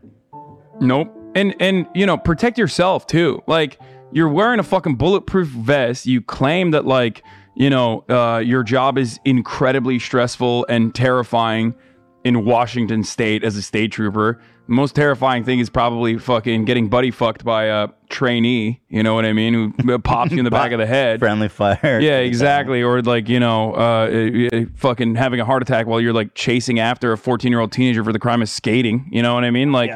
[0.79, 1.13] Nope.
[1.35, 3.41] And and you know, protect yourself too.
[3.47, 3.79] Like
[4.13, 6.05] you're wearing a fucking bulletproof vest.
[6.05, 7.23] You claim that like,
[7.55, 11.75] you know, uh, your job is incredibly stressful and terrifying
[12.23, 14.39] in Washington state as a state trooper.
[14.67, 19.13] The most terrifying thing is probably fucking getting buddy fucked by a trainee, you know
[19.13, 21.19] what I mean, who pops you in the back of the head.
[21.19, 21.99] Friendly fire.
[21.99, 22.81] Yeah, exactly.
[22.81, 26.79] Or like, you know, uh, uh, fucking having a heart attack while you're like chasing
[26.79, 29.09] after a 14 year old teenager for the crime of skating.
[29.11, 29.73] You know what I mean?
[29.73, 29.89] Like,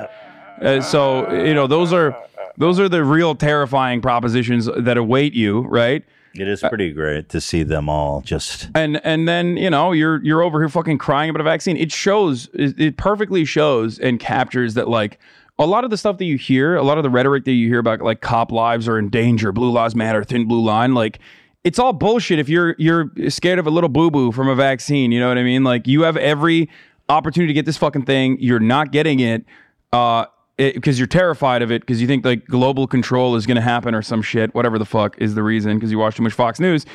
[0.62, 2.18] uh, so you know, those are
[2.58, 6.04] those are the real terrifying propositions that await you, right?
[6.34, 8.70] It is pretty great to see them all just.
[8.76, 11.78] And and then you know you're you're over here fucking crying about a vaccine.
[11.78, 15.20] It shows it, perfectly shows and captures that like
[15.60, 17.68] a lot of the stuff that you hear, a lot of the rhetoric that you
[17.68, 21.20] hear about like cop lives are in danger, blue lives matter, thin blue line, like
[21.64, 25.12] it's all bullshit if you're you're scared of a little boo boo from a vaccine.
[25.12, 25.64] You know what I mean?
[25.64, 26.70] Like you have every
[27.10, 28.38] opportunity to get this fucking thing.
[28.40, 29.46] You're not getting it.
[29.92, 30.26] Uh,
[30.58, 33.94] because you're terrified of it because you think like global control is going to happen
[33.94, 36.60] or some shit, whatever the fuck is the reason because you watch too much Fox
[36.60, 36.86] News.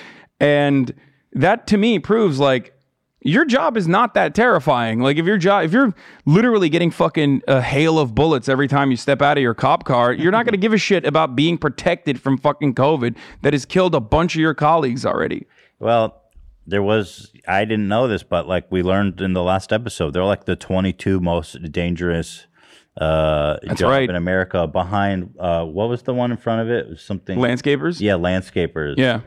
[0.40, 0.92] And
[1.32, 2.74] that to me proves like
[3.20, 5.00] your job is not that terrifying.
[5.00, 5.94] Like if your job, if you're
[6.26, 9.84] literally getting fucking a hail of bullets every time you step out of your cop
[9.84, 13.52] car, you're not going to give a shit about being protected from fucking COVID that
[13.52, 15.46] has killed a bunch of your colleagues already.
[15.78, 16.20] Well,
[16.66, 20.24] there was I didn't know this, but like we learned in the last episode, they're
[20.24, 22.46] like the 22 most dangerous
[23.00, 24.08] uh That's job right.
[24.10, 26.86] in America behind uh what was the one in front of it?
[26.86, 28.00] It was something Landscapers?
[28.00, 28.94] Yeah, landscapers.
[28.98, 29.20] Yeah.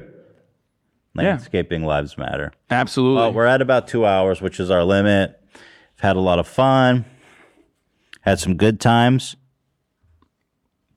[1.16, 2.52] Landscaping lives matter.
[2.70, 3.22] Absolutely.
[3.22, 5.40] Well, we're at about 2 hours, which is our limit.
[5.54, 7.06] We've had a lot of fun.
[8.22, 9.38] Had some good times.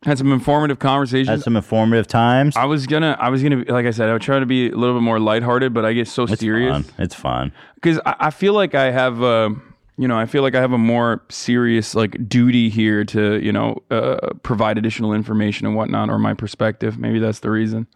[0.05, 1.29] Had some informative conversations.
[1.29, 2.57] Had some informative times.
[2.57, 4.75] I was gonna, I was gonna, like I said, I would try to be a
[4.77, 6.73] little bit more lighthearted, but I get so It's serious.
[6.73, 6.85] fun.
[6.99, 7.53] It's fun.
[7.77, 9.51] because I, I feel like I have, uh,
[9.99, 13.53] you know, I feel like I have a more serious like duty here to, you
[13.53, 16.99] know, uh, provide additional information and whatnot, or my perspective.
[16.99, 17.87] Maybe that's the reason.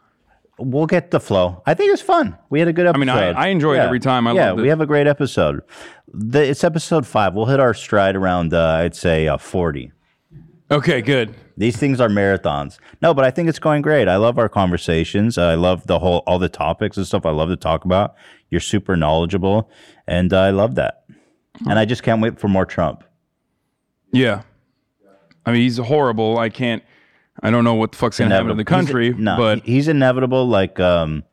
[0.59, 1.63] We'll get the flow.
[1.65, 2.37] I think it's fun.
[2.51, 4.27] We had a good I mean, I- I enjoy it every time.
[4.27, 5.63] I yeah, we have a great episode.
[6.13, 7.35] The, it's episode five.
[7.35, 9.93] We'll hit our stride around, uh, I'd say, uh, 40.
[10.71, 11.35] Okay, good.
[11.57, 12.79] These things are marathons.
[13.01, 14.09] No, but I think it's going great.
[14.09, 15.37] I love our conversations.
[15.39, 18.15] I love the whole, all the topics and stuff I love to talk about.
[18.51, 19.71] You're super knowledgeable,
[20.07, 21.05] and I love that.
[21.69, 23.05] And I just can't wait for more Trump.
[24.13, 24.43] Yeah,
[25.47, 26.39] I mean, he's horrible.
[26.39, 26.83] I can't.
[27.43, 29.89] I don't know what the fuck's gonna happen to the country, He's- no, but he's
[29.89, 30.47] inevitable.
[30.47, 31.25] Like, um,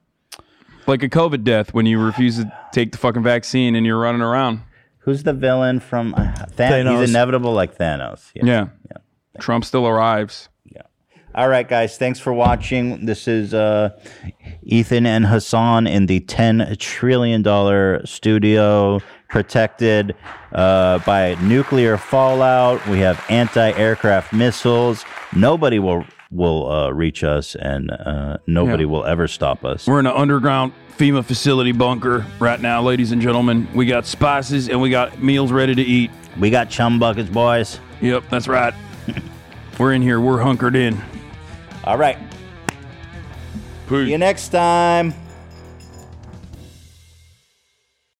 [0.88, 4.22] like a COVID death when you refuse to take the fucking vaccine and you're running
[4.22, 4.62] around.
[5.04, 7.00] who's the villain from uh, Than- Thanos.
[7.02, 8.30] He's inevitable, like Thanos.
[8.36, 8.68] Yeah.
[9.40, 10.50] Trump still arrives.
[10.66, 10.82] Yeah.
[11.34, 11.98] All right, guys.
[11.98, 13.06] Thanks for watching.
[13.06, 13.92] This is uh,
[14.62, 17.44] Ethan and Hasan in the $10 trillion
[18.06, 19.00] studio,
[19.30, 20.16] protected
[20.52, 22.86] uh, by nuclear fallout.
[22.88, 25.06] We have anti aircraft missiles.
[25.36, 28.90] Nobody will, will uh, reach us, and uh, nobody Yeah.
[28.90, 29.88] will ever stop us.
[29.88, 33.68] We're in an underground FEMA facility bunker right now, ladies and gentlemen.
[33.74, 36.12] We got spices and we got meals ready to eat.
[36.38, 37.80] We got chum buckets, boys.
[38.02, 38.74] Yep, that's right.
[39.80, 40.20] We're in here.
[40.20, 41.02] We're hunkered in.
[41.86, 42.18] All right.
[43.88, 45.14] See you next time.